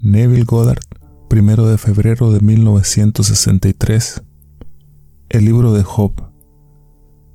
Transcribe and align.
Neville 0.00 0.44
Goddard, 0.44 0.78
primero 1.28 1.66
de 1.66 1.76
febrero 1.76 2.30
de 2.30 2.38
1963. 2.40 4.22
El 5.28 5.44
libro 5.44 5.72
de 5.72 5.82
Job. 5.82 6.12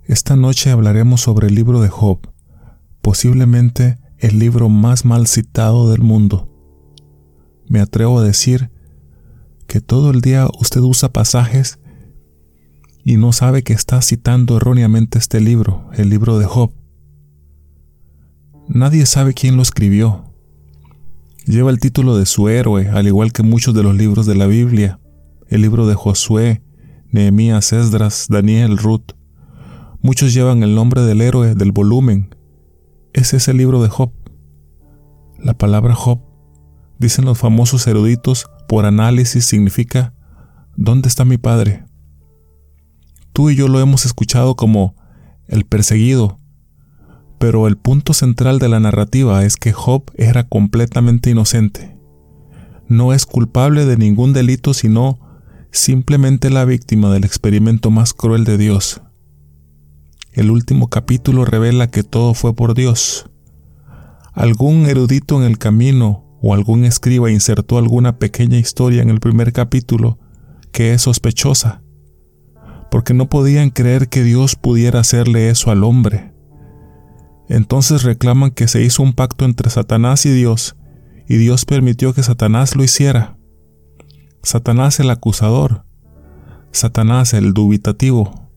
Esta 0.05 0.37
noche 0.37 0.71
hablaremos 0.71 1.19
sobre 1.19 1.47
el 1.47 1.55
libro 1.55 1.81
de 1.81 1.89
Job, 1.89 2.19
posiblemente 3.01 3.97
el 4.17 4.39
libro 4.39 4.69
más 4.69 5.03
mal 5.03 5.27
citado 5.27 5.91
del 5.91 5.99
mundo. 5.99 6.49
Me 7.67 7.81
atrevo 7.81 8.19
a 8.19 8.23
decir 8.23 8.71
que 9.67 9.81
todo 9.81 10.11
el 10.11 10.21
día 10.21 10.47
usted 10.57 10.79
usa 10.79 11.11
pasajes 11.11 11.79
y 13.03 13.17
no 13.17 13.33
sabe 13.33 13.63
que 13.63 13.73
está 13.73 14.01
citando 14.01 14.55
erróneamente 14.55 15.19
este 15.19 15.41
libro, 15.41 15.89
el 15.95 16.09
libro 16.09 16.39
de 16.39 16.45
Job. 16.45 16.71
Nadie 18.69 19.05
sabe 19.05 19.33
quién 19.33 19.57
lo 19.57 19.63
escribió, 19.63 20.32
Lleva 21.45 21.71
el 21.71 21.79
título 21.79 22.15
de 22.15 22.25
su 22.25 22.47
héroe, 22.47 22.87
al 22.87 23.05
igual 23.05 23.33
que 23.33 23.43
muchos 23.43 23.73
de 23.73 23.83
los 23.83 23.95
libros 23.95 24.25
de 24.25 24.35
la 24.35 24.47
Biblia, 24.47 25.01
el 25.49 25.61
libro 25.61 25.85
de 25.85 25.93
Josué, 25.93 26.63
Nehemías, 27.11 27.73
Esdras, 27.73 28.27
Daniel, 28.29 28.77
Ruth. 28.77 29.11
Muchos 30.01 30.33
llevan 30.33 30.63
el 30.63 30.73
nombre 30.73 31.01
del 31.01 31.19
héroe 31.19 31.53
del 31.53 31.73
volumen. 31.73 32.33
Ese 33.11 33.37
es 33.37 33.49
el 33.49 33.57
libro 33.57 33.83
de 33.83 33.89
Job. 33.89 34.13
La 35.37 35.53
palabra 35.53 35.95
Job, 35.95 36.21
dicen 36.97 37.25
los 37.25 37.37
famosos 37.37 37.85
eruditos, 37.87 38.49
por 38.69 38.85
análisis 38.85 39.43
significa 39.43 40.13
¿dónde 40.77 41.09
está 41.09 41.25
mi 41.25 41.37
padre? 41.37 41.83
Tú 43.33 43.49
y 43.49 43.55
yo 43.57 43.67
lo 43.67 43.81
hemos 43.81 44.05
escuchado 44.05 44.55
como 44.55 44.95
el 45.47 45.65
perseguido, 45.65 46.37
pero 47.43 47.67
el 47.67 47.75
punto 47.75 48.13
central 48.13 48.57
de 48.57 48.69
la 48.69 48.79
narrativa 48.79 49.43
es 49.43 49.57
que 49.57 49.73
Job 49.73 50.03
era 50.15 50.47
completamente 50.47 51.29
inocente. 51.29 51.97
No 52.87 53.11
es 53.11 53.25
culpable 53.25 53.85
de 53.85 53.97
ningún 53.97 54.31
delito, 54.31 54.73
sino 54.73 55.19
simplemente 55.69 56.49
la 56.49 56.63
víctima 56.63 57.11
del 57.13 57.25
experimento 57.25 57.91
más 57.91 58.13
cruel 58.13 58.45
de 58.45 58.57
Dios. 58.57 59.01
El 60.31 60.51
último 60.51 60.87
capítulo 60.87 61.43
revela 61.43 61.87
que 61.87 62.03
todo 62.03 62.33
fue 62.33 62.55
por 62.55 62.75
Dios. 62.75 63.29
Algún 64.31 64.85
erudito 64.85 65.35
en 65.35 65.43
el 65.43 65.57
camino 65.57 66.39
o 66.41 66.53
algún 66.53 66.85
escriba 66.85 67.29
insertó 67.29 67.77
alguna 67.77 68.19
pequeña 68.19 68.57
historia 68.57 69.01
en 69.01 69.09
el 69.09 69.19
primer 69.19 69.51
capítulo 69.51 70.17
que 70.71 70.93
es 70.93 71.01
sospechosa, 71.01 71.83
porque 72.89 73.13
no 73.13 73.27
podían 73.27 73.69
creer 73.69 74.07
que 74.07 74.23
Dios 74.23 74.55
pudiera 74.55 75.01
hacerle 75.01 75.49
eso 75.49 75.71
al 75.71 75.83
hombre. 75.83 76.32
Entonces 77.49 78.03
reclaman 78.03 78.51
que 78.51 78.67
se 78.67 78.81
hizo 78.81 79.03
un 79.03 79.13
pacto 79.13 79.45
entre 79.45 79.69
Satanás 79.69 80.25
y 80.25 80.31
Dios, 80.31 80.75
y 81.27 81.37
Dios 81.37 81.65
permitió 81.65 82.13
que 82.13 82.23
Satanás 82.23 82.75
lo 82.75 82.83
hiciera. 82.83 83.37
Satanás 84.41 84.99
el 84.99 85.09
acusador, 85.09 85.85
Satanás 86.71 87.33
el 87.33 87.53
dubitativo. 87.53 88.49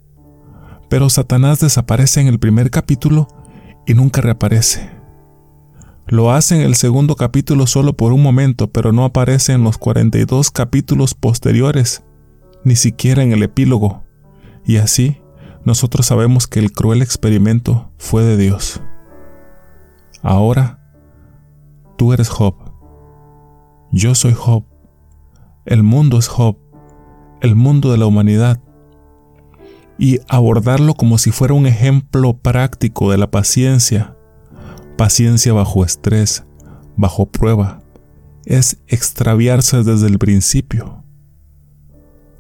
Pero 0.88 1.10
Satanás 1.10 1.60
desaparece 1.60 2.20
en 2.20 2.28
el 2.28 2.38
primer 2.38 2.70
capítulo 2.70 3.28
y 3.86 3.94
nunca 3.94 4.20
reaparece. 4.20 4.90
Lo 6.08 6.32
hace 6.32 6.54
en 6.54 6.62
el 6.62 6.76
segundo 6.76 7.16
capítulo 7.16 7.66
solo 7.66 7.96
por 7.96 8.12
un 8.12 8.22
momento, 8.22 8.70
pero 8.70 8.92
no 8.92 9.04
aparece 9.04 9.52
en 9.52 9.64
los 9.64 9.76
42 9.76 10.52
capítulos 10.52 11.14
posteriores, 11.14 12.04
ni 12.64 12.76
siquiera 12.76 13.24
en 13.24 13.32
el 13.32 13.42
epílogo. 13.42 14.04
Y 14.64 14.76
así, 14.76 15.20
nosotros 15.66 16.06
sabemos 16.06 16.46
que 16.46 16.60
el 16.60 16.70
cruel 16.70 17.02
experimento 17.02 17.90
fue 17.98 18.22
de 18.22 18.36
Dios. 18.36 18.80
Ahora, 20.22 20.78
tú 21.98 22.12
eres 22.12 22.28
Job. 22.28 22.54
Yo 23.90 24.14
soy 24.14 24.32
Job. 24.32 24.64
El 25.64 25.82
mundo 25.82 26.18
es 26.18 26.28
Job. 26.28 26.56
El 27.40 27.56
mundo 27.56 27.90
de 27.90 27.98
la 27.98 28.06
humanidad. 28.06 28.60
Y 29.98 30.20
abordarlo 30.28 30.94
como 30.94 31.18
si 31.18 31.32
fuera 31.32 31.54
un 31.54 31.66
ejemplo 31.66 32.38
práctico 32.38 33.10
de 33.10 33.18
la 33.18 33.32
paciencia. 33.32 34.16
Paciencia 34.96 35.52
bajo 35.52 35.84
estrés, 35.84 36.44
bajo 36.96 37.26
prueba. 37.26 37.80
Es 38.44 38.78
extraviarse 38.86 39.82
desde 39.82 40.06
el 40.06 40.20
principio. 40.20 41.02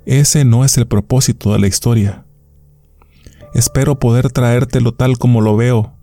Ese 0.04 0.44
no 0.44 0.64
es 0.64 0.78
el 0.78 0.86
propósito 0.86 1.52
de 1.52 1.58
la 1.58 1.66
historia. 1.66 2.25
Espero 3.56 3.98
poder 3.98 4.30
traértelo 4.30 4.92
tal 4.92 5.16
como 5.16 5.40
lo 5.40 5.56
veo. 5.56 5.94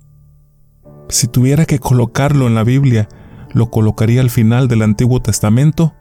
Si 1.08 1.28
tuviera 1.28 1.68
que 1.68 1.78
colocarlo 1.78 2.48
en 2.48 2.56
la 2.56 2.64
Biblia, 2.64 3.08
lo 3.54 3.70
colocaría 3.70 4.22
al 4.22 4.32
final 4.32 4.68
del 4.68 4.82
Antiguo 4.82 5.22
Testamento, 5.22 5.94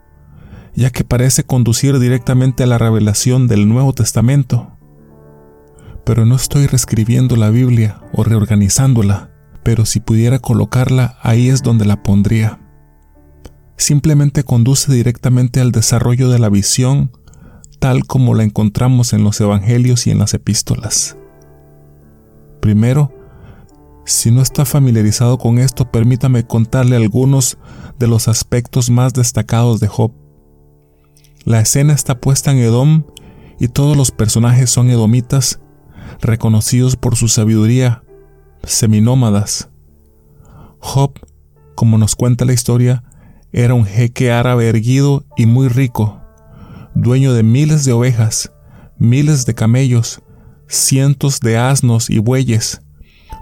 ya 0.73 0.89
que 0.89 1.03
parece 1.03 1.43
conducir 1.43 1.99
directamente 1.99 2.63
a 2.63 2.65
la 2.65 2.79
revelación 2.79 3.47
del 3.47 3.69
Nuevo 3.69 3.93
Testamento. 3.93 4.75
Pero 6.03 6.25
no 6.25 6.37
estoy 6.37 6.65
reescribiendo 6.65 7.35
la 7.35 7.51
Biblia 7.51 8.01
o 8.13 8.23
reorganizándola, 8.23 9.29
pero 9.61 9.85
si 9.85 9.99
pudiera 9.99 10.39
colocarla, 10.39 11.19
ahí 11.21 11.49
es 11.49 11.61
donde 11.61 11.85
la 11.85 12.01
pondría. 12.01 12.61
Simplemente 13.77 14.43
conduce 14.43 14.91
directamente 14.91 15.61
al 15.61 15.71
desarrollo 15.71 16.29
de 16.29 16.39
la 16.39 16.49
visión 16.49 17.11
tal 17.77 18.07
como 18.07 18.33
la 18.33 18.41
encontramos 18.41 19.13
en 19.13 19.23
los 19.23 19.39
Evangelios 19.39 20.07
y 20.07 20.09
en 20.09 20.17
las 20.17 20.33
epístolas. 20.33 21.15
Primero, 22.63 23.11
si 24.05 24.31
no 24.31 24.41
está 24.41 24.63
familiarizado 24.63 25.37
con 25.37 25.59
esto, 25.59 25.91
permítame 25.91 26.47
contarle 26.47 26.95
algunos 26.95 27.57
de 27.99 28.07
los 28.07 28.29
aspectos 28.29 28.89
más 28.89 29.11
destacados 29.13 29.81
de 29.81 29.89
Job. 29.89 30.13
La 31.43 31.59
escena 31.59 31.91
está 31.91 32.21
puesta 32.21 32.51
en 32.53 32.59
Edom 32.59 33.03
y 33.59 33.67
todos 33.67 33.97
los 33.97 34.11
personajes 34.11 34.69
son 34.69 34.89
edomitas, 34.89 35.59
reconocidos 36.21 36.95
por 36.95 37.17
su 37.17 37.27
sabiduría, 37.27 38.05
seminómadas. 38.63 39.69
Job, 40.79 41.19
como 41.75 41.97
nos 41.97 42.15
cuenta 42.15 42.45
la 42.45 42.53
historia, 42.53 43.03
era 43.51 43.73
un 43.73 43.83
jeque 43.83 44.31
árabe 44.31 44.69
erguido 44.69 45.25
y 45.35 45.47
muy 45.47 45.67
rico, 45.67 46.21
dueño 46.95 47.33
de 47.33 47.43
miles 47.43 47.83
de 47.83 47.91
ovejas, 47.91 48.53
miles 48.97 49.45
de 49.45 49.53
camellos, 49.53 50.22
cientos 50.75 51.39
de 51.39 51.57
asnos 51.57 52.09
y 52.09 52.19
bueyes, 52.19 52.81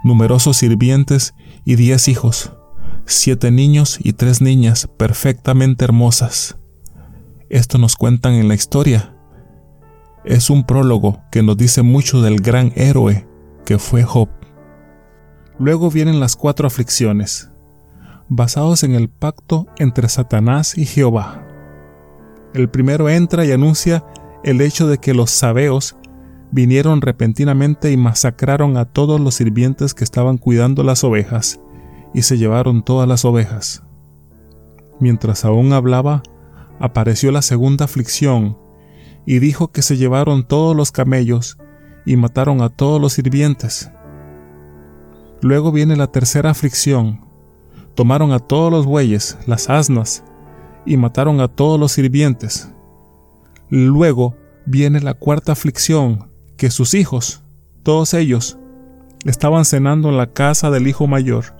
numerosos 0.04 0.58
sirvientes 0.58 1.34
y 1.64 1.76
diez 1.76 2.08
hijos, 2.08 2.52
siete 3.06 3.50
niños 3.50 3.98
y 4.02 4.12
tres 4.12 4.40
niñas 4.40 4.88
perfectamente 4.98 5.84
hermosas. 5.84 6.58
Esto 7.48 7.78
nos 7.78 7.96
cuentan 7.96 8.34
en 8.34 8.48
la 8.48 8.54
historia. 8.54 9.16
Es 10.24 10.50
un 10.50 10.64
prólogo 10.64 11.22
que 11.30 11.42
nos 11.42 11.56
dice 11.56 11.82
mucho 11.82 12.22
del 12.22 12.40
gran 12.40 12.72
héroe 12.76 13.26
que 13.64 13.78
fue 13.78 14.02
Job. 14.02 14.28
Luego 15.58 15.90
vienen 15.90 16.20
las 16.20 16.36
cuatro 16.36 16.66
aflicciones, 16.66 17.50
basados 18.28 18.82
en 18.82 18.94
el 18.94 19.08
pacto 19.08 19.66
entre 19.78 20.08
Satanás 20.08 20.76
y 20.76 20.86
Jehová. 20.86 21.46
El 22.54 22.68
primero 22.68 23.08
entra 23.08 23.44
y 23.44 23.52
anuncia 23.52 24.04
el 24.44 24.60
hecho 24.60 24.86
de 24.86 24.98
que 24.98 25.14
los 25.14 25.30
sabeos 25.30 25.96
vinieron 26.52 27.00
repentinamente 27.00 27.90
y 27.90 27.96
masacraron 27.96 28.76
a 28.76 28.84
todos 28.84 29.20
los 29.20 29.34
sirvientes 29.34 29.94
que 29.94 30.04
estaban 30.04 30.38
cuidando 30.38 30.84
las 30.84 31.02
ovejas, 31.02 31.60
y 32.14 32.22
se 32.22 32.36
llevaron 32.36 32.84
todas 32.84 33.08
las 33.08 33.24
ovejas. 33.24 33.82
Mientras 35.00 35.44
aún 35.44 35.72
hablaba, 35.72 36.22
apareció 36.78 37.32
la 37.32 37.42
segunda 37.42 37.86
aflicción, 37.86 38.58
y 39.24 39.38
dijo 39.38 39.72
que 39.72 39.82
se 39.82 39.96
llevaron 39.96 40.46
todos 40.46 40.76
los 40.76 40.92
camellos, 40.92 41.56
y 42.04 42.16
mataron 42.16 42.60
a 42.60 42.68
todos 42.68 43.00
los 43.00 43.14
sirvientes. 43.14 43.90
Luego 45.40 45.72
viene 45.72 45.96
la 45.96 46.08
tercera 46.08 46.50
aflicción, 46.50 47.24
tomaron 47.94 48.32
a 48.32 48.40
todos 48.40 48.70
los 48.70 48.84
bueyes, 48.84 49.38
las 49.46 49.70
asnas, 49.70 50.22
y 50.84 50.98
mataron 50.98 51.40
a 51.40 51.48
todos 51.48 51.80
los 51.80 51.92
sirvientes. 51.92 52.70
Luego 53.70 54.36
viene 54.66 55.00
la 55.00 55.14
cuarta 55.14 55.52
aflicción, 55.52 56.31
que 56.62 56.70
sus 56.70 56.94
hijos, 56.94 57.42
todos 57.82 58.14
ellos, 58.14 58.56
estaban 59.24 59.64
cenando 59.64 60.10
en 60.10 60.16
la 60.16 60.32
casa 60.32 60.70
del 60.70 60.86
hijo 60.86 61.08
mayor, 61.08 61.56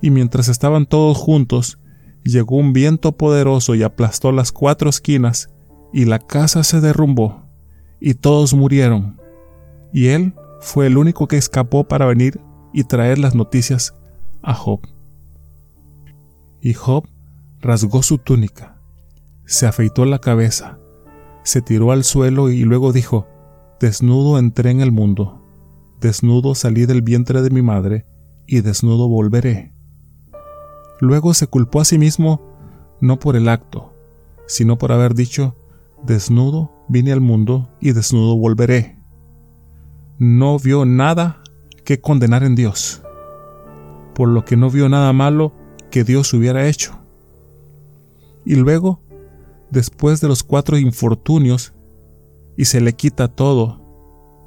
y 0.00 0.08
mientras 0.08 0.48
estaban 0.48 0.86
todos 0.86 1.18
juntos, 1.18 1.78
llegó 2.24 2.56
un 2.56 2.72
viento 2.72 3.12
poderoso 3.18 3.74
y 3.74 3.82
aplastó 3.82 4.32
las 4.32 4.52
cuatro 4.52 4.88
esquinas, 4.88 5.50
y 5.92 6.06
la 6.06 6.20
casa 6.20 6.64
se 6.64 6.80
derrumbó, 6.80 7.44
y 8.00 8.14
todos 8.14 8.54
murieron. 8.54 9.20
Y 9.92 10.06
él 10.06 10.32
fue 10.62 10.86
el 10.86 10.96
único 10.96 11.28
que 11.28 11.36
escapó 11.36 11.84
para 11.84 12.06
venir 12.06 12.40
y 12.72 12.84
traer 12.84 13.18
las 13.18 13.34
noticias 13.34 13.94
a 14.42 14.54
Job. 14.54 14.80
Y 16.62 16.72
Job 16.72 17.06
rasgó 17.60 18.02
su 18.02 18.16
túnica, 18.16 18.80
se 19.44 19.66
afeitó 19.66 20.06
la 20.06 20.18
cabeza, 20.18 20.78
se 21.44 21.60
tiró 21.60 21.92
al 21.92 22.04
suelo 22.04 22.48
y 22.48 22.62
luego 22.62 22.94
dijo, 22.94 23.28
Desnudo 23.80 24.38
entré 24.38 24.70
en 24.70 24.80
el 24.80 24.90
mundo, 24.90 25.42
desnudo 26.00 26.54
salí 26.54 26.86
del 26.86 27.02
vientre 27.02 27.42
de 27.42 27.50
mi 27.50 27.60
madre, 27.60 28.06
y 28.46 28.60
desnudo 28.60 29.08
volveré. 29.08 29.72
Luego 31.00 31.34
se 31.34 31.46
culpó 31.46 31.80
a 31.80 31.84
sí 31.84 31.98
mismo 31.98 32.40
no 33.00 33.18
por 33.18 33.36
el 33.36 33.48
acto, 33.48 33.92
sino 34.46 34.78
por 34.78 34.92
haber 34.92 35.14
dicho, 35.14 35.56
desnudo 36.02 36.72
vine 36.88 37.12
al 37.12 37.20
mundo 37.20 37.68
y 37.80 37.92
desnudo 37.92 38.36
volveré. 38.36 38.96
No 40.18 40.58
vio 40.58 40.86
nada 40.86 41.42
que 41.84 42.00
condenar 42.00 42.44
en 42.44 42.54
Dios, 42.54 43.02
por 44.14 44.28
lo 44.28 44.44
que 44.44 44.56
no 44.56 44.70
vio 44.70 44.88
nada 44.88 45.12
malo 45.12 45.52
que 45.90 46.04
Dios 46.04 46.32
hubiera 46.32 46.66
hecho. 46.66 46.98
Y 48.46 48.54
luego, 48.54 49.02
después 49.70 50.22
de 50.22 50.28
los 50.28 50.42
cuatro 50.42 50.78
infortunios, 50.78 51.74
y 52.56 52.64
se 52.66 52.80
le 52.80 52.94
quita 52.94 53.28
todo, 53.28 53.80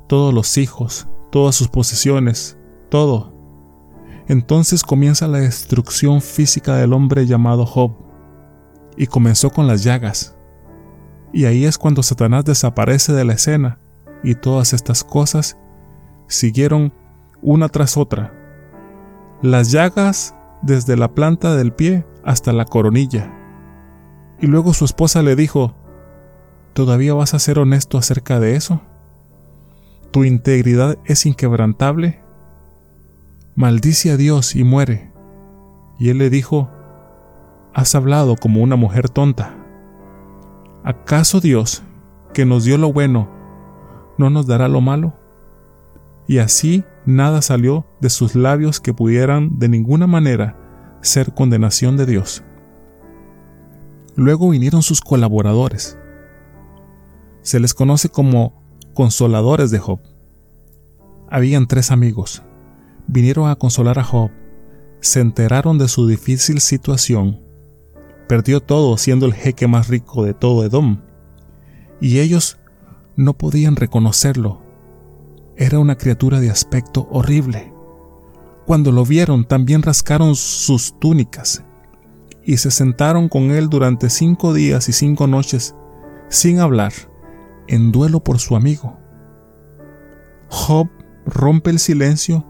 todos 0.08 0.34
los 0.34 0.58
hijos, 0.58 1.08
todas 1.32 1.56
sus 1.56 1.68
posesiones, 1.68 2.58
todo. 2.90 3.34
Entonces 4.28 4.84
comienza 4.84 5.28
la 5.28 5.40
destrucción 5.40 6.22
física 6.22 6.76
del 6.76 6.94
hombre 6.94 7.26
llamado 7.26 7.66
Job, 7.66 7.94
y 8.98 9.08
comenzó 9.08 9.50
con 9.50 9.68
las 9.68 9.84
llagas. 9.84 10.36
Y 11.32 11.46
ahí 11.46 11.66
es 11.66 11.78
cuando 11.78 12.04
Satanás 12.04 12.46
desaparece 12.46 13.14
de 13.14 13.26
la 13.26 13.34
escena, 13.34 13.80
y 14.24 14.36
todas 14.36 14.74
estas 14.74 15.04
cosas 15.04 15.58
siguieron 16.28 16.94
una 17.42 17.70
tras 17.70 17.98
otra. 17.98 18.34
Las 19.42 19.72
llagas 19.72 20.36
desde 20.62 20.98
la 20.98 21.14
planta 21.14 21.56
del 21.56 21.72
pie 21.72 22.06
hasta 22.24 22.52
la 22.52 22.66
coronilla. 22.66 23.34
Y 24.42 24.48
luego 24.48 24.74
su 24.74 24.86
esposa 24.86 25.22
le 25.22 25.36
dijo, 25.36 25.76
¿todavía 26.80 27.14
vas 27.14 27.34
a 27.34 27.40
ser 27.40 27.60
honesto 27.60 27.98
acerca 27.98 28.40
de 28.40 28.56
eso? 28.56 28.80
¿Tu 30.12 30.24
integridad 30.24 30.98
es 31.04 31.26
inquebrantable? 31.26 32.22
Maldice 33.54 34.12
a 34.12 34.16
Dios 34.16 34.56
y 34.56 34.64
muere. 34.64 35.12
Y 36.00 36.08
él 36.08 36.20
le 36.20 36.30
dijo, 36.30 36.70
Has 37.74 37.96
hablado 37.96 38.38
como 38.38 38.64
una 38.64 38.78
mujer 38.78 39.10
tonta. 39.10 39.58
¿Acaso 40.86 41.42
Dios, 41.42 41.84
que 42.34 42.46
nos 42.46 42.64
dio 42.64 42.78
lo 42.78 42.94
bueno, 42.94 43.30
no 44.18 44.30
nos 44.30 44.48
dará 44.48 44.70
lo 44.70 44.80
malo? 44.80 45.20
Y 46.30 46.38
así 46.38 46.86
nada 47.06 47.42
salió 47.42 47.88
de 48.00 48.10
sus 48.10 48.36
labios 48.36 48.80
que 48.80 48.94
pudieran 48.94 49.60
de 49.60 49.68
ninguna 49.68 50.08
manera 50.08 50.56
ser 51.02 51.34
condenación 51.34 51.98
de 51.98 52.06
Dios. 52.06 52.42
Luego 54.16 54.48
vinieron 54.48 54.82
sus 54.82 55.02
colaboradores. 55.02 55.98
Se 57.42 57.60
les 57.60 57.74
conoce 57.74 58.10
como 58.10 58.62
consoladores 58.94 59.72
de 59.72 59.80
Job. 59.80 60.00
Habían 61.30 61.68
tres 61.68 61.92
amigos. 61.92 62.44
Vinieron 63.08 63.50
a 63.50 63.56
consolar 63.56 64.00
a 64.00 64.04
Job. 64.04 64.32
Se 65.00 65.22
enteraron 65.22 65.78
de 65.78 65.88
su 65.88 66.08
difícil 66.08 66.60
situación. 66.60 67.40
Perdió 68.28 68.62
todo 68.62 68.98
siendo 68.98 69.26
el 69.26 69.34
jeque 69.34 69.68
más 69.68 69.88
rico 69.88 70.24
de 70.24 70.34
todo 70.34 70.64
Edom. 70.64 71.02
Y 72.02 72.20
ellos 72.20 72.58
no 73.16 73.34
podían 73.34 73.76
reconocerlo. 73.76 74.62
Era 75.56 75.80
una 75.80 75.98
criatura 75.98 76.40
de 76.40 76.50
aspecto 76.50 77.08
horrible. 77.12 77.74
Cuando 78.66 78.92
lo 78.92 79.04
vieron 79.04 79.46
también 79.46 79.82
rascaron 79.82 80.36
sus 80.36 81.00
túnicas 81.00 81.64
y 82.44 82.58
se 82.58 82.72
sentaron 82.72 83.28
con 83.28 83.52
él 83.52 83.70
durante 83.70 84.10
cinco 84.10 84.54
días 84.54 84.90
y 84.90 84.94
cinco 84.94 85.28
noches 85.28 85.76
sin 86.30 86.60
hablar 86.60 86.94
en 87.70 87.92
duelo 87.92 88.20
por 88.20 88.40
su 88.40 88.56
amigo. 88.56 88.98
Job 90.50 90.90
rompe 91.26 91.70
el 91.70 91.80
silencio 91.80 92.46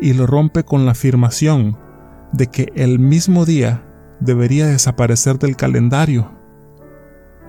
y 0.00 0.12
lo 0.14 0.26
rompe 0.26 0.64
con 0.64 0.84
la 0.84 0.92
afirmación 0.92 1.78
de 2.32 2.48
que 2.48 2.72
el 2.74 2.98
mismo 2.98 3.46
día 3.46 3.86
debería 4.18 4.66
desaparecer 4.66 5.38
del 5.38 5.56
calendario, 5.56 6.32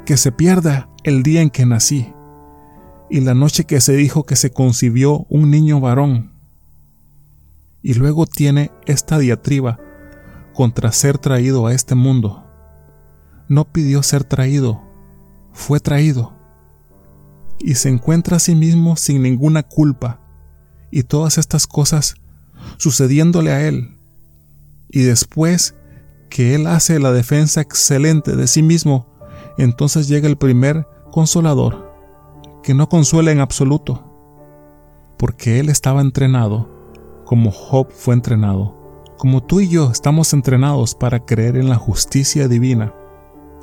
que 0.06 0.18
se 0.18 0.31
pierda 0.31 0.88
el 1.04 1.24
día 1.24 1.42
en 1.42 1.50
que 1.50 1.66
nací 1.66 2.13
y 3.10 3.22
la 3.22 3.34
noche 3.34 3.66
que 3.66 3.81
se 3.81 3.94
dijo 3.94 4.24
que 4.24 4.36
se 4.36 4.51
concibió 4.51 5.25
un 5.30 5.50
niño 5.50 5.80
varón. 5.80 6.31
Y 7.81 7.95
luego 7.95 8.28
tiene 8.28 8.72
esta 8.86 9.18
diatriba 9.18 9.80
contra 10.54 10.92
ser 10.92 11.18
traído 11.18 11.66
a 11.66 11.74
este 11.74 11.95
mundo. 11.95 12.45
No 13.48 13.66
pidió 13.66 14.04
ser 14.04 14.24
traído, 14.24 14.81
fue 15.51 15.80
traído 15.80 16.32
y 17.60 17.76
se 17.76 17.90
encuentra 17.90 18.38
a 18.38 18.40
sí 18.40 18.56
mismo 18.56 18.96
sin 18.96 19.22
ninguna 19.22 19.64
culpa, 19.64 20.20
y 20.92 21.04
todas 21.04 21.38
estas 21.38 21.66
cosas 21.66 22.16
sucediéndole 22.78 23.52
a 23.52 23.68
él. 23.68 23.98
Y 24.90 25.02
después 25.02 25.76
que 26.30 26.56
él 26.56 26.68
hace 26.68 27.00
la 27.00 27.12
defensa 27.12 27.62
excelente 27.62 28.36
de 28.36 28.48
sí 28.48 28.62
mismo, 28.62 29.08
entonces 29.58 30.08
llega 30.08 30.28
el 30.28 30.38
primer 30.38 30.88
consolador, 31.12 31.92
que 32.64 32.74
no 32.74 32.90
consuela 32.90 33.32
en 33.32 33.40
absoluto, 33.40 34.10
porque 35.18 35.60
él 35.60 35.70
estaba 35.70 36.02
entrenado 36.02 36.70
como 37.26 37.52
Job 37.52 37.88
fue 37.92 38.14
entrenado, 38.14 39.04
como 39.18 39.42
tú 39.42 39.62
y 39.62 39.70
yo 39.70 39.90
estamos 39.92 40.34
entrenados 40.34 40.94
para 40.94 41.26
creer 41.26 41.58
en 41.58 41.70
la 41.70 41.78
justicia 41.78 42.48
divina. 42.48 42.94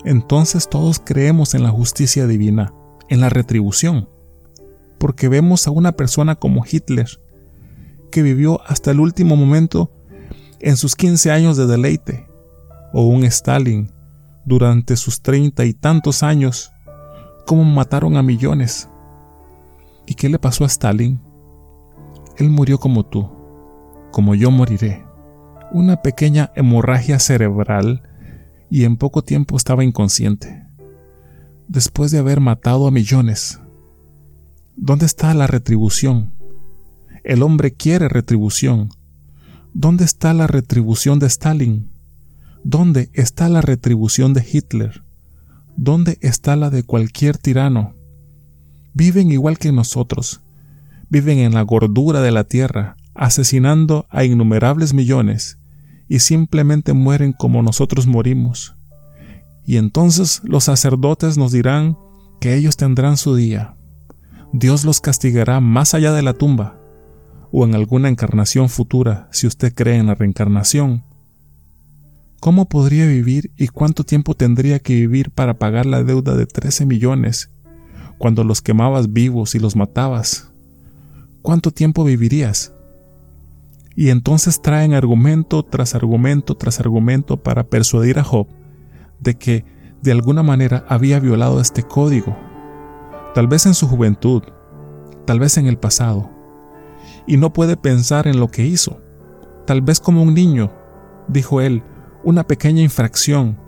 Entonces 0.05 0.69
todos 0.69 1.01
creemos 1.05 1.55
en 1.55 1.63
la 1.63 1.71
justicia 1.71 2.27
divina 2.27 2.73
en 3.11 3.21
la 3.21 3.29
retribución, 3.29 4.09
porque 4.99 5.29
vemos 5.29 5.67
a 5.67 5.73
una 5.73 5.93
persona 5.93 6.37
como 6.37 6.65
Hitler, 6.65 7.09
que 8.11 8.23
vivió 8.23 8.63
hasta 8.67 8.93
el 8.93 9.01
último 9.01 9.37
momento 9.37 9.93
en 10.61 10.77
sus 10.77 10.97
15 10.97 11.31
años 11.31 11.57
de 11.57 11.67
deleite, 11.67 12.29
o 12.95 13.07
un 13.07 13.25
Stalin 13.25 13.93
durante 14.47 14.97
sus 14.97 15.21
treinta 15.21 15.65
y 15.65 15.75
tantos 15.75 16.23
años, 16.23 16.73
como 17.47 17.65
mataron 17.65 18.17
a 18.17 18.23
millones. 18.23 18.89
¿Y 20.07 20.15
qué 20.15 20.29
le 20.29 20.39
pasó 20.39 20.65
a 20.65 20.69
Stalin? 20.69 21.21
Él 22.39 22.49
murió 22.49 22.79
como 22.79 23.05
tú, 23.05 23.29
como 24.13 24.35
yo 24.35 24.51
moriré. 24.51 25.05
Una 25.73 26.03
pequeña 26.03 26.53
hemorragia 26.55 27.19
cerebral 27.19 28.03
y 28.71 28.85
en 28.85 28.97
poco 28.97 29.23
tiempo 29.23 29.57
estaba 29.57 29.85
inconsciente 29.85 30.60
después 31.71 32.11
de 32.11 32.19
haber 32.19 32.41
matado 32.41 32.89
a 32.89 32.91
millones? 32.91 33.61
¿Dónde 34.77 35.07
está 35.07 35.33
la 35.35 35.47
retribución? 35.47 36.33
El 37.23 37.43
hombre 37.43 37.73
quiere 37.73 38.09
retribución. 38.09 38.91
¿Dónde 39.73 40.05
está 40.05 40.35
la 40.35 40.49
retribución 40.49 41.21
de 41.21 41.29
Stalin? 41.29 41.89
¿Dónde 42.65 43.09
está 43.13 43.49
la 43.49 43.61
retribución 43.61 44.35
de 44.35 44.45
Hitler? 44.53 45.05
¿Dónde 45.77 46.19
está 46.23 46.57
la 46.57 46.71
de 46.71 46.83
cualquier 46.83 47.39
tirano? 47.39 47.95
Viven 48.93 49.31
igual 49.31 49.57
que 49.59 49.71
nosotros. 49.71 50.41
Viven 51.09 51.39
en 51.39 51.55
la 51.55 51.63
gordura 51.63 52.21
de 52.21 52.33
la 52.33 52.45
tierra, 52.45 52.97
asesinando 53.15 54.07
a 54.11 54.25
innumerables 54.25 54.93
millones, 54.93 55.59
y 56.09 56.19
simplemente 56.19 56.95
mueren 56.95 57.33
como 57.33 57.63
nosotros 57.63 58.09
morimos. 58.09 58.75
Y 59.71 59.77
entonces 59.77 60.43
los 60.43 60.65
sacerdotes 60.65 61.39
nos 61.39 61.53
dirán 61.53 61.97
que 62.41 62.57
ellos 62.57 62.77
tendrán 62.77 63.17
su 63.17 63.37
día. 63.37 63.77
Dios 64.53 64.85
los 64.85 65.01
castigará 65.01 65.61
más 65.61 65.95
allá 65.95 66.13
de 66.13 66.23
la 66.23 66.35
tumba, 66.35 66.81
o 67.53 67.65
en 67.65 67.77
alguna 67.77 68.09
encarnación 68.09 68.69
futura, 68.69 69.29
si 69.31 69.47
usted 69.47 69.73
cree 69.73 69.99
en 69.99 70.07
la 70.07 70.17
reencarnación. 70.17 71.05
¿Cómo 72.41 72.69
podría 72.69 73.07
vivir 73.07 73.53
y 73.57 73.69
cuánto 73.69 74.03
tiempo 74.03 74.35
tendría 74.35 74.81
que 74.81 74.95
vivir 74.95 75.31
para 75.31 75.57
pagar 75.57 75.87
la 75.87 76.03
deuda 76.03 76.35
de 76.35 76.47
13 76.47 76.85
millones 76.87 77.53
cuando 78.19 78.43
los 78.43 78.63
quemabas 78.63 79.13
vivos 79.13 79.55
y 79.55 79.61
los 79.61 79.77
matabas? 79.77 80.51
¿Cuánto 81.43 81.71
tiempo 81.71 82.03
vivirías? 82.03 82.73
Y 83.95 84.09
entonces 84.09 84.63
traen 84.63 84.95
argumento 84.95 85.63
tras 85.63 85.95
argumento 85.95 86.57
tras 86.57 86.81
argumento 86.81 87.37
para 87.37 87.69
persuadir 87.69 88.19
a 88.19 88.25
Job 88.25 88.49
de 89.21 89.37
que 89.37 89.65
de 90.03 90.13
alguna 90.13 90.43
manera 90.43 90.85
había 90.89 91.21
violado 91.21 91.61
este 91.61 91.83
código, 91.83 92.37
tal 93.35 93.47
vez 93.47 93.67
en 93.67 93.75
su 93.75 93.87
juventud, 93.87 94.43
tal 95.27 95.39
vez 95.39 95.57
en 95.59 95.67
el 95.67 95.79
pasado, 95.79 96.31
y 97.27 97.37
no 97.37 97.53
puede 97.53 97.77
pensar 97.77 98.27
en 98.27 98.41
lo 98.41 98.49
que 98.49 98.65
hizo, 98.65 99.01
tal 99.67 99.83
vez 99.83 100.01
como 100.01 100.23
un 100.23 100.35
niño, 100.35 100.73
dijo 101.29 101.61
él, 101.61 101.83
una 102.25 102.47
pequeña 102.47 102.83
infracción, 102.83 103.59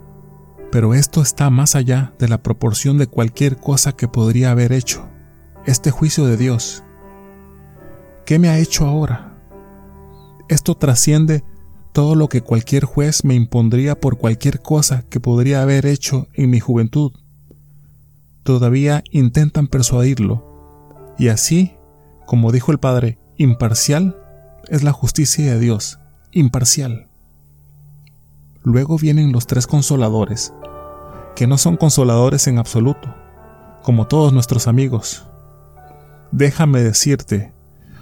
pero 0.71 0.93
esto 0.93 1.21
está 1.21 1.49
más 1.49 1.75
allá 1.75 2.13
de 2.17 2.27
la 2.27 2.41
proporción 2.41 2.97
de 2.97 3.07
cualquier 3.07 3.57
cosa 3.57 3.93
que 3.93 4.07
podría 4.07 4.51
haber 4.51 4.73
hecho, 4.73 5.07
este 5.65 5.91
juicio 5.91 6.25
de 6.25 6.35
Dios. 6.35 6.83
¿Qué 8.25 8.39
me 8.39 8.49
ha 8.49 8.57
hecho 8.57 8.87
ahora? 8.87 9.37
Esto 10.49 10.75
trasciende 10.75 11.43
todo 11.93 12.15
lo 12.15 12.27
que 12.27 12.41
cualquier 12.41 12.85
juez 12.85 13.23
me 13.23 13.35
impondría 13.35 13.99
por 13.99 14.17
cualquier 14.17 14.61
cosa 14.61 15.05
que 15.09 15.19
podría 15.19 15.61
haber 15.61 15.85
hecho 15.85 16.27
en 16.33 16.49
mi 16.49 16.59
juventud. 16.59 17.13
Todavía 18.41 19.03
intentan 19.11 19.67
persuadirlo, 19.67 20.43
y 21.19 21.27
así, 21.27 21.73
como 22.25 22.51
dijo 22.51 22.71
el 22.71 22.79
Padre, 22.79 23.19
imparcial 23.37 24.17
es 24.69 24.81
la 24.81 24.91
justicia 24.91 25.53
de 25.53 25.59
Dios, 25.59 25.99
imparcial. 26.31 27.07
Luego 28.63 28.97
vienen 28.97 29.31
los 29.31 29.45
tres 29.45 29.67
consoladores, 29.67 30.51
que 31.35 31.45
no 31.45 31.59
son 31.59 31.77
consoladores 31.77 32.47
en 32.47 32.57
absoluto, 32.57 33.13
como 33.83 34.07
todos 34.07 34.33
nuestros 34.33 34.67
amigos. 34.67 35.25
Déjame 36.31 36.81
decirte, 36.81 37.53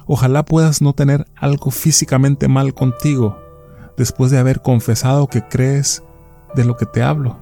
ojalá 0.06 0.46
puedas 0.46 0.82
no 0.82 0.94
tener 0.94 1.28
algo 1.36 1.72
físicamente 1.72 2.48
mal 2.48 2.74
contigo 2.74 3.51
después 3.98 4.32
de 4.32 4.38
haber 4.38 4.62
confesado 4.62 5.28
que 5.28 5.48
crees 5.48 6.04
de 6.56 6.66
lo 6.66 6.78
que 6.78 6.86
te 6.86 7.04
hablo. 7.04 7.40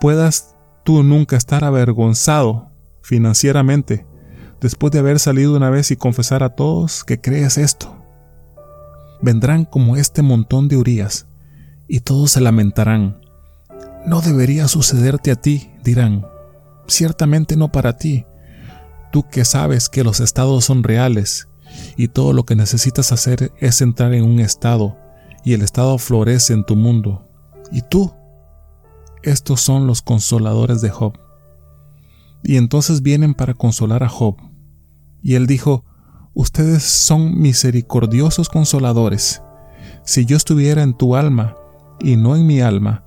Puedas 0.00 0.54
tú 0.84 1.02
nunca 1.02 1.36
estar 1.36 1.64
avergonzado 1.64 2.70
financieramente 3.02 4.06
después 4.60 4.92
de 4.92 4.98
haber 4.98 5.18
salido 5.18 5.56
una 5.56 5.70
vez 5.70 5.90
y 5.90 5.96
confesar 5.96 6.42
a 6.42 6.50
todos 6.50 7.04
que 7.04 7.20
crees 7.20 7.58
esto. 7.58 7.94
Vendrán 9.20 9.64
como 9.64 9.96
este 9.96 10.22
montón 10.22 10.68
de 10.68 10.76
Urias, 10.76 11.26
y 11.88 12.00
todos 12.00 12.32
se 12.32 12.40
lamentarán. 12.40 13.20
No 14.06 14.20
debería 14.20 14.68
sucederte 14.68 15.30
a 15.30 15.36
ti, 15.36 15.70
dirán. 15.82 16.26
Ciertamente 16.86 17.56
no 17.56 17.72
para 17.72 17.96
ti. 17.96 18.26
Tú 19.10 19.28
que 19.28 19.44
sabes 19.44 19.88
que 19.88 20.04
los 20.04 20.20
estados 20.20 20.64
son 20.64 20.82
reales, 20.82 21.48
y 21.96 22.08
todo 22.08 22.32
lo 22.32 22.44
que 22.44 22.56
necesitas 22.56 23.12
hacer 23.12 23.52
es 23.58 23.80
entrar 23.80 24.14
en 24.14 24.24
un 24.24 24.40
estado, 24.40 24.96
y 25.48 25.54
el 25.54 25.62
estado 25.62 25.96
florece 25.96 26.52
en 26.52 26.62
tu 26.62 26.76
mundo. 26.76 27.26
¿Y 27.72 27.80
tú? 27.80 28.12
Estos 29.22 29.62
son 29.62 29.86
los 29.86 30.02
consoladores 30.02 30.82
de 30.82 30.90
Job. 30.90 31.18
Y 32.42 32.58
entonces 32.58 33.00
vienen 33.00 33.32
para 33.32 33.54
consolar 33.54 34.02
a 34.02 34.10
Job. 34.10 34.36
Y 35.22 35.36
él 35.36 35.46
dijo, 35.46 35.86
Ustedes 36.34 36.82
son 36.82 37.40
misericordiosos 37.40 38.50
consoladores. 38.50 39.40
Si 40.04 40.26
yo 40.26 40.36
estuviera 40.36 40.82
en 40.82 40.92
tu 40.92 41.16
alma 41.16 41.56
y 41.98 42.16
no 42.16 42.36
en 42.36 42.46
mi 42.46 42.60
alma, 42.60 43.04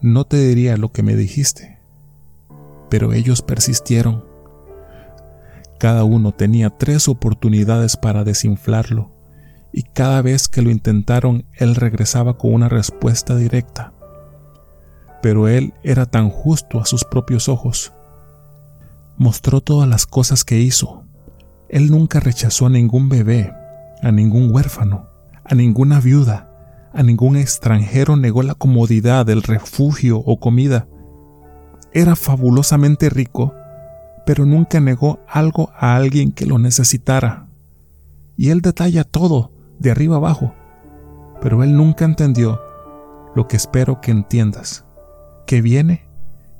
no 0.00 0.22
te 0.24 0.36
diría 0.36 0.76
lo 0.76 0.92
que 0.92 1.02
me 1.02 1.16
dijiste. 1.16 1.80
Pero 2.88 3.14
ellos 3.14 3.42
persistieron. 3.42 4.24
Cada 5.80 6.04
uno 6.04 6.30
tenía 6.30 6.70
tres 6.70 7.08
oportunidades 7.08 7.96
para 7.96 8.22
desinflarlo, 8.22 9.10
y 9.72 9.82
cada 9.82 10.22
vez 10.22 10.48
que 10.48 10.62
lo 10.62 10.70
intentaron 10.70 11.44
él 11.54 11.74
regresaba 11.74 12.36
con 12.36 12.54
una 12.54 12.68
respuesta 12.68 13.36
directa. 13.36 13.92
Pero 15.22 15.48
él 15.48 15.74
era 15.82 16.06
tan 16.06 16.30
justo 16.30 16.80
a 16.80 16.86
sus 16.86 17.04
propios 17.04 17.48
ojos. 17.48 17.92
Mostró 19.16 19.60
todas 19.60 19.88
las 19.88 20.06
cosas 20.06 20.44
que 20.44 20.58
hizo, 20.58 21.04
él 21.68 21.90
nunca 21.90 22.18
rechazó 22.18 22.66
a 22.66 22.70
ningún 22.70 23.08
bebé, 23.08 23.52
a 24.02 24.10
ningún 24.10 24.52
huérfano, 24.52 25.06
a 25.44 25.54
ninguna 25.54 26.00
viuda, 26.00 26.50
a 26.92 27.02
ningún 27.04 27.36
extranjero 27.36 28.16
negó 28.16 28.42
la 28.42 28.54
comodidad 28.54 29.24
del 29.24 29.42
refugio 29.42 30.18
o 30.18 30.40
comida. 30.40 30.88
Era 31.92 32.16
fabulosamente 32.16 33.08
rico, 33.08 33.54
pero 34.26 34.46
nunca 34.46 34.80
negó 34.80 35.20
algo 35.28 35.70
a 35.76 35.94
alguien 35.94 36.32
que 36.32 36.46
lo 36.46 36.58
necesitara. 36.58 37.46
Y 38.36 38.50
él 38.50 38.62
detalla 38.62 39.04
todo, 39.04 39.52
de 39.80 39.90
arriba 39.90 40.16
abajo, 40.16 40.54
pero 41.42 41.64
él 41.64 41.76
nunca 41.76 42.04
entendió 42.04 42.60
lo 43.34 43.48
que 43.48 43.56
espero 43.56 44.00
que 44.00 44.12
entiendas, 44.12 44.84
que 45.46 45.60
viene 45.60 46.04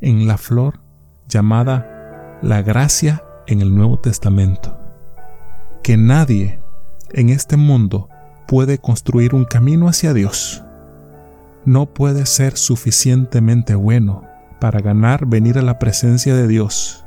en 0.00 0.26
la 0.26 0.38
flor 0.38 0.80
llamada 1.28 2.38
la 2.42 2.62
gracia 2.62 3.22
en 3.46 3.60
el 3.60 3.76
Nuevo 3.76 4.00
Testamento 4.00 4.80
que 5.82 5.96
nadie 5.96 6.60
en 7.12 7.30
este 7.30 7.56
mundo 7.56 8.08
puede 8.46 8.78
construir 8.78 9.34
un 9.34 9.44
camino 9.44 9.88
hacia 9.88 10.12
Dios. 10.12 10.62
No 11.64 11.86
puede 11.86 12.26
ser 12.26 12.56
suficientemente 12.56 13.74
bueno 13.74 14.24
para 14.60 14.80
ganar 14.80 15.26
venir 15.26 15.58
a 15.58 15.62
la 15.62 15.78
presencia 15.78 16.34
de 16.34 16.46
Dios. 16.46 17.04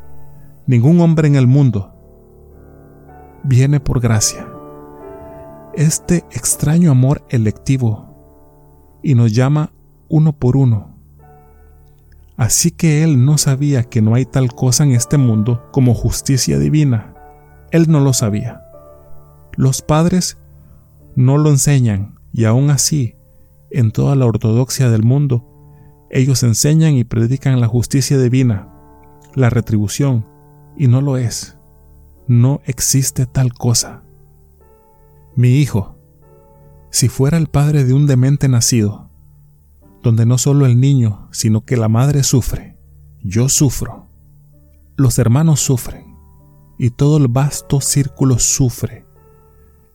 Ningún 0.66 1.02
hombre 1.02 1.28
en 1.28 1.36
el 1.36 1.48
mundo 1.48 1.94
viene 3.44 3.80
por 3.80 4.00
gracia. 4.00 4.48
Este 5.76 6.24
extraño 6.30 6.92
amor 6.92 7.26
electivo 7.30 9.00
y 9.02 9.16
nos 9.16 9.34
llama 9.34 9.72
uno 10.08 10.32
por 10.32 10.56
uno. 10.56 10.96
Así 12.38 12.70
que 12.70 13.04
él 13.04 13.26
no 13.26 13.40
sabía 13.40 13.84
que 13.84 14.02
no 14.02 14.14
hay 14.14 14.26
tal 14.26 14.54
cosa 14.54 14.84
en 14.84 14.92
este 14.92 15.18
mundo 15.18 15.68
como 15.72 15.96
justicia 15.96 16.60
divina. 16.60 17.16
Él 17.72 17.86
no 17.90 18.02
lo 18.02 18.14
sabía. 18.14 18.62
Los 19.56 19.82
padres 19.82 20.38
no 21.16 21.40
lo 21.40 21.50
enseñan 21.50 22.20
y 22.32 22.46
aún 22.46 22.70
así, 22.70 23.16
en 23.72 23.92
toda 23.92 24.16
la 24.16 24.28
ortodoxia 24.28 24.92
del 24.92 25.02
mundo, 25.02 25.44
ellos 26.12 26.44
enseñan 26.44 26.94
y 26.94 27.04
predican 27.04 27.60
la 27.60 27.68
justicia 27.68 28.20
divina, 28.20 28.70
la 29.34 29.50
retribución, 29.50 30.28
y 30.78 30.88
no 30.88 31.02
lo 31.02 31.18
es. 31.18 31.58
No 32.28 32.62
existe 32.66 33.26
tal 33.26 33.54
cosa. 33.54 34.03
Mi 35.36 35.58
hijo, 35.58 35.96
si 36.92 37.10
fuera 37.10 37.38
el 37.38 37.48
padre 37.48 37.86
de 37.86 37.94
un 37.94 38.06
demente 38.06 38.48
nacido, 38.48 39.10
donde 40.04 40.28
no 40.28 40.38
solo 40.38 40.68
el 40.68 40.80
niño, 40.80 41.28
sino 41.32 41.66
que 41.66 41.76
la 41.76 41.90
madre 41.90 42.22
sufre, 42.22 42.78
yo 43.24 43.50
sufro, 43.50 44.08
los 44.96 45.18
hermanos 45.18 45.60
sufren, 45.60 46.16
y 46.78 46.92
todo 46.92 47.18
el 47.18 47.30
vasto 47.30 47.82
círculo 47.82 48.38
sufre, 48.38 49.06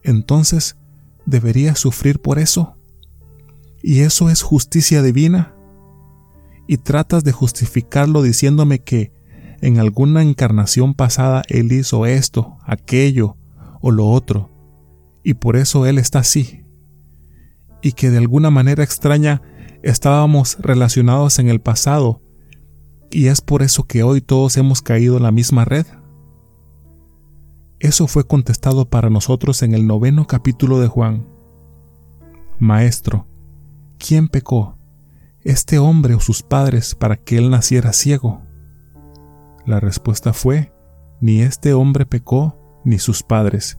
entonces 0.03 0.75
debería 1.25 1.75
sufrir 1.75 2.19
por 2.19 2.37
eso. 2.37 2.75
¿Y 3.81 4.01
eso 4.01 4.29
es 4.29 4.41
justicia 4.41 5.01
divina? 5.01 5.53
Y 6.67 6.77
tratas 6.77 7.23
de 7.23 7.31
justificarlo 7.31 8.23
diciéndome 8.23 8.79
que 8.79 9.13
en 9.61 9.79
alguna 9.79 10.21
encarnación 10.21 10.93
pasada 10.95 11.43
Él 11.47 11.71
hizo 11.71 12.05
esto, 12.05 12.57
aquello 12.65 13.37
o 13.79 13.91
lo 13.91 14.07
otro, 14.07 14.49
y 15.23 15.35
por 15.35 15.57
eso 15.57 15.85
Él 15.85 15.97
está 15.97 16.19
así. 16.19 16.63
Y 17.81 17.93
que 17.93 18.09
de 18.09 18.17
alguna 18.17 18.49
manera 18.49 18.83
extraña 18.83 19.41
estábamos 19.83 20.57
relacionados 20.59 21.39
en 21.39 21.49
el 21.49 21.61
pasado, 21.61 22.21
y 23.11 23.27
es 23.27 23.41
por 23.41 23.63
eso 23.63 23.83
que 23.83 24.03
hoy 24.03 24.21
todos 24.21 24.57
hemos 24.57 24.81
caído 24.81 25.17
en 25.17 25.23
la 25.23 25.31
misma 25.31 25.65
red. 25.65 25.85
Eso 27.79 28.07
fue 28.07 28.27
contestado 28.27 28.89
para 28.89 29.09
nosotros 29.09 29.63
en 29.63 29.73
el 29.73 29.87
noveno 29.87 30.27
capítulo 30.27 30.79
de 30.79 30.87
Juan. 30.87 31.25
Maestro, 32.59 33.25
¿quién 33.97 34.27
pecó? 34.27 34.75
¿Este 35.41 35.79
hombre 35.79 36.13
o 36.13 36.19
sus 36.19 36.43
padres 36.43 36.93
para 36.93 37.15
que 37.15 37.37
él 37.37 37.49
naciera 37.49 37.93
ciego? 37.93 38.41
La 39.65 39.79
respuesta 39.79 40.33
fue, 40.33 40.73
ni 41.21 41.41
este 41.41 41.73
hombre 41.73 42.05
pecó, 42.05 42.81
ni 42.83 42.99
sus 42.99 43.23
padres, 43.23 43.78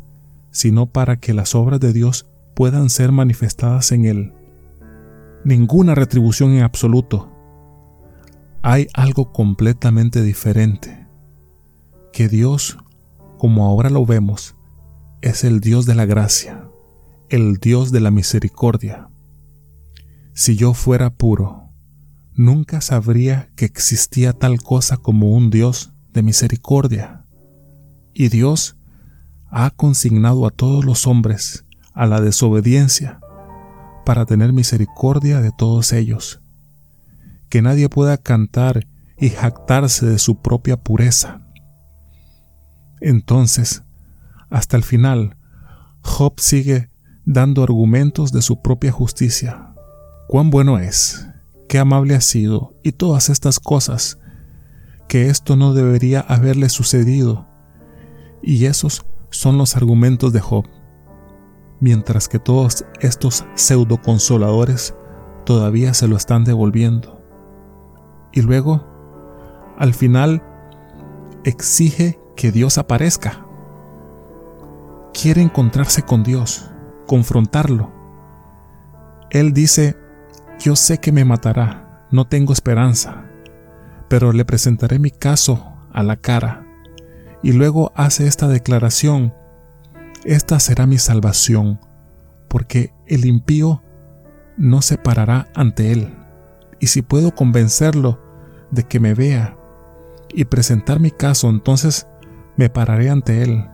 sino 0.50 0.86
para 0.86 1.18
que 1.18 1.34
las 1.34 1.54
obras 1.54 1.80
de 1.80 1.92
Dios 1.92 2.26
puedan 2.54 2.90
ser 2.90 3.12
manifestadas 3.12 3.92
en 3.92 4.04
él. 4.04 4.32
Ninguna 5.44 5.94
retribución 5.94 6.52
en 6.52 6.62
absoluto. 6.62 7.30
Hay 8.62 8.88
algo 8.92 9.32
completamente 9.32 10.22
diferente, 10.22 11.06
que 12.12 12.28
Dios 12.28 12.78
como 13.40 13.64
ahora 13.64 13.88
lo 13.88 14.04
vemos, 14.04 14.54
es 15.22 15.44
el 15.44 15.60
Dios 15.60 15.86
de 15.86 15.94
la 15.94 16.04
gracia, 16.04 16.68
el 17.30 17.56
Dios 17.56 17.90
de 17.90 18.00
la 18.00 18.10
misericordia. 18.10 19.08
Si 20.34 20.56
yo 20.56 20.74
fuera 20.74 21.08
puro, 21.08 21.70
nunca 22.34 22.82
sabría 22.82 23.48
que 23.56 23.64
existía 23.64 24.34
tal 24.34 24.62
cosa 24.62 24.98
como 24.98 25.30
un 25.30 25.48
Dios 25.48 25.94
de 26.12 26.22
misericordia. 26.22 27.24
Y 28.12 28.28
Dios 28.28 28.76
ha 29.50 29.70
consignado 29.70 30.46
a 30.46 30.50
todos 30.50 30.84
los 30.84 31.06
hombres 31.06 31.64
a 31.92 32.06
la 32.06 32.20
desobediencia 32.20 33.20
para 34.06 34.26
tener 34.26 34.52
misericordia 34.52 35.40
de 35.40 35.50
todos 35.56 35.92
ellos. 35.92 36.40
Que 37.48 37.62
nadie 37.62 37.88
pueda 37.88 38.16
cantar 38.16 38.86
y 39.18 39.30
jactarse 39.30 40.06
de 40.06 40.18
su 40.18 40.40
propia 40.40 40.76
pureza 40.76 41.40
entonces, 43.00 43.82
hasta 44.50 44.76
el 44.76 44.84
final, 44.84 45.36
Job 46.02 46.34
sigue 46.38 46.90
dando 47.24 47.62
argumentos 47.62 48.32
de 48.32 48.42
su 48.42 48.60
propia 48.60 48.92
justicia. 48.92 49.74
Cuán 50.28 50.50
bueno 50.50 50.78
es, 50.78 51.26
qué 51.68 51.78
amable 51.78 52.14
ha 52.14 52.20
sido, 52.20 52.74
y 52.82 52.92
todas 52.92 53.30
estas 53.30 53.58
cosas, 53.58 54.18
que 55.08 55.28
esto 55.28 55.56
no 55.56 55.72
debería 55.72 56.20
haberle 56.20 56.68
sucedido. 56.68 57.48
Y 58.42 58.66
esos 58.66 59.04
son 59.30 59.58
los 59.58 59.76
argumentos 59.76 60.32
de 60.32 60.40
Job. 60.40 60.66
Mientras 61.80 62.28
que 62.28 62.38
todos 62.38 62.84
estos 63.00 63.46
pseudo 63.54 64.00
consoladores 64.02 64.94
todavía 65.44 65.94
se 65.94 66.08
lo 66.08 66.16
están 66.16 66.44
devolviendo. 66.44 67.20
Y 68.32 68.42
luego, 68.42 68.86
al 69.78 69.94
final, 69.94 70.42
exige 71.44 72.20
que 72.36 72.52
Dios 72.52 72.78
aparezca. 72.78 73.44
Quiere 75.12 75.42
encontrarse 75.42 76.02
con 76.02 76.22
Dios, 76.22 76.70
confrontarlo. 77.06 77.90
Él 79.30 79.52
dice, 79.52 79.96
yo 80.58 80.76
sé 80.76 80.98
que 80.98 81.12
me 81.12 81.24
matará, 81.24 82.06
no 82.10 82.26
tengo 82.26 82.52
esperanza, 82.52 83.24
pero 84.08 84.32
le 84.32 84.44
presentaré 84.44 84.98
mi 84.98 85.10
caso 85.10 85.72
a 85.92 86.02
la 86.02 86.16
cara. 86.16 86.66
Y 87.42 87.52
luego 87.52 87.92
hace 87.94 88.26
esta 88.26 88.48
declaración, 88.48 89.34
esta 90.24 90.60
será 90.60 90.86
mi 90.86 90.98
salvación, 90.98 91.80
porque 92.48 92.92
el 93.06 93.24
impío 93.24 93.82
no 94.56 94.82
se 94.82 94.98
parará 94.98 95.48
ante 95.54 95.92
él. 95.92 96.14
Y 96.80 96.88
si 96.88 97.02
puedo 97.02 97.34
convencerlo 97.34 98.20
de 98.70 98.84
que 98.84 99.00
me 99.00 99.14
vea 99.14 99.56
y 100.34 100.44
presentar 100.44 101.00
mi 101.00 101.10
caso, 101.10 101.48
entonces 101.48 102.06
me 102.56 102.68
pararé 102.68 103.10
ante 103.10 103.42
él. 103.42 103.64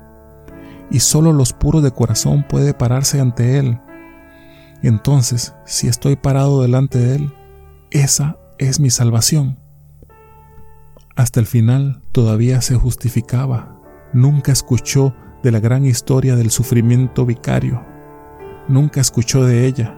Y 0.90 1.00
solo 1.00 1.32
los 1.32 1.52
puros 1.52 1.82
de 1.82 1.90
corazón 1.90 2.46
puede 2.48 2.72
pararse 2.72 3.20
ante 3.20 3.58
él. 3.58 3.80
Entonces, 4.82 5.54
si 5.64 5.88
estoy 5.88 6.14
parado 6.14 6.62
delante 6.62 6.98
de 6.98 7.16
él, 7.16 7.34
esa 7.90 8.36
es 8.58 8.78
mi 8.78 8.90
salvación. 8.90 9.58
Hasta 11.16 11.40
el 11.40 11.46
final 11.46 12.02
todavía 12.12 12.60
se 12.60 12.74
justificaba. 12.74 13.80
Nunca 14.12 14.52
escuchó 14.52 15.14
de 15.42 15.50
la 15.50 15.60
gran 15.60 15.86
historia 15.86 16.36
del 16.36 16.50
sufrimiento 16.50 17.24
vicario. 17.24 17.82
Nunca 18.68 19.00
escuchó 19.00 19.42
de 19.44 19.66
ella. 19.66 19.96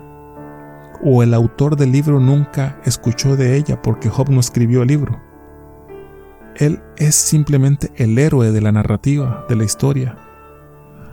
O 1.05 1.25
el 1.25 1.35
autor 1.35 1.77
del 1.77 1.91
libro 1.91 2.21
nunca 2.21 2.81
escuchó 2.85 3.37
de 3.37 3.57
ella 3.57 3.83
porque 3.83 4.09
Job 4.09 4.31
no 4.31 4.39
escribió 4.39 4.83
el 4.83 4.89
libro. 4.89 5.21
Él 6.55 6.81
es 6.97 7.17
simplemente 7.17 7.91
el 7.97 8.17
héroe 8.17 8.53
de 8.53 8.61
la 8.61 8.71
narrativa, 8.71 9.45
de 9.49 9.57
la 9.57 9.65
historia. 9.65 10.17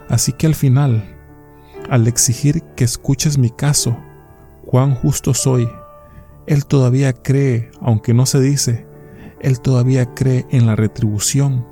Así 0.07 0.33
que 0.33 0.45
al 0.45 0.55
final, 0.55 1.03
al 1.89 2.07
exigir 2.07 2.61
que 2.75 2.83
escuches 2.83 3.39
mi 3.39 3.49
caso, 3.49 3.97
cuán 4.67 4.93
justo 4.93 5.33
soy, 5.33 5.67
Él 6.45 6.65
todavía 6.67 7.13
cree, 7.13 7.71
aunque 7.81 8.13
no 8.13 8.27
se 8.27 8.39
dice, 8.39 8.85
él 9.39 9.59
todavía 9.59 10.13
cree 10.13 10.45
en 10.49 10.65
la 10.65 10.75
retribución 10.75 11.65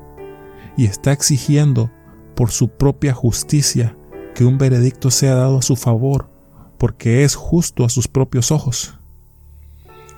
y 0.78 0.86
está 0.86 1.12
exigiendo 1.12 1.92
por 2.36 2.52
su 2.52 2.70
propia 2.70 3.14
justicia 3.14 3.98
que 4.36 4.46
un 4.46 4.58
veredicto 4.58 5.12
sea 5.12 5.36
dado 5.36 5.60
a 5.60 5.62
su 5.62 5.76
favor 5.76 6.30
porque 6.78 7.24
es 7.24 7.36
justo 7.36 7.86
a 7.86 7.90
sus 7.90 8.08
propios 8.08 8.52
ojos. 8.52 9.00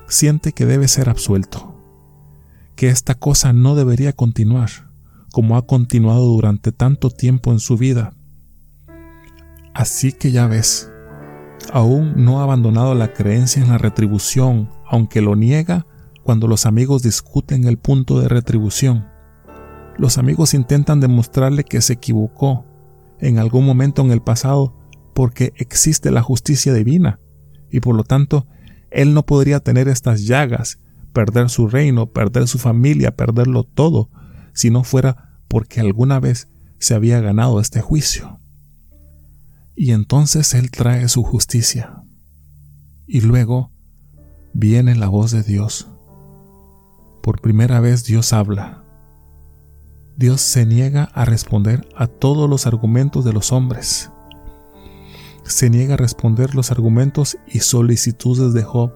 Siente 0.07 0.53
que 0.53 0.65
debe 0.65 0.87
ser 0.87 1.09
absuelto, 1.09 1.75
que 2.75 2.89
esta 2.89 3.15
cosa 3.15 3.53
no 3.53 3.75
debería 3.75 4.13
continuar 4.13 4.69
como 5.35 5.57
ha 5.57 5.67
continuado 5.67 6.27
durante 6.27 6.71
tanto 6.71 7.09
tiempo 7.09 7.51
en 7.51 7.59
su 7.59 7.75
vida. 7.75 8.13
Así 9.73 10.13
que 10.13 10.31
ya 10.31 10.47
ves, 10.47 10.89
aún 11.73 12.23
no 12.23 12.39
ha 12.39 12.43
abandonado 12.43 12.95
la 12.95 13.11
creencia 13.11 13.61
en 13.61 13.67
la 13.67 13.77
retribución, 13.77 14.69
aunque 14.89 15.19
lo 15.19 15.35
niega 15.35 15.85
cuando 16.25 16.47
los 16.47 16.65
amigos 16.65 17.03
discuten 17.03 17.65
el 17.65 17.77
punto 17.77 18.19
de 18.19 18.27
retribución. 18.27 19.05
Los 19.99 20.17
amigos 20.17 20.55
intentan 20.55 20.99
demostrarle 20.99 21.63
que 21.63 21.81
se 21.81 21.93
equivocó 21.93 22.65
en 23.19 23.37
algún 23.37 23.63
momento 23.63 24.01
en 24.01 24.09
el 24.09 24.23
pasado 24.23 24.75
porque 25.13 25.53
existe 25.57 26.09
la 26.09 26.23
justicia 26.23 26.73
divina 26.73 27.19
y 27.69 27.79
por 27.79 27.95
lo 27.95 28.03
tanto 28.03 28.47
él 28.89 29.13
no 29.13 29.23
podría 29.27 29.59
tener 29.59 29.87
estas 29.87 30.25
llagas, 30.25 30.79
perder 31.13 31.47
su 31.51 31.67
reino, 31.67 32.07
perder 32.07 32.47
su 32.47 32.57
familia, 32.57 33.15
perderlo 33.15 33.63
todo, 33.63 34.09
si 34.51 34.71
no 34.71 34.83
fuera 34.83 35.37
porque 35.47 35.79
alguna 35.79 36.19
vez 36.19 36.47
se 36.79 36.95
había 36.95 37.21
ganado 37.21 37.59
este 37.59 37.81
juicio. 37.81 38.39
Y 39.75 39.91
entonces 39.91 40.55
él 40.55 40.71
trae 40.71 41.07
su 41.07 41.21
justicia. 41.21 42.01
Y 43.05 43.21
luego 43.21 43.71
viene 44.53 44.95
la 44.95 45.07
voz 45.07 45.29
de 45.29 45.43
Dios 45.43 45.91
por 47.25 47.41
primera 47.41 47.79
vez 47.79 48.03
Dios 48.03 48.33
habla. 48.33 48.83
Dios 50.15 50.41
se 50.41 50.63
niega 50.63 51.05
a 51.15 51.25
responder 51.25 51.89
a 51.95 52.05
todos 52.05 52.47
los 52.47 52.67
argumentos 52.67 53.25
de 53.25 53.33
los 53.33 53.51
hombres. 53.51 54.11
Se 55.43 55.71
niega 55.71 55.95
a 55.95 55.97
responder 55.97 56.53
los 56.53 56.69
argumentos 56.69 57.35
y 57.47 57.61
solicitudes 57.61 58.53
de 58.53 58.61
Job. 58.61 58.91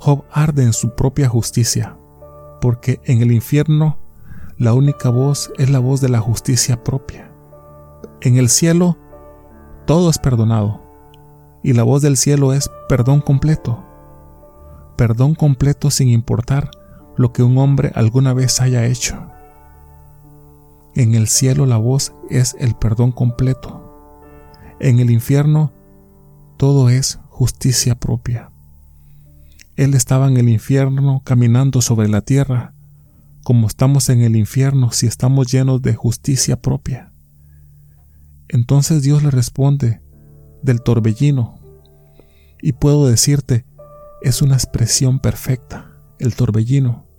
Job 0.00 0.24
arde 0.32 0.64
en 0.64 0.72
su 0.72 0.96
propia 0.96 1.28
justicia, 1.28 1.96
porque 2.60 3.00
en 3.04 3.22
el 3.22 3.30
infierno 3.30 3.96
la 4.58 4.74
única 4.74 5.10
voz 5.10 5.52
es 5.58 5.70
la 5.70 5.78
voz 5.78 6.00
de 6.00 6.08
la 6.08 6.18
justicia 6.18 6.82
propia. 6.82 7.30
En 8.20 8.36
el 8.36 8.48
cielo 8.48 8.98
todo 9.86 10.10
es 10.10 10.18
perdonado, 10.18 10.82
y 11.62 11.72
la 11.72 11.84
voz 11.84 12.02
del 12.02 12.16
cielo 12.16 12.52
es 12.52 12.68
perdón 12.88 13.20
completo. 13.20 13.78
Perdón 14.96 15.36
completo 15.36 15.92
sin 15.92 16.08
importar 16.08 16.72
lo 17.20 17.34
que 17.34 17.42
un 17.42 17.58
hombre 17.58 17.92
alguna 17.94 18.32
vez 18.32 18.62
haya 18.62 18.86
hecho. 18.86 19.30
En 20.94 21.14
el 21.14 21.28
cielo 21.28 21.66
la 21.66 21.76
voz 21.76 22.14
es 22.30 22.56
el 22.58 22.74
perdón 22.74 23.12
completo. 23.12 23.94
En 24.80 25.00
el 25.00 25.10
infierno 25.10 25.70
todo 26.56 26.88
es 26.88 27.18
justicia 27.28 27.94
propia. 27.94 28.50
Él 29.76 29.92
estaba 29.92 30.28
en 30.28 30.38
el 30.38 30.48
infierno 30.48 31.20
caminando 31.22 31.82
sobre 31.82 32.08
la 32.08 32.22
tierra, 32.22 32.72
como 33.42 33.66
estamos 33.66 34.08
en 34.08 34.22
el 34.22 34.34
infierno 34.34 34.90
si 34.90 35.06
estamos 35.06 35.52
llenos 35.52 35.82
de 35.82 35.94
justicia 35.94 36.62
propia. 36.62 37.12
Entonces 38.48 39.02
Dios 39.02 39.22
le 39.22 39.30
responde 39.30 40.00
del 40.62 40.80
torbellino, 40.80 41.60
y 42.62 42.72
puedo 42.72 43.06
decirte, 43.06 43.66
es 44.22 44.40
una 44.40 44.54
expresión 44.54 45.18
perfecta, 45.18 45.90
el 46.18 46.34
torbellino. 46.34 47.09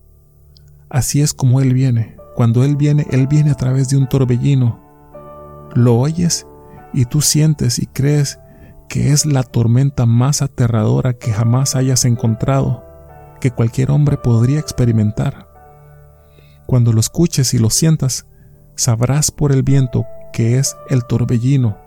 Así 0.91 1.21
es 1.21 1.33
como 1.33 1.61
Él 1.61 1.73
viene. 1.73 2.17
Cuando 2.35 2.63
Él 2.65 2.75
viene, 2.75 3.07
Él 3.11 3.27
viene 3.27 3.51
a 3.51 3.55
través 3.55 3.89
de 3.89 3.97
un 3.97 4.09
torbellino. 4.09 4.79
Lo 5.73 5.97
oyes 5.97 6.45
y 6.93 7.05
tú 7.05 7.21
sientes 7.21 7.79
y 7.79 7.87
crees 7.87 8.39
que 8.89 9.13
es 9.13 9.25
la 9.25 9.43
tormenta 9.43 10.05
más 10.05 10.41
aterradora 10.41 11.13
que 11.13 11.31
jamás 11.31 11.77
hayas 11.77 12.03
encontrado, 12.03 12.83
que 13.39 13.51
cualquier 13.51 13.89
hombre 13.89 14.17
podría 14.17 14.59
experimentar. 14.59 15.47
Cuando 16.65 16.91
lo 16.91 16.99
escuches 16.99 17.53
y 17.53 17.57
lo 17.57 17.69
sientas, 17.69 18.25
sabrás 18.75 19.31
por 19.31 19.53
el 19.53 19.63
viento 19.63 20.05
que 20.33 20.59
es 20.59 20.75
el 20.89 21.05
torbellino. 21.05 21.77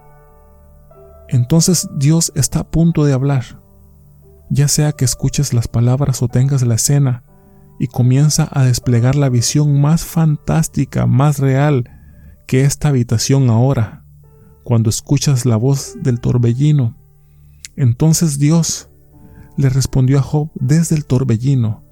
Entonces 1.28 1.88
Dios 1.94 2.32
está 2.34 2.60
a 2.60 2.64
punto 2.64 3.04
de 3.04 3.12
hablar. 3.12 3.44
Ya 4.48 4.68
sea 4.68 4.92
que 4.92 5.04
escuches 5.04 5.52
las 5.52 5.68
palabras 5.68 6.22
o 6.22 6.28
tengas 6.28 6.62
la 6.62 6.76
escena, 6.76 7.22
y 7.78 7.88
comienza 7.88 8.48
a 8.50 8.64
desplegar 8.64 9.16
la 9.16 9.28
visión 9.28 9.80
más 9.80 10.04
fantástica, 10.04 11.06
más 11.06 11.38
real 11.38 11.90
que 12.46 12.64
esta 12.64 12.88
habitación 12.88 13.50
ahora, 13.50 14.04
cuando 14.62 14.90
escuchas 14.90 15.44
la 15.46 15.56
voz 15.56 15.96
del 16.02 16.20
torbellino. 16.20 16.96
Entonces 17.76 18.38
Dios 18.38 18.88
le 19.56 19.68
respondió 19.68 20.18
a 20.18 20.22
Job 20.22 20.50
desde 20.54 20.96
el 20.96 21.04
torbellino, 21.04 21.82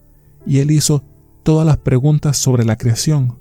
y 0.47 0.59
él 0.59 0.71
hizo 0.71 1.05
todas 1.42 1.66
las 1.66 1.79
preguntas 1.79 2.37
sobre 2.37 2.64
la 2.64 2.77
creación. 2.77 3.38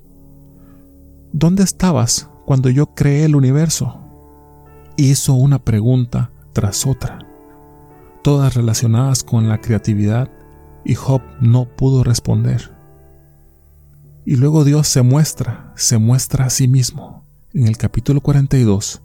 ¿Dónde 1.32 1.62
estabas 1.62 2.28
cuando 2.44 2.68
yo 2.70 2.94
creé 2.94 3.24
el 3.24 3.36
universo? 3.36 3.98
Hizo 4.96 5.34
una 5.34 5.58
pregunta 5.58 6.30
tras 6.52 6.86
otra, 6.86 7.20
todas 8.22 8.54
relacionadas 8.54 9.24
con 9.24 9.48
la 9.48 9.60
creatividad 9.60 10.30
y 10.84 10.94
Job 10.94 11.22
no 11.40 11.66
pudo 11.66 12.04
responder. 12.04 12.72
Y 14.24 14.36
luego 14.36 14.64
Dios 14.64 14.88
se 14.88 15.02
muestra, 15.02 15.72
se 15.76 15.98
muestra 15.98 16.46
a 16.46 16.50
sí 16.50 16.68
mismo. 16.68 17.24
En 17.52 17.66
el 17.66 17.76
capítulo 17.76 18.20
42, 18.20 19.02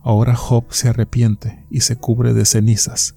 ahora 0.00 0.34
Job 0.34 0.64
se 0.70 0.88
arrepiente 0.88 1.64
y 1.70 1.80
se 1.80 1.96
cubre 1.96 2.34
de 2.34 2.44
cenizas 2.44 3.14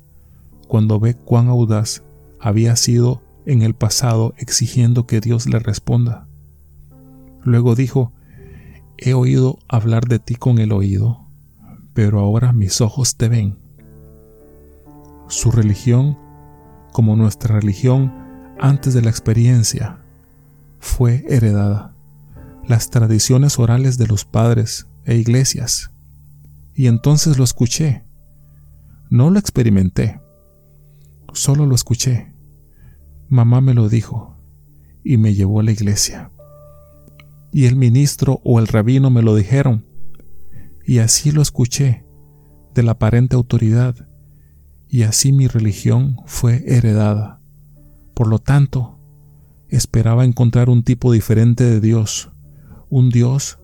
cuando 0.72 1.02
ve 1.02 1.16
cuán 1.16 1.50
audaz 1.50 2.02
había 2.40 2.78
sido 2.78 3.22
en 3.46 3.62
el 3.62 3.74
pasado 3.74 4.34
exigiendo 4.38 5.06
que 5.06 5.20
Dios 5.20 5.46
le 5.46 5.60
responda. 5.60 6.28
Luego 7.44 7.76
dijo, 7.76 8.14
he 8.98 9.14
oído 9.14 9.60
hablar 9.68 10.08
de 10.08 10.20
ti 10.20 10.36
con 10.36 10.60
el 10.60 10.72
oído, 10.72 11.28
pero 11.94 12.20
ahora 12.20 12.54
mis 12.54 12.80
ojos 12.80 13.18
te 13.18 13.28
ven. 13.28 13.58
Su 15.28 15.52
religión 15.52 16.18
como 16.92 17.16
nuestra 17.16 17.60
religión 17.60 18.14
antes 18.60 18.94
de 18.94 19.02
la 19.02 19.10
experiencia, 19.10 20.00
fue 20.80 21.26
heredada, 21.28 21.94
las 22.68 22.90
tradiciones 22.90 23.60
orales 23.60 23.98
de 23.98 24.08
los 24.08 24.26
padres 24.26 24.88
e 25.06 25.16
iglesias. 25.16 25.92
Y 26.74 26.88
entonces 26.88 27.38
lo 27.38 27.44
escuché. 27.44 28.04
No 29.10 29.30
lo 29.30 29.40
experimenté, 29.40 30.22
solo 31.34 31.66
lo 31.66 31.76
escuché. 31.76 32.34
Mamá 33.28 33.62
me 33.62 33.74
lo 33.74 33.90
dijo 33.90 34.38
y 35.04 35.18
me 35.18 35.34
llevó 35.34 35.60
a 35.60 35.64
la 35.64 35.72
iglesia. 35.72 36.32
Y 37.52 37.66
el 37.66 37.76
ministro 37.76 38.40
o 38.44 38.60
el 38.60 38.68
rabino 38.68 39.10
me 39.10 39.22
lo 39.22 39.36
dijeron. 39.36 39.86
Y 40.86 41.00
así 41.00 41.32
lo 41.32 41.42
escuché 41.42 42.06
de 42.74 42.84
la 42.84 42.94
aparente 42.94 43.36
autoridad 43.36 44.08
y 44.92 45.04
así 45.04 45.32
mi 45.32 45.48
religión 45.48 46.18
fue 46.26 46.66
heredada. 46.68 47.40
Por 48.14 48.28
lo 48.28 48.40
tanto, 48.40 49.00
esperaba 49.70 50.26
encontrar 50.26 50.70
un 50.70 50.84
tipo 50.84 51.14
diferente 51.14 51.64
de 51.64 51.80
Dios, 51.80 52.30
un 52.90 53.10
Dios 53.10 53.58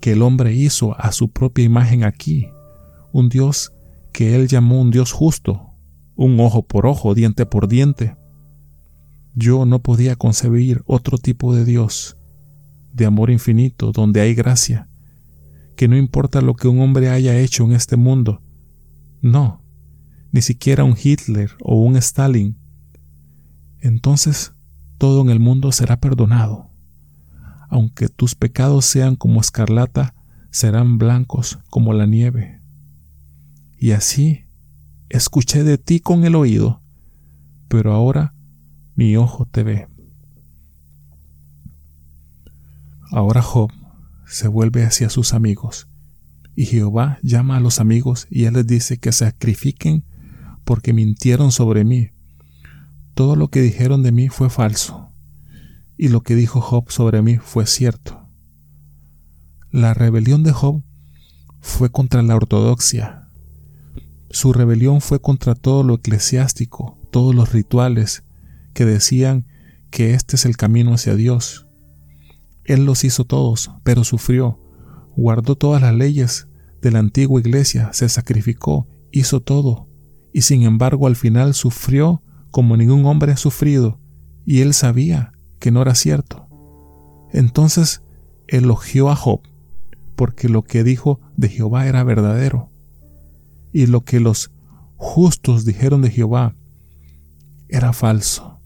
que 0.00 0.12
el 0.12 0.22
hombre 0.22 0.54
hizo 0.54 0.96
a 0.98 1.10
su 1.10 1.32
propia 1.32 1.64
imagen 1.64 2.04
aquí, 2.04 2.46
un 3.12 3.28
Dios 3.28 3.72
que 4.12 4.36
él 4.36 4.46
llamó 4.46 4.80
un 4.80 4.92
Dios 4.92 5.10
justo, 5.10 5.72
un 6.14 6.38
ojo 6.38 6.62
por 6.62 6.86
ojo, 6.86 7.12
diente 7.14 7.44
por 7.44 7.66
diente. 7.66 8.16
Yo 9.34 9.66
no 9.66 9.82
podía 9.82 10.14
concebir 10.14 10.82
otro 10.86 11.18
tipo 11.18 11.56
de 11.56 11.64
Dios, 11.64 12.18
de 12.92 13.04
amor 13.04 13.30
infinito, 13.30 13.90
donde 13.90 14.20
hay 14.20 14.34
gracia, 14.34 14.88
que 15.74 15.88
no 15.88 15.96
importa 15.96 16.40
lo 16.40 16.54
que 16.54 16.68
un 16.68 16.80
hombre 16.80 17.08
haya 17.10 17.36
hecho 17.40 17.64
en 17.64 17.72
este 17.72 17.96
mundo, 17.96 18.42
no, 19.22 19.61
ni 20.32 20.40
siquiera 20.42 20.82
un 20.82 20.96
Hitler 21.00 21.52
o 21.60 21.76
un 21.82 21.96
Stalin, 21.96 22.56
entonces 23.80 24.52
todo 24.98 25.22
en 25.22 25.30
el 25.30 25.40
mundo 25.40 25.70
será 25.72 25.98
perdonado. 26.00 26.70
Aunque 27.68 28.08
tus 28.08 28.34
pecados 28.34 28.86
sean 28.86 29.14
como 29.16 29.40
escarlata, 29.40 30.14
serán 30.50 30.98
blancos 30.98 31.58
como 31.70 31.92
la 31.92 32.06
nieve. 32.06 32.60
Y 33.78 33.92
así 33.92 34.46
escuché 35.08 35.64
de 35.64 35.78
ti 35.78 36.00
con 36.00 36.24
el 36.24 36.34
oído, 36.34 36.80
pero 37.68 37.92
ahora 37.92 38.34
mi 38.94 39.16
ojo 39.16 39.46
te 39.46 39.62
ve. 39.62 39.88
Ahora 43.10 43.42
Job 43.42 43.70
se 44.26 44.48
vuelve 44.48 44.84
hacia 44.84 45.10
sus 45.10 45.34
amigos, 45.34 45.88
y 46.54 46.66
Jehová 46.66 47.18
llama 47.22 47.56
a 47.56 47.60
los 47.60 47.80
amigos 47.80 48.26
y 48.30 48.44
él 48.44 48.54
les 48.54 48.66
dice 48.66 48.98
que 48.98 49.12
sacrifiquen 49.12 50.04
porque 50.64 50.92
mintieron 50.92 51.52
sobre 51.52 51.84
mí. 51.84 52.10
Todo 53.14 53.36
lo 53.36 53.48
que 53.48 53.60
dijeron 53.60 54.02
de 54.02 54.12
mí 54.12 54.28
fue 54.28 54.50
falso, 54.50 55.10
y 55.96 56.08
lo 56.08 56.22
que 56.22 56.34
dijo 56.34 56.60
Job 56.60 56.90
sobre 56.90 57.22
mí 57.22 57.36
fue 57.38 57.66
cierto. 57.66 58.26
La 59.70 59.94
rebelión 59.94 60.42
de 60.42 60.52
Job 60.52 60.82
fue 61.60 61.90
contra 61.90 62.22
la 62.22 62.36
ortodoxia. 62.36 63.28
Su 64.30 64.52
rebelión 64.52 65.00
fue 65.00 65.20
contra 65.20 65.54
todo 65.54 65.82
lo 65.82 65.94
eclesiástico, 65.94 66.98
todos 67.10 67.34
los 67.34 67.52
rituales 67.52 68.24
que 68.74 68.84
decían 68.84 69.46
que 69.90 70.14
este 70.14 70.36
es 70.36 70.46
el 70.46 70.56
camino 70.56 70.94
hacia 70.94 71.14
Dios. 71.14 71.66
Él 72.64 72.84
los 72.84 73.04
hizo 73.04 73.24
todos, 73.24 73.70
pero 73.84 74.04
sufrió, 74.04 74.58
guardó 75.16 75.56
todas 75.56 75.82
las 75.82 75.94
leyes 75.94 76.48
de 76.80 76.90
la 76.90 76.98
antigua 76.98 77.40
iglesia, 77.40 77.92
se 77.92 78.08
sacrificó, 78.08 78.88
hizo 79.12 79.40
todo, 79.40 79.86
y 80.32 80.42
sin 80.42 80.62
embargo 80.62 81.06
al 81.06 81.16
final 81.16 81.54
sufrió 81.54 82.22
como 82.50 82.76
ningún 82.76 83.06
hombre 83.06 83.32
ha 83.32 83.36
sufrido, 83.36 83.98
y 84.44 84.60
él 84.60 84.74
sabía 84.74 85.32
que 85.58 85.70
no 85.70 85.82
era 85.82 85.94
cierto. 85.94 86.46
Entonces 87.32 88.02
elogió 88.46 89.10
a 89.10 89.16
Job, 89.16 89.40
porque 90.16 90.48
lo 90.48 90.62
que 90.62 90.84
dijo 90.84 91.18
de 91.36 91.48
Jehová 91.48 91.86
era 91.86 92.04
verdadero, 92.04 92.70
y 93.72 93.86
lo 93.86 94.04
que 94.04 94.20
los 94.20 94.50
justos 94.96 95.64
dijeron 95.64 96.02
de 96.02 96.10
Jehová 96.10 96.54
era 97.68 97.92
falso. 97.92 98.60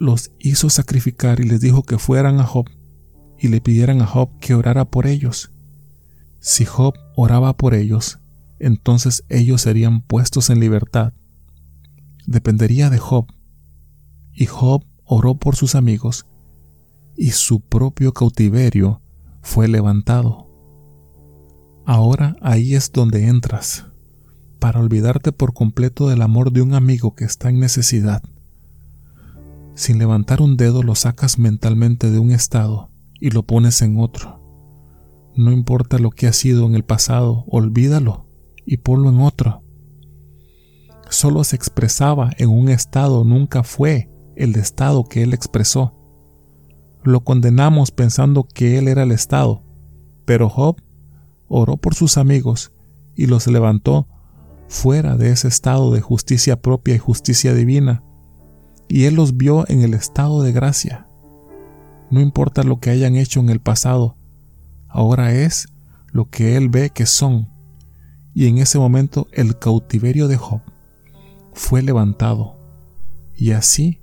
Los 0.00 0.30
hizo 0.38 0.70
sacrificar 0.70 1.40
y 1.40 1.44
les 1.44 1.60
dijo 1.60 1.82
que 1.82 1.98
fueran 1.98 2.40
a 2.40 2.44
Job 2.44 2.66
y 3.38 3.48
le 3.48 3.60
pidieran 3.60 4.00
a 4.00 4.06
Job 4.06 4.30
que 4.40 4.54
orara 4.54 4.86
por 4.86 5.06
ellos. 5.06 5.52
Si 6.40 6.64
Job 6.64 6.94
oraba 7.16 7.56
por 7.56 7.74
ellos, 7.74 8.18
entonces 8.60 9.24
ellos 9.28 9.62
serían 9.62 10.02
puestos 10.02 10.50
en 10.50 10.60
libertad. 10.60 11.12
Dependería 12.26 12.90
de 12.90 12.98
Job. 12.98 13.26
Y 14.32 14.46
Job 14.46 14.84
oró 15.04 15.36
por 15.36 15.56
sus 15.56 15.74
amigos, 15.74 16.26
y 17.16 17.30
su 17.30 17.60
propio 17.60 18.12
cautiverio 18.12 19.00
fue 19.42 19.66
levantado. 19.66 20.46
Ahora 21.84 22.36
ahí 22.42 22.74
es 22.74 22.92
donde 22.92 23.26
entras, 23.26 23.86
para 24.58 24.78
olvidarte 24.78 25.32
por 25.32 25.54
completo 25.54 26.08
del 26.08 26.22
amor 26.22 26.52
de 26.52 26.62
un 26.62 26.74
amigo 26.74 27.14
que 27.14 27.24
está 27.24 27.48
en 27.48 27.58
necesidad. 27.58 28.22
Sin 29.74 29.98
levantar 29.98 30.42
un 30.42 30.56
dedo 30.56 30.82
lo 30.82 30.94
sacas 30.94 31.38
mentalmente 31.38 32.10
de 32.10 32.18
un 32.18 32.30
estado 32.30 32.90
y 33.20 33.30
lo 33.30 33.44
pones 33.44 33.80
en 33.80 33.98
otro. 33.98 34.38
No 35.34 35.50
importa 35.50 35.98
lo 35.98 36.10
que 36.10 36.26
ha 36.26 36.32
sido 36.32 36.66
en 36.66 36.74
el 36.74 36.84
pasado, 36.84 37.44
olvídalo 37.48 38.27
y 38.70 38.76
ponlo 38.76 39.08
en 39.08 39.20
otro. 39.20 39.62
Solo 41.08 41.42
se 41.42 41.56
expresaba 41.56 42.32
en 42.36 42.50
un 42.50 42.68
estado, 42.68 43.24
nunca 43.24 43.62
fue 43.62 44.10
el 44.36 44.56
estado 44.56 45.04
que 45.04 45.22
él 45.22 45.32
expresó. 45.32 45.94
Lo 47.02 47.24
condenamos 47.24 47.90
pensando 47.92 48.46
que 48.46 48.76
él 48.76 48.88
era 48.88 49.04
el 49.04 49.10
estado, 49.10 49.62
pero 50.26 50.50
Job 50.50 50.76
oró 51.48 51.78
por 51.78 51.94
sus 51.94 52.18
amigos 52.18 52.72
y 53.16 53.24
los 53.24 53.46
levantó 53.46 54.06
fuera 54.68 55.16
de 55.16 55.30
ese 55.30 55.48
estado 55.48 55.90
de 55.90 56.02
justicia 56.02 56.60
propia 56.60 56.94
y 56.94 56.98
justicia 56.98 57.54
divina, 57.54 58.02
y 58.86 59.04
él 59.04 59.14
los 59.14 59.38
vio 59.38 59.66
en 59.68 59.80
el 59.80 59.94
estado 59.94 60.42
de 60.42 60.52
gracia. 60.52 61.08
No 62.10 62.20
importa 62.20 62.64
lo 62.64 62.80
que 62.80 62.90
hayan 62.90 63.16
hecho 63.16 63.40
en 63.40 63.48
el 63.48 63.60
pasado, 63.60 64.18
ahora 64.88 65.32
es 65.32 65.68
lo 66.12 66.28
que 66.28 66.56
Él 66.56 66.68
ve 66.68 66.90
que 66.90 67.06
son. 67.06 67.57
Y 68.38 68.46
en 68.46 68.58
ese 68.58 68.78
momento 68.78 69.26
el 69.32 69.58
cautiverio 69.58 70.28
de 70.28 70.36
Job 70.36 70.60
fue 71.54 71.82
levantado. 71.82 72.54
Y 73.34 73.50
así 73.50 74.00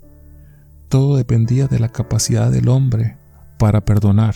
todo 0.90 1.16
dependía 1.16 1.68
de 1.68 1.80
la 1.80 1.88
capacidad 1.88 2.52
del 2.52 2.68
hombre 2.68 3.18
para 3.58 3.86
perdonar. 3.86 4.36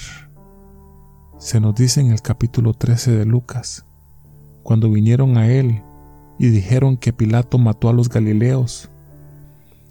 Se 1.37 1.59
nos 1.59 1.75
dice 1.75 1.99
en 1.99 2.11
el 2.13 2.21
capítulo 2.21 2.73
13 2.73 3.11
de 3.11 3.25
Lucas, 3.25 3.83
cuando 4.63 4.89
vinieron 4.89 5.37
a 5.37 5.51
él 5.51 5.83
y 6.37 6.47
dijeron 6.47 6.95
que 6.95 7.11
Pilato 7.11 7.57
mató 7.57 7.89
a 7.89 7.93
los 7.93 8.07
Galileos, 8.07 8.89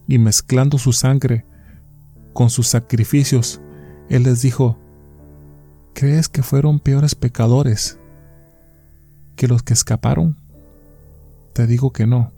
y 0.07 0.17
mezclando 0.17 0.79
su 0.79 0.95
sangre 0.95 1.45
con 2.33 2.49
sus 2.49 2.67
sacrificios, 2.67 3.61
él 4.09 4.23
les 4.23 4.41
dijo, 4.41 4.79
¿crees 5.93 6.31
que 6.31 6.43
fueron 6.43 6.81
peores 6.81 7.15
pecadores 7.15 7.98
que 9.39 9.49
los 9.49 9.63
que 9.63 9.73
escaparon? 9.73 10.37
Te 11.55 11.67
digo 11.69 11.93
que 11.93 12.07
no. 12.07 12.33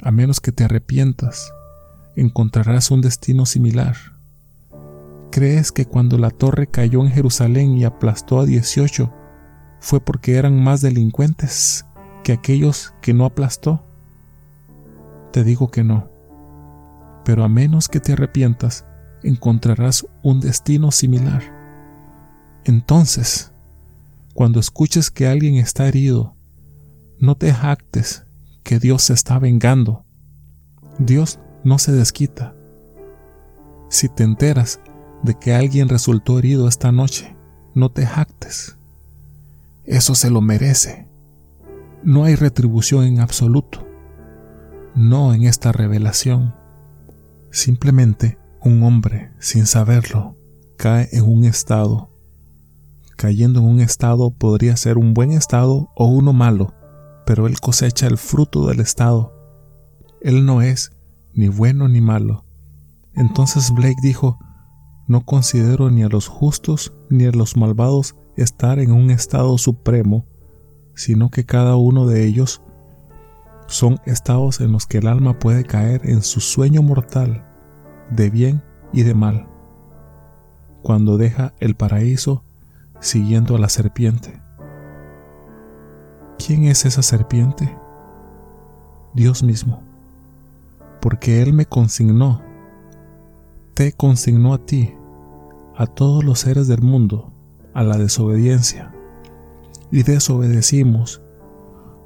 A 0.00 0.12
menos 0.12 0.40
que 0.40 0.52
te 0.52 0.64
arrepientas, 0.64 1.52
encontrarás 2.14 2.92
un 2.92 3.00
destino 3.00 3.44
similar. 3.44 3.96
¿Crees 5.32 5.72
que 5.72 5.84
cuando 5.84 6.18
la 6.18 6.30
torre 6.30 6.68
cayó 6.68 7.02
en 7.02 7.10
Jerusalén 7.10 7.76
y 7.76 7.84
aplastó 7.84 8.38
a 8.38 8.46
18 8.46 9.12
fue 9.80 10.00
porque 10.00 10.36
eran 10.36 10.62
más 10.62 10.80
delincuentes 10.80 11.84
que 12.22 12.32
aquellos 12.32 12.94
que 13.02 13.14
no 13.14 13.24
aplastó? 13.24 13.84
Te 15.32 15.42
digo 15.42 15.72
que 15.72 15.82
no. 15.82 16.08
Pero 17.24 17.42
a 17.42 17.48
menos 17.48 17.88
que 17.88 17.98
te 17.98 18.12
arrepientas, 18.12 18.84
encontrarás 19.24 20.06
un 20.22 20.40
destino 20.40 20.92
similar. 20.92 21.42
Entonces, 22.64 23.51
cuando 24.34 24.60
escuches 24.60 25.10
que 25.10 25.26
alguien 25.26 25.56
está 25.56 25.86
herido, 25.88 26.36
no 27.18 27.36
te 27.36 27.52
jactes 27.52 28.24
que 28.62 28.78
Dios 28.78 29.02
se 29.02 29.12
está 29.12 29.38
vengando. 29.38 30.04
Dios 30.98 31.38
no 31.64 31.78
se 31.78 31.92
desquita. 31.92 32.54
Si 33.88 34.08
te 34.08 34.24
enteras 34.24 34.80
de 35.22 35.38
que 35.38 35.54
alguien 35.54 35.88
resultó 35.88 36.38
herido 36.38 36.68
esta 36.68 36.92
noche, 36.92 37.36
no 37.74 37.90
te 37.90 38.06
jactes. 38.06 38.76
Eso 39.84 40.14
se 40.14 40.30
lo 40.30 40.40
merece. 40.40 41.06
No 42.02 42.24
hay 42.24 42.34
retribución 42.34 43.04
en 43.04 43.20
absoluto. 43.20 43.86
No 44.94 45.34
en 45.34 45.44
esta 45.44 45.72
revelación. 45.72 46.54
Simplemente 47.50 48.38
un 48.60 48.82
hombre, 48.82 49.32
sin 49.38 49.66
saberlo, 49.66 50.36
cae 50.76 51.08
en 51.12 51.24
un 51.24 51.44
estado. 51.44 52.11
Cayendo 53.22 53.60
en 53.60 53.66
un 53.66 53.78
estado 53.78 54.32
podría 54.32 54.76
ser 54.76 54.98
un 54.98 55.14
buen 55.14 55.30
estado 55.30 55.90
o 55.94 56.06
uno 56.06 56.32
malo, 56.32 56.74
pero 57.24 57.46
él 57.46 57.60
cosecha 57.60 58.08
el 58.08 58.18
fruto 58.18 58.66
del 58.66 58.80
estado. 58.80 59.32
Él 60.20 60.44
no 60.44 60.60
es 60.60 60.90
ni 61.32 61.46
bueno 61.46 61.86
ni 61.86 62.00
malo. 62.00 62.44
Entonces 63.14 63.70
Blake 63.70 64.00
dijo, 64.02 64.40
no 65.06 65.24
considero 65.24 65.88
ni 65.88 66.02
a 66.02 66.08
los 66.08 66.26
justos 66.26 66.94
ni 67.10 67.24
a 67.26 67.30
los 67.30 67.56
malvados 67.56 68.16
estar 68.36 68.80
en 68.80 68.90
un 68.90 69.12
estado 69.12 69.56
supremo, 69.56 70.26
sino 70.96 71.30
que 71.30 71.46
cada 71.46 71.76
uno 71.76 72.08
de 72.08 72.24
ellos 72.24 72.60
son 73.68 74.00
estados 74.04 74.60
en 74.60 74.72
los 74.72 74.86
que 74.86 74.98
el 74.98 75.06
alma 75.06 75.38
puede 75.38 75.62
caer 75.62 76.00
en 76.10 76.24
su 76.24 76.40
sueño 76.40 76.82
mortal 76.82 77.46
de 78.10 78.30
bien 78.30 78.64
y 78.92 79.04
de 79.04 79.14
mal, 79.14 79.46
cuando 80.82 81.18
deja 81.18 81.54
el 81.60 81.76
paraíso 81.76 82.42
siguiendo 83.02 83.56
a 83.56 83.58
la 83.58 83.68
serpiente. 83.68 84.40
¿Quién 86.38 86.64
es 86.64 86.86
esa 86.86 87.02
serpiente? 87.02 87.76
Dios 89.12 89.42
mismo, 89.42 89.82
porque 91.00 91.42
Él 91.42 91.52
me 91.52 91.66
consignó, 91.66 92.40
te 93.74 93.92
consignó 93.92 94.54
a 94.54 94.64
ti, 94.64 94.94
a 95.76 95.86
todos 95.86 96.24
los 96.24 96.38
seres 96.38 96.68
del 96.68 96.80
mundo, 96.80 97.30
a 97.74 97.82
la 97.82 97.98
desobediencia. 97.98 98.94
Y 99.90 100.04
desobedecimos, 100.04 101.20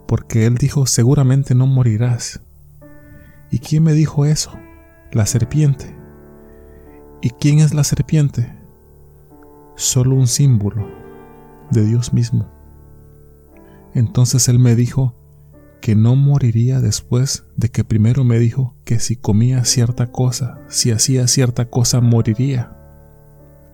porque 0.09 0.47
Él 0.47 0.57
dijo, 0.57 0.87
seguramente 0.87 1.55
no 1.55 1.67
morirás. 1.67 2.41
¿Y 3.51 3.61
quién 3.61 3.85
me 3.85 3.93
dijo 3.93 4.25
eso? 4.25 4.51
La 5.13 5.27
serpiente. 5.27 5.95
¿Y 7.23 7.31
quién 7.31 7.61
es 7.61 7.75
la 7.75 7.85
serpiente? 7.85 8.56
Solo 9.77 10.17
un 10.17 10.27
símbolo 10.27 10.89
de 11.71 11.85
Dios 11.85 12.12
mismo. 12.12 12.51
Entonces 13.95 14.49
Él 14.49 14.59
me 14.59 14.75
dijo 14.75 15.15
que 15.81 15.95
no 15.95 16.17
moriría 16.17 16.81
después 16.81 17.45
de 17.57 17.69
que 17.69 17.85
primero 17.85 18.25
me 18.25 18.39
dijo 18.39 18.75
que 18.85 18.99
si 18.99 19.17
comía 19.17 19.65
cierta 19.65 20.11
cosa, 20.11 20.61
si 20.69 20.91
hacía 20.91 21.29
cierta 21.29 21.71
cosa, 21.71 22.01
moriría. 22.01 22.77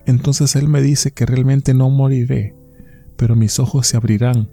Entonces 0.05 0.55
Él 0.55 0.67
me 0.67 0.81
dice 0.81 1.11
que 1.11 1.25
realmente 1.25 1.73
no 1.73 1.89
moriré, 1.89 2.55
pero 3.17 3.35
mis 3.35 3.59
ojos 3.59 3.87
se 3.87 3.97
abrirán 3.97 4.49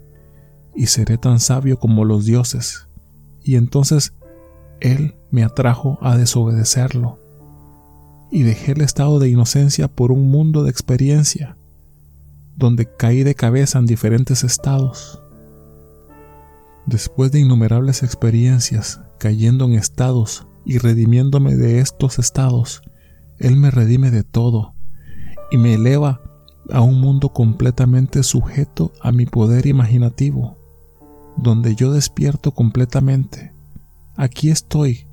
y 0.75 0.87
seré 0.87 1.17
tan 1.17 1.39
sabio 1.39 1.77
como 1.77 2.05
los 2.05 2.25
dioses. 2.25 2.87
Y 3.43 3.55
entonces 3.55 4.13
Él 4.79 5.15
me 5.29 5.43
atrajo 5.43 5.99
a 6.01 6.17
desobedecerlo. 6.17 7.20
Y 8.31 8.43
dejé 8.43 8.71
el 8.71 8.81
estado 8.81 9.19
de 9.19 9.29
inocencia 9.29 9.89
por 9.89 10.11
un 10.11 10.31
mundo 10.31 10.63
de 10.63 10.71
experiencia, 10.71 11.57
donde 12.55 12.87
caí 12.95 13.23
de 13.23 13.35
cabeza 13.35 13.77
en 13.77 13.85
diferentes 13.85 14.43
estados. 14.43 15.21
Después 16.85 17.31
de 17.31 17.41
innumerables 17.41 18.03
experiencias, 18.03 19.01
cayendo 19.19 19.65
en 19.65 19.73
estados 19.73 20.47
y 20.65 20.77
redimiéndome 20.77 21.55
de 21.55 21.79
estos 21.79 22.19
estados, 22.19 22.81
Él 23.37 23.57
me 23.57 23.69
redime 23.69 24.11
de 24.11 24.23
todo 24.23 24.73
y 25.51 25.57
me 25.57 25.73
eleva 25.73 26.21
a 26.71 26.81
un 26.81 27.01
mundo 27.01 27.29
completamente 27.29 28.23
sujeto 28.23 28.93
a 29.01 29.11
mi 29.11 29.25
poder 29.25 29.67
imaginativo, 29.67 30.57
donde 31.37 31.75
yo 31.75 31.91
despierto 31.91 32.51
completamente. 32.51 33.53
Aquí 34.15 34.49
estoy, 34.49 35.05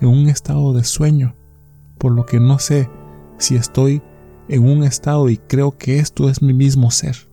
en 0.00 0.08
un 0.08 0.28
estado 0.28 0.72
de 0.72 0.84
sueño, 0.84 1.34
por 2.00 2.12
lo 2.12 2.24
que 2.24 2.40
no 2.40 2.58
sé 2.58 2.88
si 3.38 3.54
estoy 3.54 4.02
en 4.48 4.66
un 4.66 4.82
estado 4.82 5.28
y 5.28 5.36
creo 5.36 5.76
que 5.76 5.98
esto 5.98 6.28
es 6.28 6.42
mi 6.42 6.54
mismo 6.54 6.90
ser. 6.90 7.28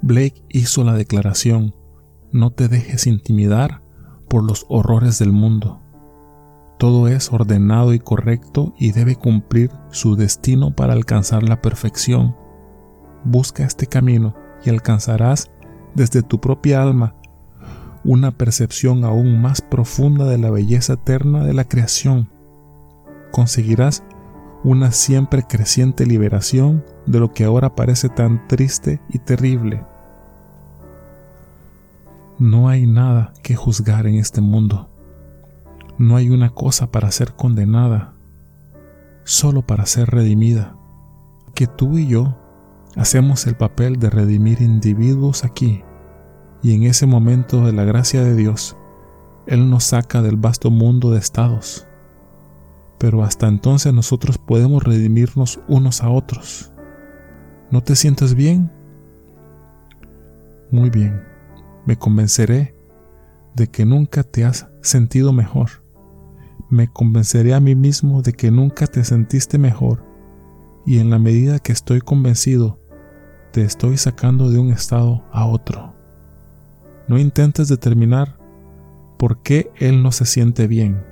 Blake 0.00 0.42
hizo 0.48 0.82
la 0.82 0.94
declaración, 0.94 1.74
no 2.32 2.50
te 2.50 2.68
dejes 2.68 3.06
intimidar 3.06 3.82
por 4.28 4.42
los 4.42 4.64
horrores 4.68 5.18
del 5.18 5.32
mundo. 5.32 5.80
Todo 6.78 7.08
es 7.08 7.32
ordenado 7.32 7.94
y 7.94 7.98
correcto 7.98 8.74
y 8.78 8.92
debe 8.92 9.16
cumplir 9.16 9.70
su 9.90 10.16
destino 10.16 10.74
para 10.74 10.94
alcanzar 10.94 11.42
la 11.42 11.60
perfección. 11.60 12.34
Busca 13.24 13.64
este 13.64 13.86
camino 13.86 14.34
y 14.64 14.70
alcanzarás 14.70 15.50
desde 15.94 16.22
tu 16.22 16.40
propia 16.40 16.82
alma 16.82 17.14
una 18.04 18.30
percepción 18.30 19.04
aún 19.04 19.42
más 19.42 19.60
profunda 19.60 20.26
de 20.26 20.38
la 20.38 20.50
belleza 20.50 20.94
eterna 20.94 21.44
de 21.44 21.52
la 21.52 21.64
creación. 21.64 22.30
Conseguirás 23.30 24.02
una 24.64 24.92
siempre 24.92 25.42
creciente 25.42 26.06
liberación 26.06 26.84
de 27.06 27.20
lo 27.20 27.32
que 27.32 27.44
ahora 27.44 27.74
parece 27.74 28.08
tan 28.08 28.46
triste 28.48 29.00
y 29.08 29.18
terrible. 29.18 29.84
No 32.38 32.68
hay 32.68 32.86
nada 32.86 33.32
que 33.42 33.56
juzgar 33.56 34.06
en 34.06 34.16
este 34.16 34.40
mundo 34.40 34.88
no 35.98 36.16
hay 36.16 36.28
una 36.28 36.50
cosa 36.50 36.90
para 36.90 37.10
ser 37.10 37.32
condenada, 37.32 38.12
solo 39.24 39.62
para 39.62 39.86
ser 39.86 40.10
redimida. 40.10 40.76
Que 41.54 41.66
tú 41.66 41.96
y 41.96 42.06
yo 42.06 42.36
hacemos 42.96 43.46
el 43.46 43.56
papel 43.56 43.98
de 43.98 44.10
redimir 44.10 44.60
individuos 44.60 45.44
aquí, 45.44 45.82
y 46.62 46.74
en 46.74 46.82
ese 46.82 47.06
momento 47.06 47.64
de 47.64 47.72
la 47.72 47.84
gracia 47.84 48.22
de 48.22 48.34
Dios, 48.34 48.76
Él 49.46 49.70
nos 49.70 49.84
saca 49.84 50.20
del 50.20 50.36
vasto 50.36 50.70
mundo 50.70 51.10
de 51.10 51.18
estados. 51.18 51.86
Pero 52.98 53.22
hasta 53.22 53.48
entonces 53.48 53.92
nosotros 53.92 54.38
podemos 54.38 54.82
redimirnos 54.82 55.60
unos 55.68 56.02
a 56.02 56.10
otros. 56.10 56.72
¿No 57.70 57.82
te 57.82 57.96
sientes 57.96 58.34
bien? 58.34 58.70
Muy 60.70 60.90
bien, 60.90 61.22
me 61.84 61.96
convenceré 61.96 62.74
de 63.54 63.68
que 63.68 63.84
nunca 63.84 64.22
te 64.22 64.44
has 64.44 64.66
sentido 64.82 65.32
mejor 65.32 65.86
me 66.68 66.88
convenceré 66.88 67.54
a 67.54 67.60
mí 67.60 67.74
mismo 67.74 68.22
de 68.22 68.32
que 68.32 68.50
nunca 68.50 68.86
te 68.86 69.04
sentiste 69.04 69.58
mejor 69.58 70.04
y 70.84 70.98
en 70.98 71.10
la 71.10 71.18
medida 71.18 71.58
que 71.58 71.72
estoy 71.72 72.00
convencido, 72.00 72.78
te 73.52 73.62
estoy 73.62 73.96
sacando 73.96 74.50
de 74.50 74.58
un 74.58 74.70
estado 74.70 75.24
a 75.32 75.46
otro. 75.46 75.94
No 77.08 77.18
intentes 77.18 77.68
determinar 77.68 78.38
por 79.16 79.42
qué 79.42 79.70
él 79.76 80.02
no 80.02 80.12
se 80.12 80.26
siente 80.26 80.66
bien. 80.66 81.04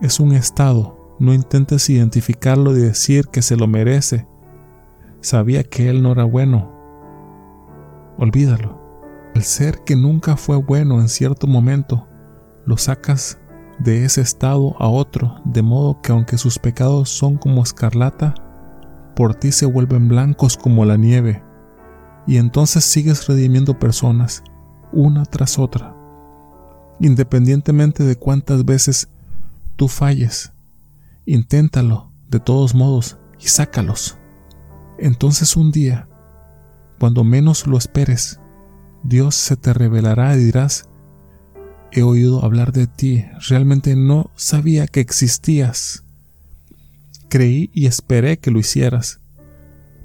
Es 0.00 0.18
un 0.18 0.32
estado, 0.32 1.16
no 1.18 1.34
intentes 1.34 1.90
identificarlo 1.90 2.74
y 2.74 2.80
decir 2.80 3.26
que 3.26 3.42
se 3.42 3.56
lo 3.56 3.66
merece. 3.66 4.26
Sabía 5.20 5.62
que 5.62 5.90
él 5.90 6.02
no 6.02 6.12
era 6.12 6.24
bueno. 6.24 6.72
Olvídalo. 8.16 8.80
El 9.34 9.42
ser 9.42 9.84
que 9.84 9.96
nunca 9.96 10.38
fue 10.38 10.56
bueno 10.56 11.00
en 11.00 11.08
cierto 11.08 11.46
momento, 11.46 12.08
lo 12.64 12.78
sacas 12.78 13.38
de 13.78 14.06
ese 14.06 14.22
estado 14.22 14.74
a 14.78 14.88
otro, 14.88 15.40
de 15.44 15.60
modo 15.60 16.00
que 16.00 16.12
aunque 16.12 16.38
sus 16.38 16.58
pecados 16.58 17.10
son 17.10 17.36
como 17.36 17.62
escarlata, 17.62 18.34
por 19.14 19.34
ti 19.34 19.52
se 19.52 19.66
vuelven 19.66 20.08
blancos 20.08 20.56
como 20.56 20.84
la 20.86 20.96
nieve, 20.96 21.42
y 22.26 22.38
entonces 22.38 22.84
sigues 22.84 23.26
redimiendo 23.26 23.78
personas, 23.78 24.42
una 24.92 25.24
tras 25.24 25.58
otra, 25.58 25.94
independientemente 27.00 28.04
de 28.04 28.16
cuántas 28.16 28.64
veces 28.64 29.08
tú 29.80 29.88
falles. 29.88 30.52
Inténtalo 31.24 32.12
de 32.28 32.38
todos 32.38 32.74
modos 32.74 33.16
y 33.38 33.48
sácalos. 33.48 34.18
Entonces 34.98 35.56
un 35.56 35.72
día, 35.72 36.06
cuando 36.98 37.24
menos 37.24 37.66
lo 37.66 37.78
esperes, 37.78 38.40
Dios 39.04 39.36
se 39.36 39.56
te 39.56 39.72
revelará 39.72 40.36
y 40.36 40.44
dirás, 40.44 40.86
He 41.92 42.02
oído 42.02 42.44
hablar 42.44 42.72
de 42.72 42.88
ti, 42.88 43.24
realmente 43.48 43.96
no 43.96 44.30
sabía 44.36 44.86
que 44.86 45.00
existías. 45.00 46.04
Creí 47.30 47.70
y 47.72 47.86
esperé 47.86 48.38
que 48.38 48.50
lo 48.50 48.58
hicieras, 48.58 49.20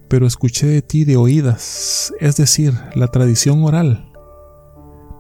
pero 0.08 0.26
escuché 0.26 0.68
de 0.68 0.82
ti 0.82 1.04
de 1.04 1.18
oídas, 1.18 2.14
es 2.22 2.38
decir, 2.38 2.74
la 2.96 3.08
tradición 3.10 3.62
oral. 3.66 4.10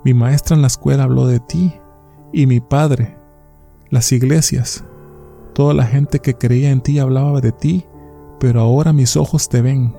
Mi 0.06 0.14
maestra 0.14 0.56
en 0.56 0.62
la 0.62 0.68
escuela 0.68 1.04
habló 1.04 1.28
de 1.28 1.42
ti 1.42 1.74
y 2.32 2.48
mi 2.48 2.62
padre, 2.62 3.18
las 3.90 4.12
iglesias, 4.12 4.84
toda 5.54 5.74
la 5.74 5.86
gente 5.86 6.20
que 6.20 6.36
creía 6.36 6.72
en 6.72 6.82
ti 6.82 7.00
hablaba 7.00 7.42
de 7.42 7.52
ti, 7.52 7.86
pero 8.40 8.62
ahora 8.62 8.94
mis 8.94 9.16
ojos 9.18 9.50
te 9.50 9.62
ven. 9.62 9.96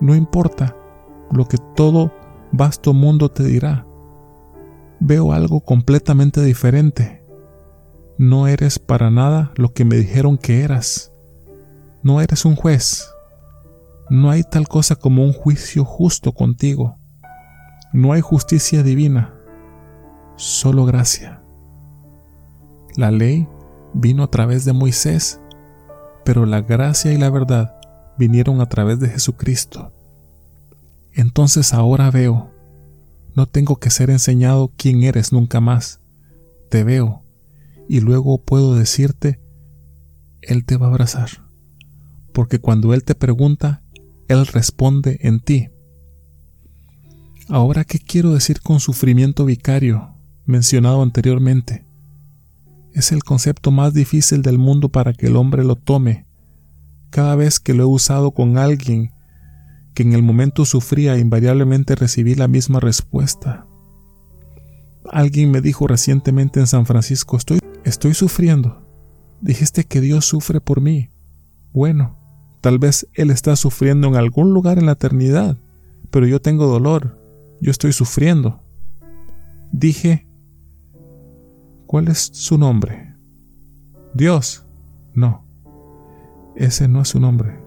No 0.00 0.14
importa 0.14 0.76
lo 1.30 1.46
que 1.46 1.58
todo 1.74 2.12
vasto 2.52 2.92
mundo 2.94 3.30
te 3.30 3.44
dirá 3.44 3.88
veo 5.00 5.32
algo 5.32 5.60
completamente 5.60 6.42
diferente. 6.42 7.22
No 8.18 8.48
eres 8.48 8.78
para 8.78 9.10
nada 9.10 9.52
lo 9.56 9.72
que 9.72 9.84
me 9.84 9.96
dijeron 9.96 10.38
que 10.38 10.62
eras. 10.62 11.12
No 12.02 12.20
eres 12.20 12.44
un 12.44 12.56
juez. 12.56 13.08
No 14.10 14.30
hay 14.30 14.42
tal 14.42 14.66
cosa 14.66 14.96
como 14.96 15.24
un 15.24 15.32
juicio 15.32 15.84
justo 15.84 16.32
contigo. 16.32 16.96
No 17.92 18.12
hay 18.12 18.20
justicia 18.20 18.82
divina, 18.82 19.34
solo 20.36 20.84
gracia. 20.84 21.42
La 22.98 23.12
ley 23.12 23.46
vino 23.94 24.24
a 24.24 24.26
través 24.28 24.64
de 24.64 24.72
Moisés, 24.72 25.40
pero 26.24 26.46
la 26.46 26.62
gracia 26.62 27.12
y 27.12 27.16
la 27.16 27.30
verdad 27.30 27.76
vinieron 28.18 28.60
a 28.60 28.66
través 28.66 28.98
de 28.98 29.08
Jesucristo. 29.08 29.92
Entonces 31.12 31.72
ahora 31.74 32.10
veo 32.10 32.50
no 33.36 33.46
tengo 33.46 33.76
que 33.76 33.90
ser 33.90 34.10
enseñado 34.10 34.72
quién 34.76 35.04
eres 35.04 35.32
nunca 35.32 35.60
más. 35.60 36.00
Te 36.70 36.82
veo 36.82 37.22
y 37.88 38.00
luego 38.00 38.38
puedo 38.38 38.74
decirte, 38.74 39.38
Él 40.42 40.64
te 40.64 40.76
va 40.76 40.86
a 40.86 40.90
abrazar. 40.90 41.46
Porque 42.32 42.58
cuando 42.58 42.94
Él 42.94 43.04
te 43.04 43.14
pregunta, 43.14 43.84
Él 44.26 44.44
responde 44.44 45.20
en 45.20 45.38
ti. 45.38 45.68
Ahora, 47.48 47.84
¿qué 47.84 48.00
quiero 48.00 48.32
decir 48.32 48.60
con 48.60 48.80
sufrimiento 48.80 49.44
vicario 49.44 50.16
mencionado 50.44 51.00
anteriormente? 51.00 51.87
Es 52.98 53.12
el 53.12 53.22
concepto 53.22 53.70
más 53.70 53.94
difícil 53.94 54.42
del 54.42 54.58
mundo 54.58 54.88
para 54.88 55.12
que 55.12 55.28
el 55.28 55.36
hombre 55.36 55.62
lo 55.62 55.76
tome. 55.76 56.26
Cada 57.10 57.36
vez 57.36 57.60
que 57.60 57.72
lo 57.72 57.84
he 57.84 57.86
usado 57.86 58.32
con 58.32 58.58
alguien 58.58 59.12
que 59.94 60.02
en 60.02 60.14
el 60.14 60.24
momento 60.24 60.64
sufría 60.64 61.16
invariablemente 61.16 61.94
recibí 61.94 62.34
la 62.34 62.48
misma 62.48 62.80
respuesta. 62.80 63.68
Alguien 65.12 65.52
me 65.52 65.60
dijo 65.60 65.86
recientemente 65.86 66.58
en 66.58 66.66
San 66.66 66.86
Francisco, 66.86 67.36
estoy, 67.36 67.60
estoy 67.84 68.14
sufriendo. 68.14 68.84
Dijiste 69.40 69.84
que 69.84 70.00
Dios 70.00 70.24
sufre 70.24 70.60
por 70.60 70.80
mí. 70.80 71.08
Bueno, 71.72 72.18
tal 72.60 72.80
vez 72.80 73.06
Él 73.14 73.30
está 73.30 73.54
sufriendo 73.54 74.08
en 74.08 74.16
algún 74.16 74.52
lugar 74.52 74.76
en 74.76 74.86
la 74.86 74.92
eternidad, 74.92 75.56
pero 76.10 76.26
yo 76.26 76.40
tengo 76.40 76.66
dolor, 76.66 77.16
yo 77.60 77.70
estoy 77.70 77.92
sufriendo. 77.92 78.60
Dije, 79.70 80.27
¿cuál 81.88 82.08
es 82.08 82.18
su 82.18 82.58
nombre? 82.58 83.14
Dios. 84.12 84.64
No, 85.14 85.42
ese 86.54 86.86
no 86.86 87.00
es 87.00 87.08
su 87.08 87.18
nombre. 87.18 87.58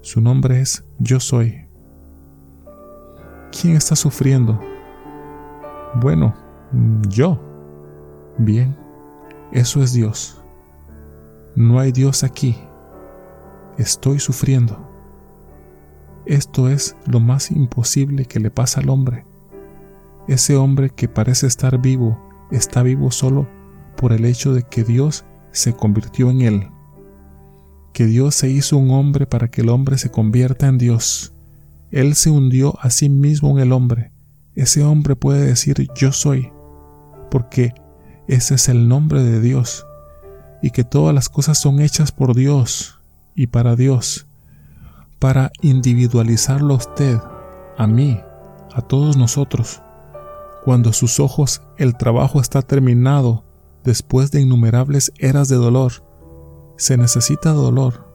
Su 0.00 0.20
nombre 0.20 0.60
es 0.60 0.84
Yo 0.98 1.18
soy. 1.18 1.66
¿Quién 3.50 3.76
está 3.76 3.96
sufriendo? 3.96 4.58
Bueno, 5.96 6.34
yo. 7.08 7.38
Bien, 8.38 8.74
eso 9.50 9.82
es 9.82 9.92
Dios. 9.92 10.40
No 11.56 11.80
hay 11.80 11.90
Dios 11.90 12.22
aquí. 12.22 12.56
Estoy 13.78 14.20
sufriendo. 14.20 14.78
Esto 16.24 16.68
es 16.68 16.96
lo 17.06 17.18
más 17.18 17.50
imposible 17.50 18.26
que 18.26 18.38
le 18.38 18.50
pasa 18.50 18.80
al 18.80 18.88
hombre. 18.90 19.24
Ese 20.28 20.56
hombre 20.56 20.88
que 20.88 21.08
parece 21.08 21.48
estar 21.48 21.78
vivo 21.78 22.31
está 22.52 22.82
vivo 22.82 23.10
solo 23.10 23.48
por 23.96 24.12
el 24.12 24.24
hecho 24.24 24.54
de 24.54 24.62
que 24.62 24.84
Dios 24.84 25.24
se 25.50 25.74
convirtió 25.74 26.30
en 26.30 26.42
él. 26.42 26.68
Que 27.92 28.06
Dios 28.06 28.34
se 28.34 28.48
hizo 28.48 28.76
un 28.76 28.90
hombre 28.90 29.26
para 29.26 29.48
que 29.48 29.62
el 29.62 29.68
hombre 29.68 29.98
se 29.98 30.10
convierta 30.10 30.66
en 30.66 30.78
Dios. 30.78 31.32
Él 31.90 32.14
se 32.14 32.30
hundió 32.30 32.78
a 32.80 32.90
sí 32.90 33.08
mismo 33.08 33.50
en 33.50 33.58
el 33.58 33.72
hombre. 33.72 34.12
Ese 34.54 34.82
hombre 34.82 35.16
puede 35.16 35.46
decir 35.46 35.88
yo 35.94 36.12
soy, 36.12 36.50
porque 37.30 37.74
ese 38.28 38.54
es 38.54 38.68
el 38.68 38.88
nombre 38.88 39.22
de 39.22 39.40
Dios 39.40 39.86
y 40.62 40.70
que 40.70 40.84
todas 40.84 41.14
las 41.14 41.28
cosas 41.28 41.58
son 41.58 41.80
hechas 41.80 42.12
por 42.12 42.34
Dios 42.34 43.00
y 43.34 43.48
para 43.48 43.76
Dios, 43.76 44.26
para 45.18 45.50
individualizarlo 45.60 46.74
a 46.74 46.76
usted, 46.76 47.18
a 47.76 47.86
mí, 47.86 48.20
a 48.72 48.80
todos 48.82 49.16
nosotros. 49.16 49.82
Cuando 50.64 50.92
sus 50.92 51.18
ojos 51.18 51.62
el 51.76 51.96
trabajo 51.96 52.40
está 52.40 52.62
terminado 52.62 53.44
después 53.84 54.30
de 54.30 54.40
innumerables 54.40 55.12
eras 55.18 55.48
de 55.48 55.56
dolor, 55.56 55.92
se 56.76 56.96
necesita 56.96 57.50
dolor, 57.52 58.14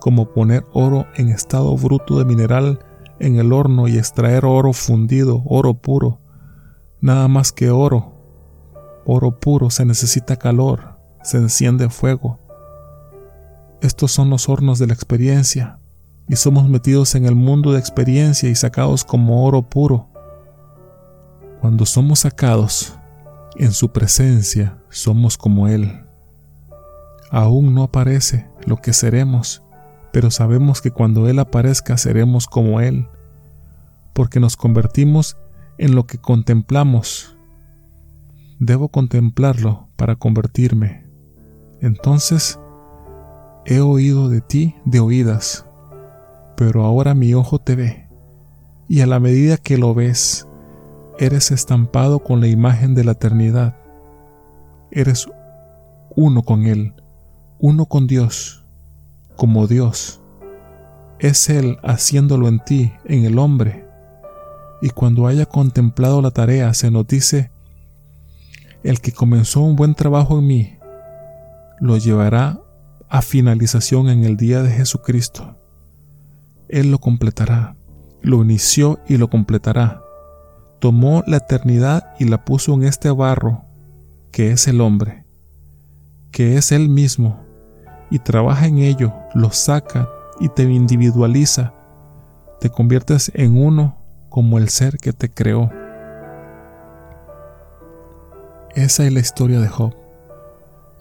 como 0.00 0.32
poner 0.32 0.64
oro 0.72 1.06
en 1.16 1.28
estado 1.28 1.76
bruto 1.76 2.18
de 2.18 2.24
mineral 2.24 2.80
en 3.20 3.36
el 3.36 3.52
horno 3.52 3.88
y 3.88 3.98
extraer 3.98 4.44
oro 4.44 4.72
fundido, 4.72 5.42
oro 5.46 5.74
puro. 5.74 6.18
Nada 7.00 7.28
más 7.28 7.52
que 7.52 7.70
oro. 7.70 8.12
Oro 9.04 9.38
puro 9.38 9.70
se 9.70 9.84
necesita 9.84 10.36
calor, 10.36 10.96
se 11.22 11.36
enciende 11.36 11.88
fuego. 11.88 12.38
Estos 13.80 14.12
son 14.12 14.30
los 14.30 14.48
hornos 14.48 14.78
de 14.78 14.86
la 14.86 14.94
experiencia, 14.94 15.78
y 16.28 16.36
somos 16.36 16.68
metidos 16.68 17.14
en 17.14 17.26
el 17.26 17.34
mundo 17.34 17.72
de 17.72 17.78
experiencia 17.78 18.48
y 18.48 18.54
sacados 18.54 19.04
como 19.04 19.44
oro 19.44 19.62
puro. 19.62 20.08
Cuando 21.62 21.86
somos 21.86 22.18
sacados, 22.18 22.98
en 23.54 23.70
su 23.70 23.92
presencia 23.92 24.82
somos 24.90 25.38
como 25.38 25.68
Él. 25.68 26.02
Aún 27.30 27.72
no 27.72 27.84
aparece 27.84 28.48
lo 28.66 28.78
que 28.78 28.92
seremos, 28.92 29.62
pero 30.12 30.32
sabemos 30.32 30.80
que 30.82 30.90
cuando 30.90 31.28
Él 31.28 31.38
aparezca 31.38 31.96
seremos 31.98 32.48
como 32.48 32.80
Él, 32.80 33.06
porque 34.12 34.40
nos 34.40 34.56
convertimos 34.56 35.36
en 35.78 35.94
lo 35.94 36.04
que 36.04 36.18
contemplamos. 36.18 37.36
Debo 38.58 38.88
contemplarlo 38.88 39.86
para 39.94 40.16
convertirme. 40.16 41.06
Entonces, 41.80 42.58
he 43.66 43.78
oído 43.78 44.28
de 44.28 44.40
ti 44.40 44.74
de 44.84 44.98
oídas, 44.98 45.64
pero 46.56 46.82
ahora 46.84 47.14
mi 47.14 47.34
ojo 47.34 47.60
te 47.60 47.76
ve, 47.76 48.08
y 48.88 49.02
a 49.02 49.06
la 49.06 49.20
medida 49.20 49.58
que 49.58 49.78
lo 49.78 49.94
ves, 49.94 50.48
eres 51.18 51.50
estampado 51.50 52.20
con 52.20 52.40
la 52.40 52.48
imagen 52.48 52.94
de 52.94 53.04
la 53.04 53.12
eternidad. 53.12 53.76
Eres 54.90 55.28
uno 56.14 56.42
con 56.42 56.66
Él, 56.66 56.94
uno 57.58 57.86
con 57.86 58.06
Dios, 58.06 58.64
como 59.36 59.66
Dios. 59.66 60.20
Es 61.18 61.48
Él 61.48 61.78
haciéndolo 61.82 62.48
en 62.48 62.60
ti, 62.64 62.92
en 63.04 63.24
el 63.24 63.38
hombre. 63.38 63.86
Y 64.80 64.90
cuando 64.90 65.26
haya 65.26 65.46
contemplado 65.46 66.20
la 66.20 66.32
tarea, 66.32 66.74
se 66.74 66.90
nos 66.90 67.06
dice, 67.06 67.50
el 68.82 69.00
que 69.00 69.12
comenzó 69.12 69.60
un 69.60 69.76
buen 69.76 69.94
trabajo 69.94 70.38
en 70.38 70.46
mí, 70.46 70.76
lo 71.80 71.96
llevará 71.96 72.60
a 73.08 73.22
finalización 73.22 74.08
en 74.08 74.24
el 74.24 74.36
día 74.36 74.62
de 74.62 74.70
Jesucristo. 74.70 75.56
Él 76.68 76.90
lo 76.90 76.98
completará, 76.98 77.76
lo 78.22 78.42
inició 78.42 78.98
y 79.08 79.18
lo 79.18 79.28
completará. 79.28 80.01
Tomó 80.82 81.22
la 81.28 81.36
eternidad 81.36 82.12
y 82.18 82.24
la 82.24 82.44
puso 82.44 82.74
en 82.74 82.82
este 82.82 83.08
barro, 83.12 83.62
que 84.32 84.50
es 84.50 84.66
el 84.66 84.80
hombre, 84.80 85.24
que 86.32 86.56
es 86.56 86.72
Él 86.72 86.88
mismo, 86.88 87.38
y 88.10 88.18
trabaja 88.18 88.66
en 88.66 88.78
ello, 88.78 89.14
lo 89.32 89.52
saca 89.52 90.08
y 90.40 90.48
te 90.48 90.64
individualiza, 90.64 91.72
te 92.60 92.68
conviertes 92.68 93.30
en 93.36 93.56
uno 93.56 93.96
como 94.28 94.58
el 94.58 94.68
ser 94.68 94.98
que 94.98 95.12
te 95.12 95.30
creó. 95.30 95.70
Esa 98.74 99.06
es 99.06 99.12
la 99.12 99.20
historia 99.20 99.60
de 99.60 99.68
Job 99.68 99.94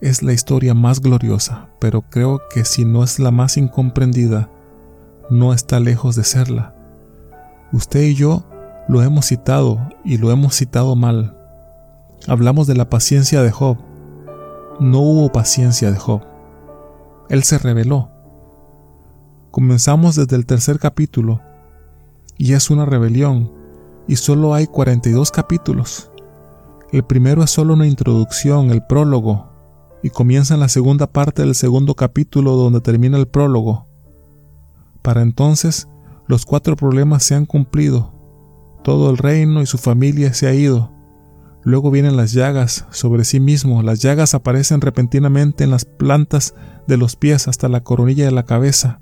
es 0.01 0.23
la 0.23 0.33
historia 0.33 0.73
más 0.73 0.99
gloriosa, 0.99 1.67
pero 1.79 2.01
creo 2.01 2.41
que 2.49 2.65
si 2.65 2.85
no 2.85 3.03
es 3.03 3.19
la 3.19 3.29
más 3.29 3.55
incomprendida, 3.57 4.49
no 5.29 5.53
está 5.53 5.79
lejos 5.79 6.15
de 6.15 6.23
serla. 6.23 6.73
Usted 7.71 8.01
y 8.01 8.15
yo 8.15 8.43
lo 8.91 9.01
hemos 9.01 9.27
citado 9.27 9.79
y 10.03 10.17
lo 10.17 10.31
hemos 10.31 10.53
citado 10.53 10.97
mal. 10.97 11.37
Hablamos 12.27 12.67
de 12.67 12.75
la 12.75 12.89
paciencia 12.89 13.41
de 13.41 13.49
Job. 13.49 13.77
No 14.81 14.99
hubo 14.99 15.31
paciencia 15.31 15.89
de 15.91 15.97
Job. 15.97 16.23
Él 17.29 17.43
se 17.43 17.57
reveló. 17.57 18.09
Comenzamos 19.49 20.17
desde 20.17 20.35
el 20.35 20.45
tercer 20.45 20.77
capítulo 20.77 21.39
y 22.37 22.51
es 22.51 22.69
una 22.69 22.83
rebelión 22.83 23.49
y 24.09 24.17
solo 24.17 24.53
hay 24.53 24.67
42 24.67 25.31
capítulos. 25.31 26.11
El 26.91 27.05
primero 27.05 27.43
es 27.43 27.51
solo 27.51 27.75
una 27.75 27.87
introducción, 27.87 28.71
el 28.71 28.83
prólogo, 28.83 29.53
y 30.03 30.09
comienza 30.09 30.55
en 30.55 30.59
la 30.59 30.67
segunda 30.67 31.07
parte 31.07 31.43
del 31.43 31.55
segundo 31.55 31.95
capítulo 31.95 32.57
donde 32.57 32.81
termina 32.81 33.17
el 33.17 33.29
prólogo. 33.29 33.85
Para 35.01 35.21
entonces, 35.21 35.87
los 36.27 36.45
cuatro 36.45 36.75
problemas 36.75 37.23
se 37.23 37.35
han 37.35 37.45
cumplido, 37.45 38.20
todo 38.83 39.09
el 39.09 39.17
reino 39.17 39.61
y 39.61 39.65
su 39.65 39.77
familia 39.77 40.33
se 40.33 40.47
ha 40.47 40.53
ido. 40.53 40.91
Luego 41.63 41.91
vienen 41.91 42.17
las 42.17 42.31
llagas 42.33 42.85
sobre 42.89 43.23
sí 43.23 43.39
mismo, 43.39 43.83
las 43.83 44.01
llagas 44.01 44.33
aparecen 44.33 44.81
repentinamente 44.81 45.63
en 45.63 45.71
las 45.71 45.85
plantas 45.85 46.55
de 46.87 46.97
los 46.97 47.15
pies 47.15 47.47
hasta 47.47 47.69
la 47.69 47.81
coronilla 47.83 48.25
de 48.25 48.31
la 48.31 48.45
cabeza. 48.45 48.99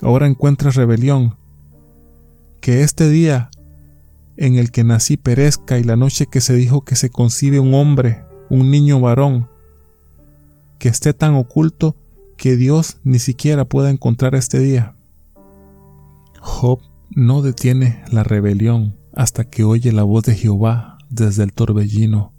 Ahora 0.00 0.26
encuentras 0.26 0.76
rebelión. 0.76 1.36
Que 2.60 2.82
este 2.82 3.08
día 3.08 3.50
en 4.36 4.56
el 4.56 4.70
que 4.70 4.84
nací 4.84 5.16
perezca 5.16 5.78
y 5.78 5.84
la 5.84 5.96
noche 5.96 6.26
que 6.26 6.40
se 6.40 6.54
dijo 6.54 6.82
que 6.82 6.94
se 6.94 7.10
concibe 7.10 7.58
un 7.58 7.74
hombre, 7.74 8.24
un 8.48 8.70
niño 8.70 9.00
varón, 9.00 9.48
que 10.78 10.88
esté 10.88 11.12
tan 11.12 11.34
oculto 11.34 11.96
que 12.36 12.56
Dios 12.56 12.98
ni 13.02 13.18
siquiera 13.18 13.64
pueda 13.64 13.90
encontrar 13.90 14.34
este 14.34 14.58
día. 14.60 14.94
Job 16.40 16.80
no 17.10 17.42
detiene 17.42 18.02
la 18.10 18.22
rebelión 18.22 18.96
hasta 19.14 19.44
que 19.44 19.64
oye 19.64 19.92
la 19.92 20.02
voz 20.02 20.24
de 20.24 20.34
Jehová 20.34 20.98
desde 21.08 21.42
el 21.42 21.52
torbellino, 21.52 22.32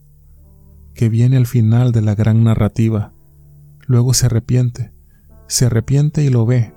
que 0.94 1.10
viene 1.10 1.38
al 1.38 1.48
final 1.48 1.92
de 1.92 2.02
la 2.02 2.16
gran 2.16 2.44
narrativa. 2.44 3.14
Luego 3.86 4.14
se 4.14 4.28
arrepiente, 4.28 4.94
se 5.48 5.66
arrepiente 5.66 6.24
y 6.24 6.30
lo 6.30 6.46
ve. 6.46 6.74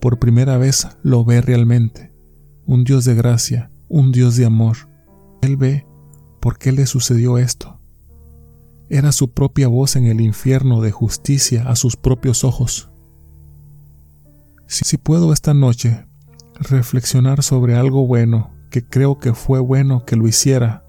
Por 0.00 0.18
primera 0.18 0.58
vez 0.58 0.88
lo 1.02 1.24
ve 1.24 1.40
realmente. 1.40 2.12
Un 2.66 2.84
Dios 2.84 3.04
de 3.04 3.14
gracia, 3.14 3.70
un 3.88 4.12
Dios 4.12 4.36
de 4.36 4.46
amor. 4.46 4.76
Él 5.42 5.56
ve 5.56 5.86
por 6.40 6.58
qué 6.58 6.72
le 6.72 6.86
sucedió 6.86 7.38
esto 7.38 7.76
era 8.88 9.12
su 9.12 9.32
propia 9.32 9.68
voz 9.68 9.96
en 9.96 10.06
el 10.06 10.20
infierno 10.20 10.80
de 10.80 10.92
justicia 10.92 11.68
a 11.68 11.76
sus 11.76 11.96
propios 11.96 12.44
ojos. 12.44 12.90
Si, 14.68 14.96
puedo 14.96 15.32
esta 15.32 15.54
noche 15.54 16.05
reflexionar 16.58 17.42
sobre 17.42 17.76
algo 17.76 18.06
bueno 18.06 18.50
que 18.70 18.84
creo 18.84 19.18
que 19.18 19.34
fue 19.34 19.60
bueno 19.60 20.04
que 20.04 20.16
lo 20.16 20.26
hiciera, 20.26 20.84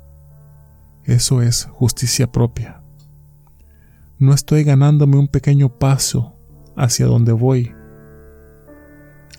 eso 1.03 1.41
es 1.41 1.65
justicia 1.72 2.32
propia. 2.32 2.82
No 4.20 4.34
estoy 4.34 4.63
ganándome 4.63 5.18
un 5.18 5.28
pequeño 5.28 5.70
paso 5.70 6.36
hacia 6.76 7.05
donde 7.05 7.32
voy. 7.32 7.74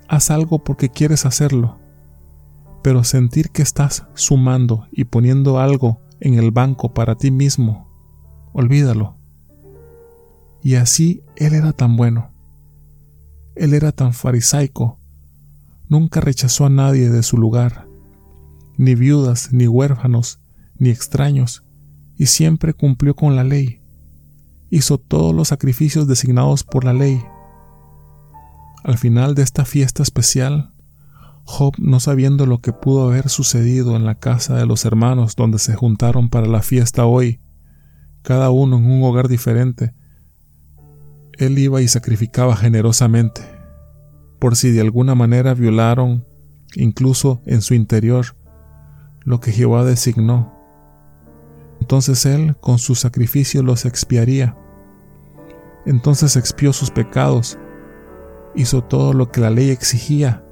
Haz 0.09 0.31
algo 0.31 0.63
porque 0.65 0.89
quieres 0.89 1.27
hacerlo, 1.27 1.79
pero 2.83 3.05
sentir 3.05 3.51
que 3.51 3.63
estás 3.63 4.07
sumando 4.15 4.87
y 4.93 5.05
poniendo 5.05 5.59
algo 5.59 6.01
en 6.21 6.35
el 6.35 6.51
banco 6.51 6.95
para 6.95 7.17
ti 7.17 7.31
mismo 7.31 7.89
olvídalo. 8.59 9.17
Y 10.63 10.75
así 10.75 11.23
él 11.37 11.55
era 11.55 11.73
tan 11.73 11.97
bueno. 11.97 12.33
Él 13.55 13.73
era 13.73 13.93
tan 13.93 14.13
farisaico. 14.13 14.98
Nunca 15.89 16.21
rechazó 16.21 16.67
a 16.67 16.71
nadie 16.71 17.11
de 17.11 17.23
su 17.23 17.39
lugar, 17.39 17.87
ni 18.77 18.95
viudas, 18.95 19.53
ni 19.53 19.67
huérfanos, 19.67 20.41
ni 20.77 20.91
extraños, 20.91 21.65
y 22.17 22.27
siempre 22.27 22.75
cumplió 22.75 23.15
con 23.15 23.37
la 23.37 23.45
ley. 23.45 23.81
Hizo 24.71 24.99
todos 24.99 25.35
los 25.35 25.49
sacrificios 25.49 26.07
designados 26.07 26.63
por 26.65 26.85
la 26.85 26.93
ley. 26.93 27.23
Al 28.85 28.99
final 28.99 29.35
de 29.35 29.43
esta 29.43 29.65
fiesta 29.65 30.03
especial, 30.03 30.73
Job, 31.45 31.75
no 31.79 31.99
sabiendo 31.99 32.45
lo 32.45 32.61
que 32.61 32.75
pudo 32.75 33.09
haber 33.09 33.31
sucedido 33.31 33.97
en 33.97 34.05
la 34.05 34.15
casa 34.15 34.57
de 34.57 34.67
los 34.67 34.85
hermanos 34.85 35.35
donde 35.35 35.59
se 35.59 35.75
juntaron 35.75 36.29
para 36.29 36.47
la 36.47 36.61
fiesta 36.61 37.07
hoy, 37.07 37.41
cada 38.21 38.51
uno 38.51 38.77
en 38.77 38.85
un 38.85 39.03
hogar 39.03 39.29
diferente, 39.29 39.95
él 41.39 41.59
iba 41.59 41.81
y 41.81 41.89
sacrificaba 41.89 42.55
generosamente, 42.55 43.41
por 44.39 44.57
si 44.57 44.71
de 44.71 44.81
alguna 44.81 45.15
manera 45.15 45.55
violaron, 45.55 46.25
incluso 46.75 47.41
en 47.47 47.63
su 47.63 47.75
interior, 47.75 48.37
lo 49.23 49.41
que 49.41 49.53
Jehová 49.53 49.85
designó. 49.85 50.55
Entonces 51.81 52.27
él 52.27 52.57
con 52.61 52.79
su 52.79 52.95
sacrificio 52.95 53.63
los 53.63 53.85
expiaría. 53.85 54.57
Entonces 55.87 56.37
expió 56.37 56.73
sus 56.73 56.91
pecados, 56.91 57.59
hizo 58.55 58.83
todo 58.83 59.13
lo 59.13 59.31
que 59.31 59.41
la 59.41 59.51
ley 59.51 59.71
exigía, 59.71 60.45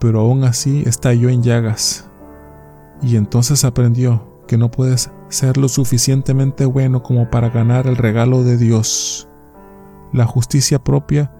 pero 0.00 0.20
aún 0.20 0.44
así 0.44 0.82
estalló 0.86 1.28
en 1.28 1.42
llagas. 1.42 2.08
Y 3.02 3.16
entonces 3.16 3.64
aprendió 3.64 4.44
que 4.46 4.58
no 4.58 4.70
puedes 4.70 5.10
ser 5.28 5.56
lo 5.56 5.68
suficientemente 5.68 6.66
bueno 6.66 7.02
como 7.02 7.30
para 7.30 7.50
ganar 7.50 7.86
el 7.86 7.96
regalo 7.96 8.42
de 8.42 8.56
Dios. 8.56 9.28
La 10.12 10.26
justicia 10.26 10.82
propia 10.82 11.32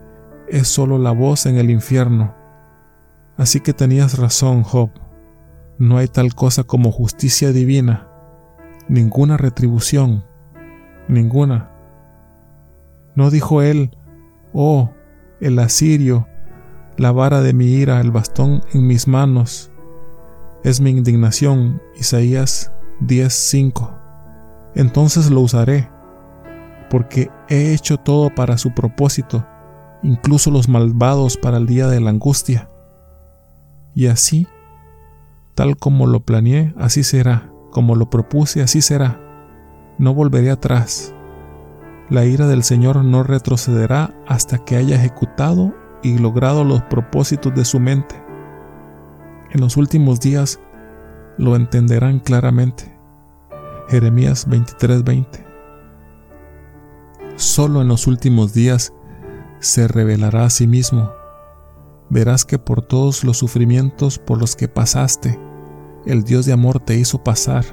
es 0.53 0.69
solo 0.69 0.99
la 0.99 1.11
voz 1.11 1.47
en 1.47 1.57
el 1.57 1.71
infierno. 1.71 2.35
Así 3.37 3.61
que 3.61 3.73
tenías 3.73 4.19
razón, 4.19 4.63
Job. 4.63 4.91
No 5.79 5.97
hay 5.97 6.07
tal 6.07 6.35
cosa 6.35 6.63
como 6.63 6.93
justicia 6.93 7.53
divina, 7.53 8.07
ninguna 8.87 9.39
retribución, 9.39 10.25
ninguna. 11.09 11.71
No 13.15 13.31
dijo 13.31 13.63
él, 13.63 13.97
oh, 14.53 14.91
el 15.41 15.59
asirio, 15.59 16.29
la 16.99 17.11
vara 17.13 17.41
de 17.41 17.55
mi 17.55 17.69
ira, 17.73 18.01
el 18.03 18.11
bastón 18.11 18.63
en 18.75 18.87
mis 18.87 19.09
manos, 19.09 19.71
es 20.63 20.83
mi 20.83 20.91
indignación. 20.91 21.81
Isaías 21.99 22.71
10:5. 23.01 23.91
Entonces 24.75 25.31
lo 25.31 25.41
usaré 25.41 25.89
porque 26.91 27.31
he 27.49 27.73
hecho 27.73 27.97
todo 27.97 28.35
para 28.35 28.59
su 28.59 28.75
propósito, 28.75 29.47
incluso 30.03 30.51
los 30.51 30.69
malvados 30.69 31.37
para 31.37 31.59
el 31.59 31.67
día 31.67 31.87
de 31.89 32.01
la 32.01 32.11
angustia. 32.11 32.69
Y 33.95 34.07
así, 34.07 34.47
tal 35.55 35.77
como 35.77 36.07
lo 36.07 36.21
planeé, 36.21 36.75
así 36.79 37.03
será, 37.03 37.51
como 37.71 37.95
lo 37.95 38.11
propuse, 38.11 38.63
así 38.63 38.83
será. 38.83 39.21
No 39.99 40.15
volveré 40.15 40.51
atrás. 40.51 41.15
La 42.09 42.25
ira 42.25 42.47
del 42.47 42.63
Señor 42.63 43.05
no 43.05 43.23
retrocederá 43.23 44.15
hasta 44.27 44.59
que 44.59 44.77
haya 44.77 44.97
ejecutado 44.97 45.75
y 46.03 46.19
logrado 46.19 46.65
los 46.65 46.83
propósitos 46.83 47.55
de 47.55 47.65
su 47.65 47.81
mente. 47.81 48.23
En 49.51 49.61
los 49.61 49.77
últimos 49.77 50.21
días 50.21 50.59
lo 51.39 51.57
entenderán 51.57 52.19
claramente. 52.21 52.99
Jeremías 53.89 54.49
23:20 54.49 55.53
solo 57.37 57.83
en 57.83 57.89
los 57.89 58.07
últimos 58.07 58.53
días 58.53 58.93
se 59.63 59.89
revelará 59.89 60.45
a 60.45 60.51
sí 60.51 60.67
mismo. 60.67 61.11
Verás 62.11 62.45
que 62.45 62.59
por 62.59 62.83
todos 62.83 63.25
los 63.25 63.39
sufrimientos 63.39 64.19
por 64.19 64.39
los 64.39 64.55
que 64.55 64.69
pasaste, 64.69 65.41
el 66.05 66.25
Dios 66.25 66.45
de 66.45 66.53
amor 66.53 66.81
te 66.81 66.99
hizo 66.99 67.25
pasar, 67.25 67.65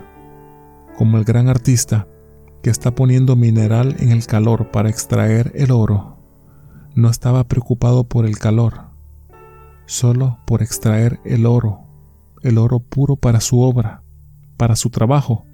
como 0.97 1.17
el 1.17 1.25
gran 1.25 1.49
artista 1.49 2.07
que 2.63 2.69
está 2.69 2.95
poniendo 2.95 3.35
mineral 3.35 3.97
en 3.99 4.11
el 4.11 4.25
calor 4.25 4.71
para 4.71 4.89
extraer 4.89 5.51
el 5.55 5.71
oro. 5.71 6.17
No 6.95 7.09
estaba 7.09 7.43
preocupado 7.43 8.05
por 8.05 8.25
el 8.25 8.37
calor, 8.37 8.85
solo 9.85 10.39
por 10.45 10.61
extraer 10.61 11.19
el 11.25 11.45
oro, 11.45 11.81
el 12.43 12.57
oro 12.57 12.79
puro 12.79 13.17
para 13.17 13.41
su 13.41 13.59
obra, 13.59 14.03
para 14.55 14.77
su 14.77 14.89
trabajo 14.89 15.45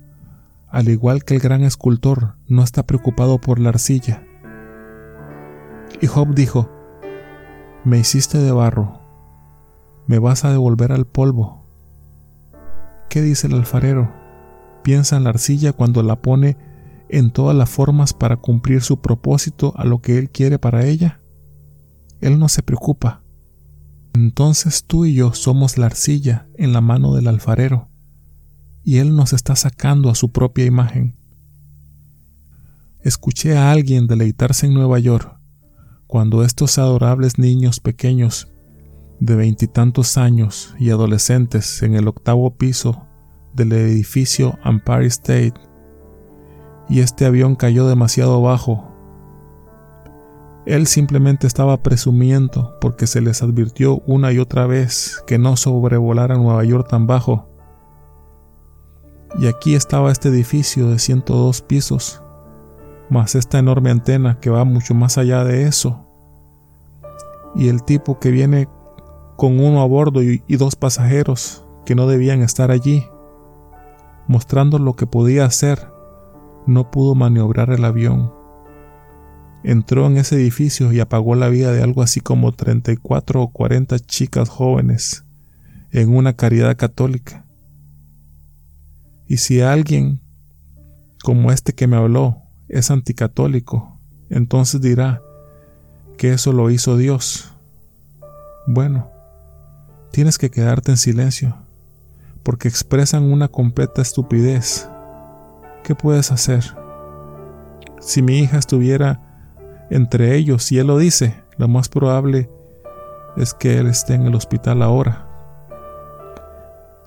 al 0.76 0.90
igual 0.90 1.24
que 1.24 1.36
el 1.36 1.40
gran 1.40 1.64
escultor 1.64 2.36
no 2.50 2.62
está 2.62 2.84
preocupado 2.84 3.40
por 3.40 3.60
la 3.60 3.70
arcilla. 3.70 4.28
Y 6.02 6.08
Job 6.08 6.34
dijo, 6.36 6.70
Me 7.84 8.00
hiciste 8.00 8.38
de 8.38 8.52
barro, 8.52 9.00
me 10.08 10.20
vas 10.20 10.46
a 10.46 10.52
devolver 10.52 10.92
al 10.92 11.06
polvo. 11.06 11.66
¿Qué 13.10 13.22
dice 13.22 13.48
el 13.48 13.54
alfarero? 13.54 14.12
Piensa 14.84 15.18
en 15.18 15.24
la 15.24 15.32
arcilla 15.32 15.74
cuando 15.74 16.04
la 16.04 16.22
pone 16.22 16.58
en 17.10 17.32
todas 17.32 17.56
las 17.56 17.70
formas 17.70 18.14
para 18.14 18.38
cumplir 18.38 18.82
su 18.82 19.00
propósito 19.02 19.74
a 19.78 19.86
lo 19.86 20.00
que 20.00 20.18
él 20.18 20.30
quiere 20.30 20.60
para 20.60 20.86
ella. 20.86 21.22
Él 22.22 22.40
no 22.40 22.50
se 22.50 22.64
preocupa. 22.64 23.22
Entonces 24.14 24.86
tú 24.86 25.06
y 25.06 25.14
yo 25.14 25.34
somos 25.34 25.78
la 25.78 25.88
arcilla 25.88 26.48
en 26.56 26.72
la 26.72 26.82
mano 26.82 27.14
del 27.14 27.28
alfarero 27.28 27.90
y 28.86 29.00
Él 29.00 29.16
nos 29.16 29.34
está 29.34 29.56
sacando 29.56 30.10
a 30.10 30.16
su 30.16 30.32
propia 30.32 30.64
imagen. 30.64 31.18
Escuché 33.02 33.58
a 33.58 33.72
alguien 33.72 34.08
deleitarse 34.08 34.68
en 34.68 34.76
Nueva 34.76 35.00
York 35.00 35.35
cuando 36.16 36.44
estos 36.44 36.78
adorables 36.78 37.38
niños 37.40 37.82
pequeños 37.82 38.48
de 39.20 39.36
veintitantos 39.36 40.18
años 40.18 40.74
y 40.80 40.90
adolescentes 40.90 41.84
en 41.84 41.94
el 41.94 42.08
octavo 42.08 42.56
piso 42.56 43.06
del 43.54 43.74
edificio 43.74 44.58
Empire 44.64 45.08
State 45.08 45.56
y 46.88 47.02
este 47.02 47.26
avión 47.26 47.58
cayó 47.58 47.86
demasiado 47.90 48.42
bajo. 48.42 48.96
Él 50.66 50.88
simplemente 50.88 51.48
estaba 51.48 51.84
presumiendo 51.84 52.78
porque 52.80 53.08
se 53.08 53.20
les 53.20 53.44
advirtió 53.44 53.98
una 54.08 54.32
y 54.32 54.40
otra 54.40 54.68
vez 54.68 55.22
que 55.28 55.38
no 55.38 55.58
sobrevolaran 55.58 56.42
Nueva 56.42 56.64
York 56.64 56.88
tan 56.90 57.08
bajo 57.08 57.50
y 59.38 59.48
aquí 59.48 59.76
estaba 59.76 60.14
este 60.14 60.30
edificio 60.30 60.90
de 60.92 60.98
102 60.98 61.62
pisos, 61.62 62.22
más 63.10 63.36
esta 63.36 63.60
enorme 63.60 63.92
antena 63.92 64.40
que 64.40 64.50
va 64.50 64.64
mucho 64.64 64.94
más 64.94 65.18
allá 65.18 65.44
de 65.44 65.64
eso. 65.68 66.05
Y 67.56 67.70
el 67.70 67.84
tipo 67.84 68.20
que 68.20 68.32
viene 68.32 68.68
con 69.36 69.60
uno 69.60 69.82
a 69.82 69.86
bordo 69.86 70.24
y, 70.24 70.42
dos 70.58 70.76
pasajeros 70.76 71.66
que 71.86 71.96
no 71.96 72.08
debían 72.08 72.42
estar 72.42 72.72
allí, 72.72 73.06
mostrando 74.28 74.80
lo 74.80 74.96
que 74.96 75.08
podía 75.08 75.46
hacer, 75.46 75.88
no 76.66 76.90
pudo 76.90 77.16
maniobrar 77.16 77.70
el 77.70 77.86
avión. 77.86 78.32
Entró 79.64 80.08
en 80.08 80.18
ese 80.18 80.36
edificio 80.36 80.92
y 80.92 81.00
apagó 81.00 81.36
la 81.36 81.50
vida 81.50 81.72
de 81.72 81.82
algo 81.82 82.02
así 82.02 82.22
como 82.22 82.52
34 82.52 83.42
o 83.42 83.52
40 83.52 84.00
chicas 84.00 84.50
jóvenes 84.50 85.26
en 85.92 86.16
una 86.16 86.34
caridad 86.34 86.76
católica. 86.78 87.46
Y 89.28 89.38
si 89.38 89.62
alguien, 89.62 90.22
como 91.24 91.52
este 91.52 91.74
que 91.74 91.88
me 91.88 91.98
habló, 91.98 92.44
es 92.68 92.92
anticatólico, 92.92 94.00
entonces 94.30 94.82
dirá 94.82 95.22
que 96.18 96.34
eso 96.34 96.52
lo 96.52 96.70
hizo 96.70 96.98
Dios. 96.98 97.52
Bueno, 98.68 99.10
tienes 100.12 100.38
que 100.38 100.50
quedarte 100.50 100.92
en 100.92 100.98
silencio, 100.98 101.56
porque 102.44 102.68
expresan 102.68 103.24
una 103.24 103.48
completa 103.48 104.02
estupidez. 104.02 104.90
¿Qué 105.84 105.96
puedes 105.96 106.32
hacer? 106.32 106.64
Si 108.00 108.22
mi 108.22 108.40
hija 108.40 108.58
estuviera 108.58 109.20
entre 109.90 110.36
ellos 110.36 110.72
y 110.72 110.80
él 110.80 110.88
lo 110.88 110.98
dice, 110.98 111.44
lo 111.58 111.68
más 111.68 111.90
probable 111.90 112.50
es 113.38 113.54
que 113.54 113.78
él 113.78 113.88
esté 113.88 114.14
en 114.14 114.26
el 114.26 114.36
hospital 114.36 114.82
ahora. 114.82 115.28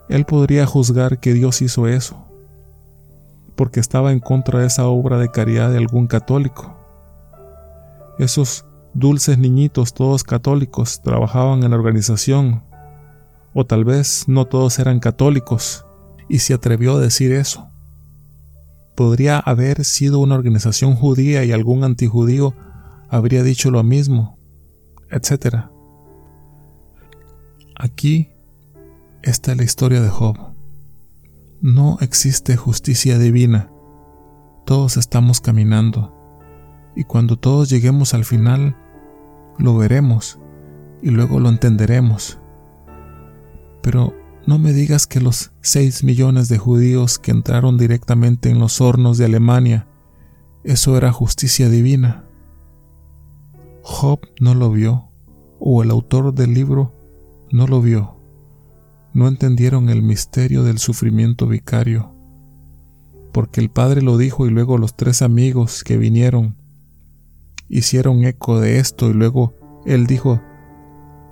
Él 0.09 0.25
podría 0.25 0.67
juzgar 0.67 1.19
que 1.19 1.33
Dios 1.33 1.61
hizo 1.61 1.87
eso, 1.87 2.25
porque 3.57 3.81
estaba 3.81 4.13
en 4.13 4.21
contra 4.21 4.61
de 4.61 4.67
esa 4.67 4.87
obra 4.87 5.19
de 5.19 5.31
caridad 5.31 5.71
de 5.71 5.79
algún 5.79 6.07
católico. 6.07 6.77
Esos 8.19 8.65
dulces 8.95 9.39
niñitos, 9.39 9.95
todos 9.95 10.24
católicos, 10.24 11.01
trabajaban 11.03 11.62
en 11.62 11.70
la 11.70 11.76
organización, 11.76 12.62
o 13.55 13.64
tal 13.64 13.84
vez 13.84 14.24
no 14.26 14.45
todos 14.47 14.78
eran 14.78 15.01
católicos, 15.01 15.84
y 16.28 16.41
se 16.41 16.55
atrevió 16.55 16.97
a 16.97 17.01
decir 17.01 17.32
eso. 17.32 17.68
Podría 18.97 19.39
haber 19.39 19.84
sido 19.84 20.18
una 20.18 20.34
organización 20.34 20.95
judía 20.95 21.45
y 21.45 21.53
algún 21.53 21.84
antijudío 21.84 22.55
habría 23.09 23.43
dicho 23.43 23.70
lo 23.70 23.82
mismo, 23.82 24.39
etc. 25.11 25.66
Aquí 27.76 28.28
esta 29.22 29.53
es 29.53 29.59
la 29.59 29.64
historia 29.64 30.01
de 30.01 30.09
Job. 30.09 30.36
No 31.61 31.99
existe 32.01 32.57
justicia 32.57 33.18
divina. 33.18 33.70
Todos 34.66 34.97
estamos 34.97 35.41
caminando 35.41 36.18
Y 36.99 37.05
cuando 37.05 37.36
todos 37.36 37.70
lleguemos 37.70 38.12
al 38.12 38.24
final, 38.24 38.74
lo 39.57 39.76
veremos 39.76 40.40
y 41.01 41.11
luego 41.11 41.38
lo 41.38 41.49
entenderemos. 41.49 42.38
Pero 43.82 44.16
no 44.49 44.59
me 44.59 44.72
digas 44.72 45.07
que 45.07 45.20
los 45.20 45.53
seis 45.61 46.03
millones 46.03 46.49
de 46.49 46.59
judíos 46.59 47.20
que 47.20 47.30
entraron 47.30 47.78
directamente 47.78 48.51
en 48.51 48.59
los 48.59 48.80
hornos 48.80 49.16
de 49.16 49.26
Alemania, 49.26 49.86
eso 50.64 50.96
era 50.96 51.12
justicia 51.12 51.68
divina. 51.68 52.24
Job 53.82 54.18
no 54.40 54.57
lo 54.57 54.72
vio, 54.72 55.05
o 55.61 55.84
el 55.84 55.92
autor 55.92 56.34
del 56.34 56.53
libro 56.53 56.92
no 57.53 57.68
lo 57.68 57.80
vio. 57.80 58.16
No 59.14 59.28
entendieron 59.28 59.88
el 59.88 60.03
misterio 60.03 60.64
del 60.64 60.78
sufrimiento 60.80 61.46
vicario, 61.46 62.11
porque 63.30 63.61
el 63.61 63.70
Padre 63.70 64.03
lo 64.03 64.18
dijo 64.18 64.49
y 64.49 64.51
luego 64.51 64.78
los 64.78 64.96
tres 64.96 65.22
amigos 65.22 65.84
que 65.84 65.96
vinieron 65.96 66.57
hicieron 67.69 68.25
eco 68.25 68.61
de 68.61 68.79
esto 68.79 69.11
y 69.11 69.14
luego 69.14 69.55
él 69.85 70.07
dijo, 70.07 70.41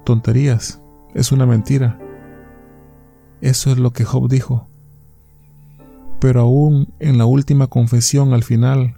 tonterías, 0.04 0.80
es 1.14 1.32
una 1.32 1.46
mentira. 1.46 1.98
Eso 3.40 3.72
es 3.72 3.78
lo 3.78 3.92
que 3.92 4.04
Job 4.04 4.28
dijo. 4.28 4.68
Pero 6.20 6.40
aún 6.40 6.92
en 6.98 7.18
la 7.18 7.26
última 7.26 7.66
confesión 7.66 8.32
al 8.32 8.42
final, 8.42 8.96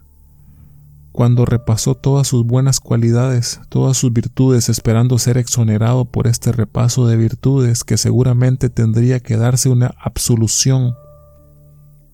cuando 1.13 1.45
repasó 1.45 1.97
todas 1.97 2.29
sus 2.29 2.47
buenas 2.47 2.79
cualidades, 2.79 3.61
todas 3.69 3.97
sus 3.97 4.13
virtudes, 4.13 4.69
esperando 4.69 5.19
ser 5.19 5.37
exonerado 5.37 6.05
por 6.05 6.29
este 6.29 6.53
repaso 6.53 7.09
de 7.09 7.17
virtudes 7.17 7.83
que 7.83 7.97
seguramente 7.97 8.71
tendría 8.71 9.19
que 9.19 9.37
darse 9.37 9.69
una 9.69 9.95
absolución, 10.01 10.95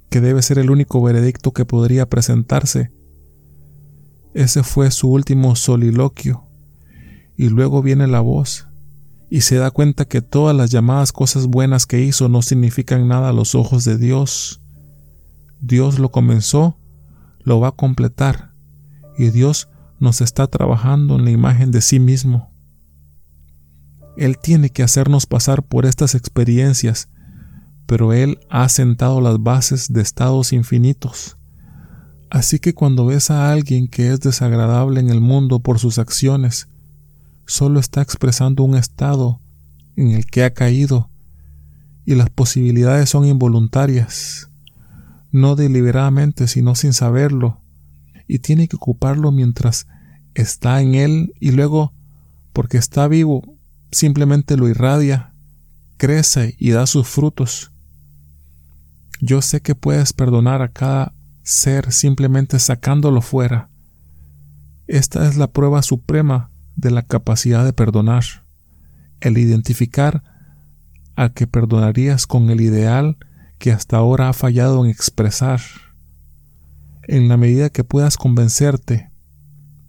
que 0.08 0.22
debe 0.22 0.40
ser 0.40 0.58
el 0.58 0.70
único 0.70 1.02
veredicto 1.02 1.52
que 1.52 1.66
podría 1.66 2.08
presentarse. 2.08 2.92
Ese 4.34 4.64
fue 4.64 4.90
su 4.90 5.10
último 5.10 5.54
soliloquio. 5.54 6.44
Y 7.36 7.48
luego 7.48 7.82
viene 7.82 8.08
la 8.08 8.20
voz, 8.20 8.66
y 9.30 9.40
se 9.40 9.56
da 9.56 9.70
cuenta 9.70 10.04
que 10.04 10.22
todas 10.22 10.56
las 10.56 10.70
llamadas 10.70 11.12
cosas 11.12 11.46
buenas 11.46 11.86
que 11.86 12.00
hizo 12.00 12.28
no 12.28 12.42
significan 12.42 13.08
nada 13.08 13.30
a 13.30 13.32
los 13.32 13.54
ojos 13.54 13.84
de 13.84 13.96
Dios. 13.96 14.60
Dios 15.60 15.98
lo 15.98 16.10
comenzó, 16.10 16.76
lo 17.42 17.60
va 17.60 17.68
a 17.68 17.72
completar, 17.72 18.50
y 19.16 19.30
Dios 19.30 19.68
nos 20.00 20.20
está 20.20 20.46
trabajando 20.48 21.16
en 21.16 21.24
la 21.24 21.30
imagen 21.30 21.70
de 21.70 21.80
sí 21.80 22.00
mismo. 22.00 22.52
Él 24.16 24.38
tiene 24.38 24.70
que 24.70 24.82
hacernos 24.82 25.26
pasar 25.26 25.62
por 25.62 25.86
estas 25.86 26.14
experiencias, 26.14 27.08
pero 27.86 28.12
Él 28.12 28.38
ha 28.50 28.68
sentado 28.68 29.20
las 29.20 29.42
bases 29.42 29.92
de 29.92 30.02
estados 30.02 30.52
infinitos. 30.52 31.36
Así 32.30 32.58
que 32.58 32.74
cuando 32.74 33.06
ves 33.06 33.30
a 33.30 33.52
alguien 33.52 33.88
que 33.88 34.10
es 34.10 34.20
desagradable 34.20 35.00
en 35.00 35.10
el 35.10 35.20
mundo 35.20 35.60
por 35.60 35.78
sus 35.78 35.98
acciones, 35.98 36.68
solo 37.46 37.78
está 37.78 38.02
expresando 38.02 38.64
un 38.64 38.76
estado 38.76 39.40
en 39.96 40.10
el 40.10 40.26
que 40.26 40.44
ha 40.44 40.52
caído 40.52 41.10
y 42.04 42.14
las 42.14 42.30
posibilidades 42.30 43.08
son 43.10 43.24
involuntarias, 43.24 44.50
no 45.32 45.56
deliberadamente, 45.56 46.48
sino 46.48 46.74
sin 46.74 46.92
saberlo, 46.92 47.60
y 48.28 48.40
tiene 48.40 48.68
que 48.68 48.76
ocuparlo 48.76 49.32
mientras 49.32 49.86
está 50.34 50.80
en 50.80 50.94
él 50.94 51.34
y 51.40 51.52
luego, 51.52 51.92
porque 52.52 52.76
está 52.76 53.08
vivo, 53.08 53.42
simplemente 53.90 54.56
lo 54.56 54.68
irradia, 54.68 55.32
crece 55.96 56.56
y 56.58 56.70
da 56.70 56.86
sus 56.86 57.08
frutos. 57.08 57.70
Yo 59.20 59.40
sé 59.40 59.60
que 59.60 59.74
puedes 59.74 60.12
perdonar 60.12 60.60
a 60.60 60.68
cada 60.68 61.14
ser 61.44 61.92
simplemente 61.92 62.58
sacándolo 62.58 63.20
fuera. 63.20 63.68
Esta 64.86 65.28
es 65.28 65.36
la 65.36 65.46
prueba 65.46 65.82
suprema 65.82 66.50
de 66.74 66.90
la 66.90 67.02
capacidad 67.02 67.64
de 67.64 67.72
perdonar, 67.72 68.24
el 69.20 69.38
identificar 69.38 70.22
a 71.16 71.28
que 71.28 71.46
perdonarías 71.46 72.26
con 72.26 72.50
el 72.50 72.60
ideal 72.60 73.16
que 73.58 73.72
hasta 73.72 73.98
ahora 73.98 74.28
ha 74.28 74.32
fallado 74.32 74.84
en 74.84 74.90
expresar. 74.90 75.60
En 77.02 77.28
la 77.28 77.36
medida 77.36 77.70
que 77.70 77.84
puedas 77.84 78.16
convencerte 78.16 79.10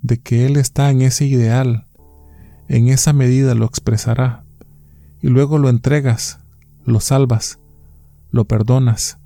de 0.01 0.19
que 0.19 0.45
Él 0.45 0.57
está 0.57 0.91
en 0.91 1.01
ese 1.01 1.25
ideal, 1.25 1.87
en 2.67 2.89
esa 2.89 3.13
medida 3.13 3.55
lo 3.55 3.65
expresará, 3.65 4.43
y 5.21 5.29
luego 5.29 5.57
lo 5.57 5.69
entregas, 5.69 6.39
lo 6.85 6.99
salvas, 6.99 7.59
lo 8.31 8.45
perdonas, 8.45 9.17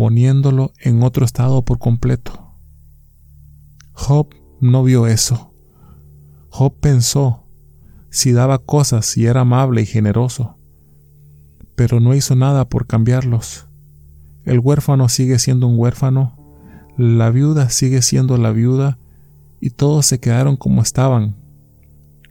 poniéndolo 0.00 0.72
en 0.80 1.02
otro 1.02 1.26
estado 1.26 1.62
por 1.62 1.78
completo. 1.78 2.54
Job 3.92 4.28
no 4.58 4.82
vio 4.82 5.06
eso. 5.06 5.52
Job 6.48 6.72
pensó 6.80 7.44
si 8.08 8.32
daba 8.32 8.56
cosas 8.56 9.14
y 9.18 9.26
era 9.26 9.42
amable 9.42 9.82
y 9.82 9.84
generoso, 9.84 10.56
pero 11.76 12.00
no 12.00 12.14
hizo 12.14 12.34
nada 12.34 12.66
por 12.66 12.86
cambiarlos. 12.86 13.66
El 14.46 14.60
huérfano 14.60 15.10
sigue 15.10 15.38
siendo 15.38 15.66
un 15.66 15.78
huérfano, 15.78 16.34
la 16.96 17.28
viuda 17.28 17.68
sigue 17.68 18.00
siendo 18.00 18.38
la 18.38 18.52
viuda, 18.52 18.96
y 19.60 19.68
todos 19.68 20.06
se 20.06 20.18
quedaron 20.18 20.56
como 20.56 20.80
estaban. 20.80 21.36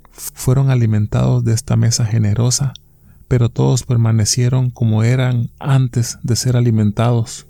Fueron 0.09 0.71
alimentados 0.71 1.43
de 1.43 1.53
esta 1.53 1.75
mesa 1.75 2.03
generosa, 2.03 2.73
pero 3.27 3.49
todos 3.49 3.83
permanecieron 3.83 4.71
como 4.71 5.03
eran 5.03 5.51
antes 5.59 6.17
de 6.23 6.35
ser 6.35 6.57
alimentados. 6.57 7.45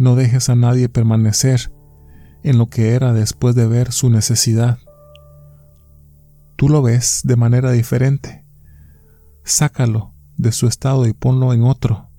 No 0.00 0.16
dejes 0.16 0.48
a 0.48 0.56
nadie 0.56 0.88
permanecer 0.88 1.70
en 2.42 2.58
lo 2.58 2.66
que 2.66 2.94
era 2.94 3.12
después 3.12 3.54
de 3.54 3.68
ver 3.68 3.92
su 3.92 4.10
necesidad 4.10 4.78
tú 6.60 6.68
lo 6.68 6.82
ves 6.82 7.22
de 7.24 7.36
manera 7.36 7.72
diferente. 7.72 8.44
Sácalo 9.44 10.12
de 10.36 10.52
su 10.52 10.66
estado 10.66 11.06
y 11.06 11.14
ponlo 11.14 11.54
en 11.54 11.62
otro. 11.62 12.10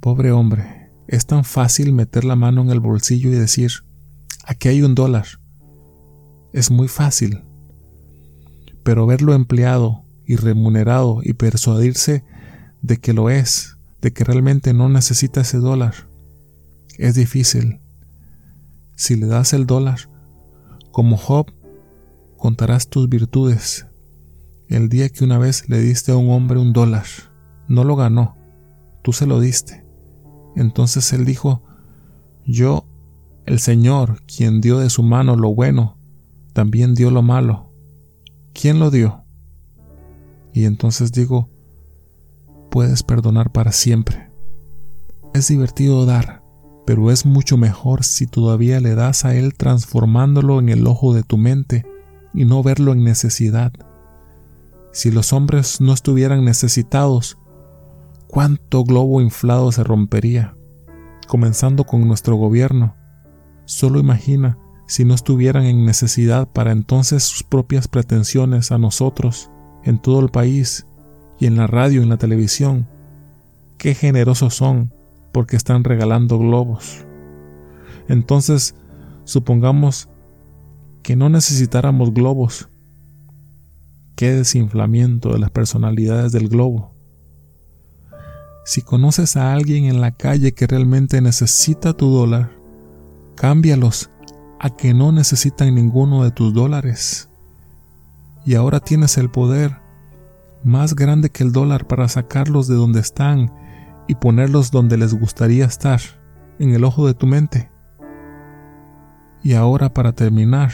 Pobre 0.00 0.32
hombre, 0.32 0.90
es 1.08 1.26
tan 1.26 1.44
fácil 1.44 1.92
meter 1.92 2.24
la 2.24 2.36
mano 2.36 2.62
en 2.62 2.70
el 2.70 2.80
bolsillo 2.80 3.28
y 3.28 3.34
decir, 3.34 3.70
aquí 4.46 4.68
hay 4.68 4.80
un 4.80 4.94
dólar. 4.94 5.26
Es 6.54 6.70
muy 6.70 6.88
fácil. 6.88 7.44
Pero 8.82 9.04
verlo 9.04 9.34
empleado 9.34 10.04
y 10.24 10.36
remunerado 10.36 11.20
y 11.22 11.34
persuadirse 11.34 12.24
de 12.80 12.96
que 12.96 13.12
lo 13.12 13.28
es, 13.28 13.76
de 14.00 14.14
que 14.14 14.24
realmente 14.24 14.72
no 14.72 14.88
necesita 14.88 15.42
ese 15.42 15.58
dólar, 15.58 16.08
es 17.00 17.14
difícil. 17.14 17.80
Si 18.94 19.16
le 19.16 19.26
das 19.26 19.52
el 19.52 19.66
dólar, 19.66 19.98
como 20.92 21.16
Job 21.16 21.50
contarás 22.36 22.88
tus 22.88 23.08
virtudes. 23.08 23.86
El 24.68 24.88
día 24.88 25.08
que 25.08 25.24
una 25.24 25.38
vez 25.38 25.68
le 25.68 25.78
diste 25.78 26.12
a 26.12 26.16
un 26.16 26.30
hombre 26.30 26.58
un 26.58 26.72
dólar, 26.72 27.06
no 27.68 27.84
lo 27.84 27.96
ganó, 27.96 28.36
tú 29.02 29.12
se 29.12 29.26
lo 29.26 29.40
diste. 29.40 29.84
Entonces 30.56 31.12
él 31.12 31.24
dijo, 31.24 31.62
yo, 32.46 32.84
el 33.46 33.60
Señor, 33.60 34.22
quien 34.26 34.60
dio 34.60 34.78
de 34.78 34.90
su 34.90 35.02
mano 35.02 35.36
lo 35.36 35.54
bueno, 35.54 35.98
también 36.52 36.94
dio 36.94 37.10
lo 37.10 37.22
malo. 37.22 37.72
¿Quién 38.52 38.78
lo 38.78 38.90
dio? 38.90 39.24
Y 40.52 40.64
entonces 40.64 41.12
digo, 41.12 41.48
puedes 42.70 43.02
perdonar 43.02 43.52
para 43.52 43.72
siempre. 43.72 44.30
Es 45.32 45.48
divertido 45.48 46.06
dar, 46.06 46.39
pero 46.90 47.12
es 47.12 47.24
mucho 47.24 47.56
mejor 47.56 48.02
si 48.02 48.26
todavía 48.26 48.80
le 48.80 48.96
das 48.96 49.24
a 49.24 49.36
Él 49.36 49.54
transformándolo 49.54 50.58
en 50.58 50.68
el 50.70 50.88
ojo 50.88 51.14
de 51.14 51.22
tu 51.22 51.36
mente 51.36 51.86
y 52.34 52.44
no 52.46 52.64
verlo 52.64 52.90
en 52.90 53.04
necesidad. 53.04 53.72
Si 54.90 55.12
los 55.12 55.32
hombres 55.32 55.80
no 55.80 55.92
estuvieran 55.92 56.44
necesitados, 56.44 57.38
cuánto 58.26 58.82
globo 58.82 59.20
inflado 59.20 59.70
se 59.70 59.84
rompería, 59.84 60.56
comenzando 61.28 61.84
con 61.84 62.08
nuestro 62.08 62.34
gobierno. 62.34 62.96
Solo 63.66 64.00
imagina 64.00 64.58
si 64.88 65.04
no 65.04 65.14
estuvieran 65.14 65.66
en 65.66 65.84
necesidad 65.84 66.48
para 66.48 66.72
entonces 66.72 67.22
sus 67.22 67.44
propias 67.44 67.86
pretensiones 67.86 68.72
a 68.72 68.78
nosotros, 68.78 69.48
en 69.84 70.02
todo 70.02 70.18
el 70.18 70.30
país, 70.30 70.88
y 71.38 71.46
en 71.46 71.56
la 71.56 71.68
radio 71.68 72.00
y 72.00 72.02
en 72.02 72.08
la 72.08 72.16
televisión. 72.16 72.88
Qué 73.78 73.94
generosos 73.94 74.56
son, 74.56 74.92
porque 75.32 75.56
están 75.56 75.84
regalando 75.84 76.38
globos. 76.38 77.04
Entonces, 78.08 78.74
supongamos 79.24 80.08
que 81.02 81.16
no 81.16 81.28
necesitáramos 81.28 82.12
globos. 82.12 82.68
Qué 84.16 84.32
desinflamiento 84.32 85.32
de 85.32 85.38
las 85.38 85.50
personalidades 85.50 86.32
del 86.32 86.48
globo. 86.48 86.94
Si 88.64 88.82
conoces 88.82 89.36
a 89.36 89.52
alguien 89.52 89.84
en 89.84 90.00
la 90.00 90.12
calle 90.12 90.52
que 90.52 90.66
realmente 90.66 91.20
necesita 91.20 91.94
tu 91.94 92.10
dólar, 92.10 92.50
cámbialos 93.34 94.10
a 94.58 94.70
que 94.70 94.92
no 94.92 95.10
necesitan 95.10 95.74
ninguno 95.74 96.22
de 96.22 96.30
tus 96.30 96.52
dólares. 96.52 97.30
Y 98.44 98.54
ahora 98.54 98.80
tienes 98.80 99.16
el 99.16 99.30
poder 99.30 99.76
más 100.62 100.94
grande 100.94 101.30
que 101.30 101.42
el 101.42 101.52
dólar 101.52 101.86
para 101.86 102.08
sacarlos 102.08 102.68
de 102.68 102.74
donde 102.74 103.00
están 103.00 103.50
y 104.10 104.16
ponerlos 104.16 104.72
donde 104.72 104.96
les 104.96 105.14
gustaría 105.14 105.66
estar, 105.66 106.00
en 106.58 106.74
el 106.74 106.82
ojo 106.82 107.06
de 107.06 107.14
tu 107.14 107.28
mente. 107.28 107.70
Y 109.40 109.52
ahora 109.52 109.94
para 109.94 110.10
terminar, 110.14 110.72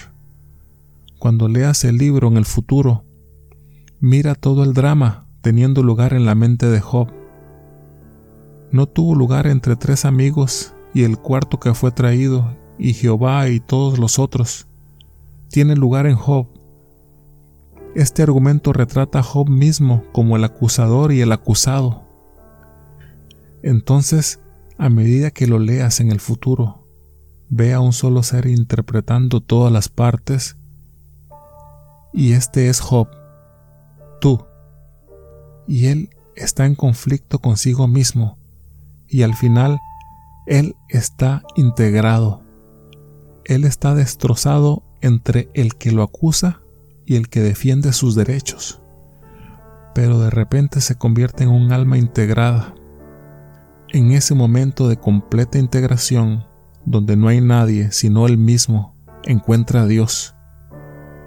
cuando 1.18 1.46
leas 1.46 1.84
el 1.84 1.98
libro 1.98 2.28
en 2.28 2.38
el 2.38 2.46
futuro, 2.46 3.04
mira 4.00 4.36
todo 4.36 4.64
el 4.64 4.72
drama 4.72 5.26
teniendo 5.42 5.82
lugar 5.82 6.14
en 6.14 6.24
la 6.24 6.34
mente 6.34 6.64
de 6.64 6.80
Job. 6.80 7.08
No 8.70 8.86
tuvo 8.86 9.14
lugar 9.14 9.46
entre 9.46 9.76
tres 9.76 10.06
amigos 10.06 10.72
y 10.94 11.02
el 11.02 11.18
cuarto 11.18 11.60
que 11.60 11.74
fue 11.74 11.90
traído, 11.90 12.56
y 12.78 12.94
Jehová 12.94 13.50
y 13.50 13.60
todos 13.60 13.98
los 13.98 14.18
otros. 14.18 14.66
Tiene 15.50 15.76
lugar 15.76 16.06
en 16.06 16.16
Job. 16.16 16.46
Este 17.94 18.22
argumento 18.22 18.72
retrata 18.72 19.18
a 19.18 19.22
Job 19.22 19.50
mismo 19.50 20.04
como 20.12 20.36
el 20.36 20.44
acusador 20.44 21.12
y 21.12 21.20
el 21.20 21.32
acusado. 21.32 22.05
Entonces, 23.62 24.40
a 24.78 24.88
medida 24.90 25.30
que 25.30 25.46
lo 25.46 25.58
leas 25.58 26.00
en 26.00 26.10
el 26.10 26.20
futuro, 26.20 26.86
ve 27.48 27.72
a 27.72 27.80
un 27.80 27.92
solo 27.92 28.22
ser 28.22 28.46
interpretando 28.46 29.40
todas 29.40 29.72
las 29.72 29.88
partes, 29.88 30.56
y 32.12 32.32
este 32.32 32.68
es 32.68 32.80
Job, 32.80 33.08
tú, 34.20 34.44
y 35.66 35.86
él 35.86 36.10
está 36.34 36.66
en 36.66 36.74
conflicto 36.74 37.38
consigo 37.38 37.88
mismo, 37.88 38.38
y 39.08 39.22
al 39.22 39.34
final 39.34 39.78
él 40.46 40.76
está 40.88 41.42
integrado, 41.56 42.42
él 43.44 43.64
está 43.64 43.94
destrozado 43.94 44.82
entre 45.00 45.48
el 45.54 45.76
que 45.76 45.92
lo 45.92 46.02
acusa 46.02 46.60
y 47.04 47.16
el 47.16 47.28
que 47.28 47.40
defiende 47.40 47.92
sus 47.92 48.14
derechos, 48.14 48.80
pero 49.94 50.18
de 50.20 50.30
repente 50.30 50.80
se 50.80 50.96
convierte 50.96 51.44
en 51.44 51.50
un 51.50 51.72
alma 51.72 51.96
integrada. 51.96 52.74
En 53.92 54.10
ese 54.10 54.34
momento 54.34 54.88
de 54.88 54.96
completa 54.96 55.58
integración, 55.58 56.44
donde 56.84 57.16
no 57.16 57.28
hay 57.28 57.40
nadie 57.40 57.92
sino 57.92 58.26
él 58.26 58.36
mismo, 58.36 58.96
encuentra 59.22 59.82
a 59.82 59.86
Dios, 59.86 60.34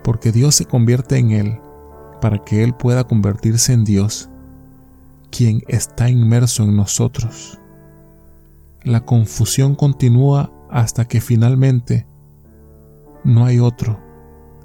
porque 0.04 0.34
Dios 0.34 0.56
se 0.56 0.66
convierte 0.66 1.18
en 1.18 1.32
él 1.32 1.60
para 2.20 2.44
que 2.44 2.66
él 2.66 2.74
pueda 2.74 3.06
convertirse 3.06 3.72
en 3.72 3.86
Dios, 3.86 4.30
quien 5.32 5.62
está 5.70 6.10
inmerso 6.10 6.64
en 6.64 6.76
nosotros. 6.76 7.58
La 8.84 9.06
confusión 9.06 9.74
continúa 9.76 10.52
hasta 10.70 11.06
que 11.06 11.22
finalmente 11.22 12.08
no 13.24 13.46
hay 13.46 13.60
otro 13.60 14.02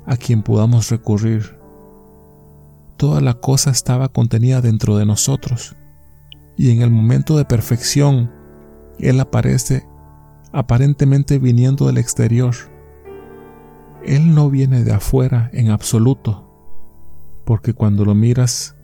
a 0.05 0.17
quien 0.17 0.43
podamos 0.43 0.91
recurrir. 0.91 1.59
Toda 2.97 3.21
la 3.21 3.35
cosa 3.35 3.71
estaba 3.71 4.09
contenida 4.09 4.61
dentro 4.61 4.97
de 4.97 5.07
nosotros 5.07 5.77
y 6.57 6.71
en 6.71 6.83
el 6.83 6.91
momento 6.91 7.37
de 7.37 7.45
perfección 7.45 8.31
Él 8.99 9.21
aparece 9.21 9.87
aparentemente 10.53 11.39
viniendo 11.39 11.87
del 11.87 11.99
exterior. 11.99 12.55
Él 14.05 14.35
no 14.35 14.51
viene 14.51 14.85
de 14.85 14.93
afuera 14.93 15.51
en 15.53 15.71
absoluto, 15.71 16.49
porque 17.45 17.73
cuando 17.73 18.05
lo 18.05 18.15
miras, 18.15 18.77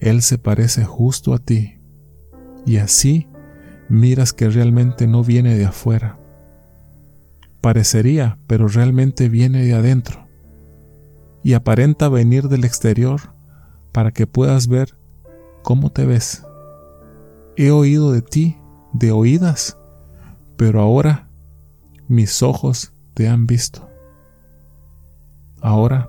Él 0.00 0.22
se 0.22 0.38
parece 0.38 0.84
justo 0.84 1.34
a 1.34 1.38
ti, 1.38 1.78
y 2.64 2.78
así 2.78 3.28
miras 3.88 4.32
que 4.32 4.48
realmente 4.48 5.06
no 5.06 5.22
viene 5.22 5.56
de 5.56 5.66
afuera. 5.66 6.18
Parecería, 7.60 8.38
pero 8.46 8.66
realmente 8.66 9.28
viene 9.28 9.62
de 9.62 9.74
adentro, 9.74 10.26
y 11.44 11.52
aparenta 11.52 12.08
venir 12.08 12.48
del 12.48 12.64
exterior 12.64 13.34
para 13.92 14.10
que 14.10 14.26
puedas 14.26 14.66
ver 14.66 14.96
cómo 15.62 15.90
te 15.90 16.04
ves. 16.04 16.45
He 17.56 17.70
oído 17.70 18.12
de 18.12 18.22
ti 18.22 18.58
de 18.92 19.12
oídas 19.12 19.76
pero 20.56 20.80
ahora 20.80 21.28
mis 22.08 22.42
ojos 22.42 22.92
te 23.14 23.28
han 23.28 23.46
visto. 23.46 23.88
Ahora 25.60 26.08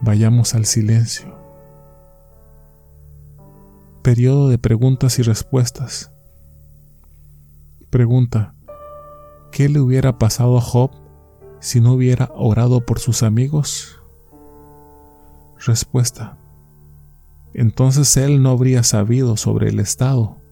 vayamos 0.00 0.54
al 0.54 0.66
silencio. 0.66 1.34
Periodo 4.02 4.48
de 4.48 4.58
preguntas 4.58 5.18
y 5.18 5.22
respuestas. 5.22 6.10
Pregunta, 7.90 8.54
¿qué 9.50 9.68
le 9.68 9.80
hubiera 9.80 10.18
pasado 10.18 10.58
a 10.58 10.60
Job 10.60 10.90
si 11.60 11.80
no 11.80 11.94
hubiera 11.94 12.30
orado 12.34 12.84
por 12.84 12.98
sus 12.98 13.22
amigos? 13.22 13.98
Respuesta, 15.58 16.36
entonces 17.54 18.16
él 18.16 18.42
no 18.42 18.50
habría 18.50 18.82
sabido 18.82 19.36
sobre 19.36 19.70
el 19.70 19.80
estado 19.80 20.44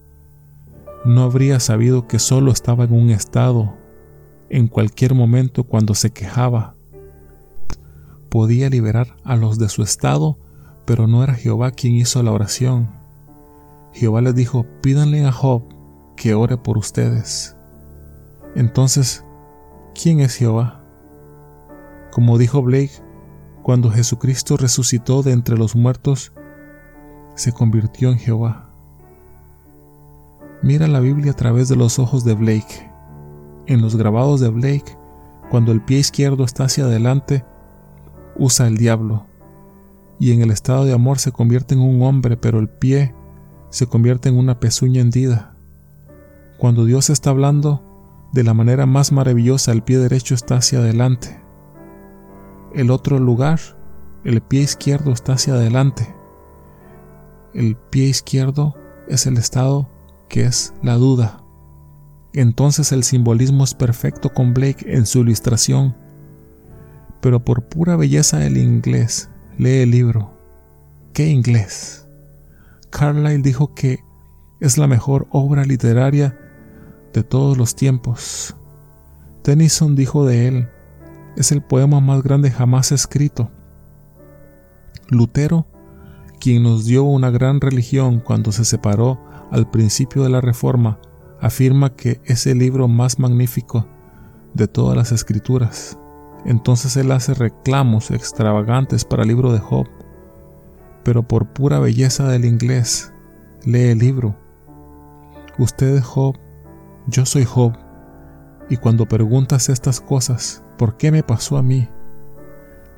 no 1.04 1.22
habría 1.22 1.58
sabido 1.58 2.06
que 2.06 2.18
solo 2.18 2.52
estaba 2.52 2.84
en 2.84 2.92
un 2.92 3.10
estado, 3.10 3.74
en 4.50 4.68
cualquier 4.68 5.14
momento 5.14 5.64
cuando 5.64 5.94
se 5.94 6.12
quejaba. 6.12 6.74
Podía 8.28 8.70
liberar 8.70 9.16
a 9.24 9.36
los 9.36 9.58
de 9.58 9.68
su 9.68 9.82
estado, 9.82 10.38
pero 10.84 11.06
no 11.06 11.24
era 11.24 11.34
Jehová 11.34 11.72
quien 11.72 11.94
hizo 11.94 12.22
la 12.22 12.30
oración. 12.30 12.90
Jehová 13.92 14.22
les 14.22 14.34
dijo, 14.34 14.64
pídanle 14.80 15.24
a 15.26 15.32
Job 15.32 15.64
que 16.16 16.34
ore 16.34 16.56
por 16.56 16.78
ustedes. 16.78 17.56
Entonces, 18.54 19.24
¿quién 20.00 20.20
es 20.20 20.36
Jehová? 20.36 20.84
Como 22.12 22.38
dijo 22.38 22.62
Blake, 22.62 22.92
cuando 23.62 23.90
Jesucristo 23.90 24.56
resucitó 24.56 25.22
de 25.22 25.32
entre 25.32 25.58
los 25.58 25.74
muertos, 25.74 26.32
se 27.34 27.52
convirtió 27.52 28.10
en 28.10 28.18
Jehová. 28.18 28.68
Mira 30.62 30.86
la 30.86 31.00
Biblia 31.00 31.32
a 31.32 31.36
través 31.36 31.68
de 31.68 31.76
los 31.76 31.98
ojos 31.98 32.24
de 32.24 32.34
Blake. 32.34 32.90
En 33.66 33.80
los 33.80 33.96
grabados 33.96 34.40
de 34.40 34.48
Blake, 34.48 34.96
cuando 35.50 35.72
el 35.72 35.80
pie 35.82 35.98
izquierdo 35.98 36.44
está 36.44 36.64
hacia 36.64 36.84
adelante, 36.84 37.44
usa 38.36 38.68
el 38.68 38.76
diablo. 38.76 39.26
Y 40.18 40.32
en 40.32 40.40
el 40.40 40.50
estado 40.50 40.84
de 40.84 40.92
amor 40.92 41.18
se 41.18 41.32
convierte 41.32 41.74
en 41.74 41.80
un 41.80 42.02
hombre, 42.02 42.36
pero 42.36 42.60
el 42.60 42.68
pie 42.68 43.14
se 43.70 43.86
convierte 43.86 44.28
en 44.28 44.38
una 44.38 44.60
pezuña 44.60 45.00
hendida. 45.00 45.56
Cuando 46.58 46.84
Dios 46.84 47.10
está 47.10 47.30
hablando, 47.30 47.82
de 48.32 48.44
la 48.44 48.54
manera 48.54 48.86
más 48.86 49.10
maravillosa 49.10 49.72
el 49.72 49.82
pie 49.82 49.98
derecho 49.98 50.34
está 50.34 50.56
hacia 50.56 50.78
adelante. 50.78 51.40
El 52.74 52.90
otro 52.90 53.18
lugar, 53.18 53.58
el 54.24 54.40
pie 54.42 54.60
izquierdo 54.60 55.12
está 55.12 55.32
hacia 55.32 55.54
adelante. 55.54 56.14
El 57.54 57.76
pie 57.76 58.04
izquierdo 58.08 58.74
es 59.08 59.26
el 59.26 59.36
estado 59.36 59.88
que 60.28 60.44
es 60.44 60.72
la 60.82 60.94
duda. 60.94 61.42
Entonces 62.32 62.92
el 62.92 63.04
simbolismo 63.04 63.64
es 63.64 63.74
perfecto 63.74 64.30
con 64.30 64.54
Blake 64.54 64.84
en 64.86 65.04
su 65.04 65.20
ilustración, 65.20 65.94
pero 67.20 67.44
por 67.44 67.64
pura 67.64 67.96
belleza 67.96 68.38
del 68.38 68.56
inglés, 68.56 69.28
lee 69.58 69.82
el 69.82 69.90
libro. 69.90 70.32
¿Qué 71.12 71.28
inglés? 71.28 72.06
Carlyle 72.90 73.42
dijo 73.42 73.74
que 73.74 74.00
es 74.60 74.78
la 74.78 74.86
mejor 74.86 75.26
obra 75.30 75.64
literaria 75.64 76.38
de 77.12 77.22
todos 77.22 77.58
los 77.58 77.76
tiempos. 77.76 78.56
Tennyson 79.42 79.94
dijo 79.94 80.24
de 80.24 80.48
él, 80.48 80.68
es 81.36 81.52
el 81.52 81.62
poema 81.62 82.00
más 82.00 82.22
grande 82.22 82.50
jamás 82.50 82.92
escrito. 82.92 83.50
Lutero, 85.08 85.66
quien 86.42 86.64
nos 86.64 86.86
dio 86.86 87.04
una 87.04 87.30
gran 87.30 87.60
religión 87.60 88.18
cuando 88.18 88.50
se 88.50 88.64
separó 88.64 89.16
al 89.52 89.70
principio 89.70 90.24
de 90.24 90.28
la 90.28 90.40
Reforma, 90.40 90.98
afirma 91.40 91.94
que 91.94 92.20
es 92.24 92.48
el 92.48 92.58
libro 92.58 92.88
más 92.88 93.20
magnífico 93.20 93.86
de 94.52 94.66
todas 94.66 94.96
las 94.96 95.12
escrituras. 95.12 95.96
Entonces 96.44 96.96
él 96.96 97.12
hace 97.12 97.34
reclamos 97.34 98.10
extravagantes 98.10 99.04
para 99.04 99.22
el 99.22 99.28
libro 99.28 99.52
de 99.52 99.60
Job, 99.60 99.86
pero 101.04 101.22
por 101.22 101.46
pura 101.46 101.78
belleza 101.78 102.26
del 102.26 102.44
inglés, 102.44 103.12
lee 103.64 103.90
el 103.90 104.00
libro. 104.00 104.34
Usted 105.58 105.94
es 105.98 106.04
Job, 106.04 106.36
yo 107.06 107.24
soy 107.24 107.44
Job, 107.44 107.74
y 108.68 108.78
cuando 108.78 109.06
preguntas 109.06 109.68
estas 109.68 110.00
cosas, 110.00 110.64
¿por 110.76 110.96
qué 110.96 111.12
me 111.12 111.22
pasó 111.22 111.56
a 111.56 111.62
mí? 111.62 111.88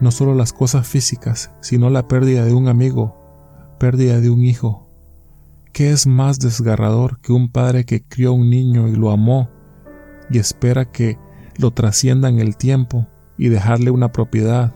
No 0.01 0.11
solo 0.11 0.35
las 0.35 0.55
cosas 0.55 0.89
físicas, 0.89 1.51
sino 1.61 1.91
la 1.91 2.09
pérdida 2.09 2.47
de 2.47 2.55
un 2.55 2.69
amigo, 2.69 3.24
pérdida 3.79 4.21
de 4.21 4.31
un 4.31 4.45
hijo, 4.45 4.85
¿Qué 5.75 5.91
es 5.91 6.07
más 6.07 6.39
desgarrador 6.39 7.19
que 7.19 7.33
un 7.33 7.51
padre 7.51 7.85
que 7.85 8.05
crió 8.05 8.29
a 8.29 8.33
un 8.33 8.49
niño 8.49 8.87
y 8.87 8.95
lo 8.95 9.11
amó 9.11 9.49
y 10.31 10.39
espera 10.39 10.85
que 10.85 11.19
lo 11.59 11.73
trascienda 11.73 12.29
en 12.29 12.39
el 12.39 12.57
tiempo 12.57 13.09
y 13.37 13.49
dejarle 13.49 13.91
una 13.91 14.13
propiedad, 14.13 14.73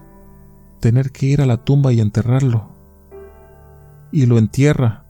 tener 0.80 1.12
que 1.12 1.26
ir 1.26 1.40
a 1.40 1.46
la 1.46 1.56
tumba 1.56 1.92
y 1.92 2.00
enterrarlo? 2.00 2.70
Y 4.10 4.26
lo 4.26 4.38
entierra, 4.38 5.04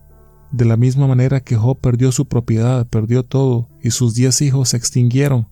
de 0.50 0.66
la 0.66 0.76
misma 0.76 1.06
manera 1.06 1.40
que 1.40 1.56
Job 1.56 1.78
perdió 1.80 2.12
su 2.12 2.26
propiedad, 2.26 2.86
perdió 2.86 3.22
todo 3.22 3.70
y 3.82 3.90
sus 3.90 4.14
diez 4.14 4.42
hijos 4.42 4.68
se 4.68 4.76
extinguieron. 4.76 5.48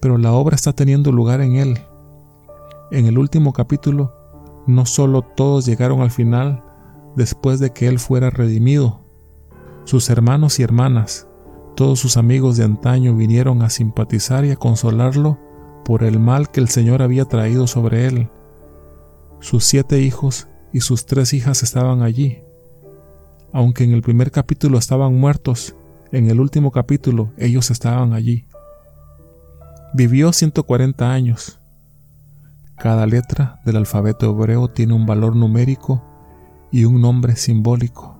Pero 0.00 0.18
la 0.18 0.32
obra 0.32 0.54
está 0.54 0.72
teniendo 0.72 1.10
lugar 1.10 1.40
en 1.40 1.56
él. 1.56 1.80
En 2.92 3.06
el 3.06 3.18
último 3.18 3.52
capítulo, 3.52 4.14
no 4.68 4.86
solo 4.86 5.22
todos 5.22 5.66
llegaron 5.66 6.00
al 6.00 6.12
final, 6.12 6.62
después 7.16 7.60
de 7.60 7.72
que 7.72 7.88
él 7.88 7.98
fuera 7.98 8.30
redimido. 8.30 9.00
Sus 9.84 10.08
hermanos 10.10 10.58
y 10.58 10.62
hermanas 10.62 11.26
Todos 11.76 11.98
sus 11.98 12.16
amigos 12.16 12.56
de 12.56 12.64
antaño 12.64 13.16
vinieron 13.16 13.62
a 13.62 13.70
simpatizar 13.70 14.44
y 14.44 14.50
a 14.50 14.56
consolarlo 14.56 15.38
por 15.84 16.04
el 16.04 16.20
mal 16.20 16.50
que 16.50 16.60
el 16.60 16.68
Señor 16.68 17.02
había 17.02 17.24
traído 17.24 17.66
sobre 17.66 18.06
él. 18.06 18.30
Sus 19.40 19.64
siete 19.64 20.00
hijos 20.00 20.48
y 20.72 20.80
sus 20.80 21.04
tres 21.04 21.34
hijas 21.34 21.62
estaban 21.62 22.02
allí. 22.02 22.38
Aunque 23.52 23.84
en 23.84 23.92
el 23.92 24.02
primer 24.02 24.30
capítulo 24.30 24.78
estaban 24.78 25.18
muertos, 25.18 25.74
en 26.12 26.30
el 26.30 26.40
último 26.40 26.70
capítulo 26.70 27.32
ellos 27.36 27.70
estaban 27.70 28.12
allí. 28.12 28.46
Vivió 29.92 30.32
140 30.32 31.12
años. 31.12 31.60
Cada 32.78 33.06
letra 33.06 33.60
del 33.64 33.76
alfabeto 33.76 34.30
hebreo 34.30 34.68
tiene 34.68 34.94
un 34.94 35.06
valor 35.06 35.36
numérico 35.36 36.02
y 36.74 36.86
un 36.86 37.00
nombre 37.00 37.36
simbólico. 37.36 38.18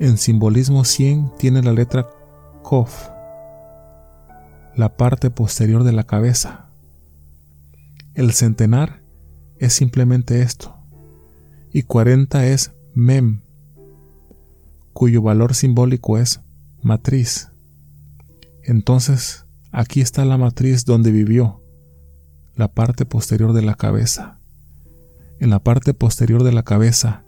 En 0.00 0.16
simbolismo 0.16 0.86
100 0.86 1.32
tiene 1.36 1.62
la 1.62 1.74
letra 1.74 2.08
Kof, 2.62 3.10
la 4.74 4.96
parte 4.96 5.28
posterior 5.28 5.84
de 5.84 5.92
la 5.92 6.04
cabeza. 6.04 6.70
El 8.14 8.32
centenar 8.32 9.02
es 9.58 9.74
simplemente 9.74 10.40
esto, 10.40 10.74
y 11.74 11.82
40 11.82 12.46
es 12.46 12.72
Mem, 12.94 13.42
cuyo 14.94 15.20
valor 15.20 15.54
simbólico 15.54 16.16
es 16.16 16.40
matriz. 16.82 17.50
Entonces, 18.62 19.44
aquí 19.72 20.00
está 20.00 20.24
la 20.24 20.38
matriz 20.38 20.86
donde 20.86 21.10
vivió, 21.10 21.62
la 22.56 22.68
parte 22.68 23.04
posterior 23.04 23.52
de 23.52 23.60
la 23.60 23.74
cabeza. 23.74 24.39
En 25.40 25.48
la 25.48 25.58
parte 25.58 25.94
posterior 25.94 26.44
de 26.44 26.52
la 26.52 26.64
cabeza, 26.64 27.24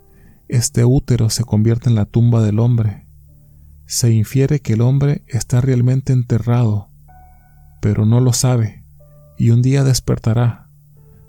este 0.46 0.84
útero 0.84 1.30
se 1.30 1.44
convierte 1.44 1.88
en 1.88 1.94
la 1.94 2.04
tumba 2.04 2.42
del 2.42 2.58
hombre. 2.58 3.06
Se 3.86 4.12
infiere 4.12 4.60
que 4.60 4.74
el 4.74 4.82
hombre 4.82 5.24
está 5.28 5.62
realmente 5.62 6.12
enterrado, 6.12 6.88
pero 7.80 8.04
no 8.04 8.20
lo 8.20 8.34
sabe, 8.34 8.84
y 9.38 9.48
un 9.48 9.62
día 9.62 9.82
despertará. 9.82 10.68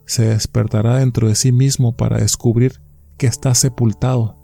Se 0.05 0.25
despertará 0.25 0.97
dentro 0.97 1.29
de 1.29 1.35
sí 1.35 1.53
mismo 1.53 1.95
para 1.95 2.17
descubrir 2.17 2.81
que 3.17 3.27
está 3.27 3.55
sepultado. 3.55 4.37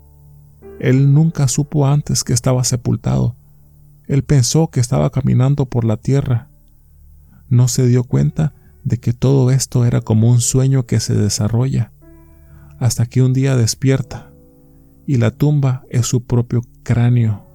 Él 0.80 1.12
nunca 1.12 1.46
supo 1.46 1.86
antes 1.86 2.24
que 2.24 2.32
estaba 2.32 2.64
sepultado. 2.64 3.36
Él 4.08 4.24
pensó 4.24 4.68
que 4.68 4.80
estaba 4.80 5.10
caminando 5.10 5.66
por 5.66 5.84
la 5.84 5.98
tierra. 5.98 6.48
No 7.50 7.68
se 7.68 7.86
dio 7.86 8.04
cuenta 8.04 8.54
de 8.82 8.98
que 8.98 9.12
todo 9.12 9.50
esto 9.50 9.84
era 9.84 10.00
como 10.00 10.30
un 10.30 10.40
sueño 10.40 10.86
que 10.86 11.00
se 11.00 11.14
desarrolla, 11.14 11.92
hasta 12.80 13.04
que 13.06 13.22
un 13.22 13.34
día 13.34 13.56
despierta, 13.56 14.32
y 15.06 15.18
la 15.18 15.30
tumba 15.30 15.84
es 15.90 16.06
su 16.06 16.24
propio 16.24 16.62
cráneo. 16.82 17.46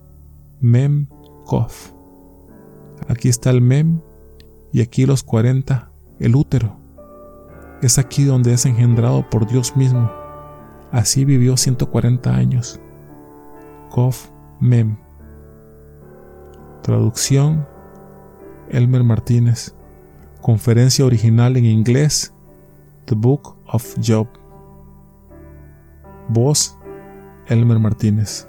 Mem 0.61 1.07
Kof. 1.45 1.91
Aquí 3.07 3.28
está 3.28 3.49
el 3.49 3.59
Mem 3.59 3.99
y 4.71 4.82
aquí 4.82 5.05
los 5.05 5.23
40, 5.23 5.91
el 6.19 6.36
útero. 6.36 6.78
Es 7.82 7.97
aquí 7.97 8.23
donde 8.23 8.53
es 8.53 8.65
engendrado 8.65 9.28
por 9.30 9.47
Dios 9.47 9.76
mismo. 9.76 10.11
Así 10.91 11.26
vivió 11.26 11.57
140 11.57 12.34
años. 12.34 12.80
Kof 13.89 14.30
Mem. 14.59 14.97
Traducción 16.84 17.67
Elmer 18.69 19.03
Martínez. 19.03 19.76
Conferencia 20.41 21.03
original 21.03 21.57
en 21.57 21.65
inglés 21.65 22.32
The 23.05 23.15
Book 23.15 23.57
of 23.65 23.95
Job. 24.05 24.28
Voz 26.30 26.78
Elmer 27.47 27.80
Martínez. 27.80 28.47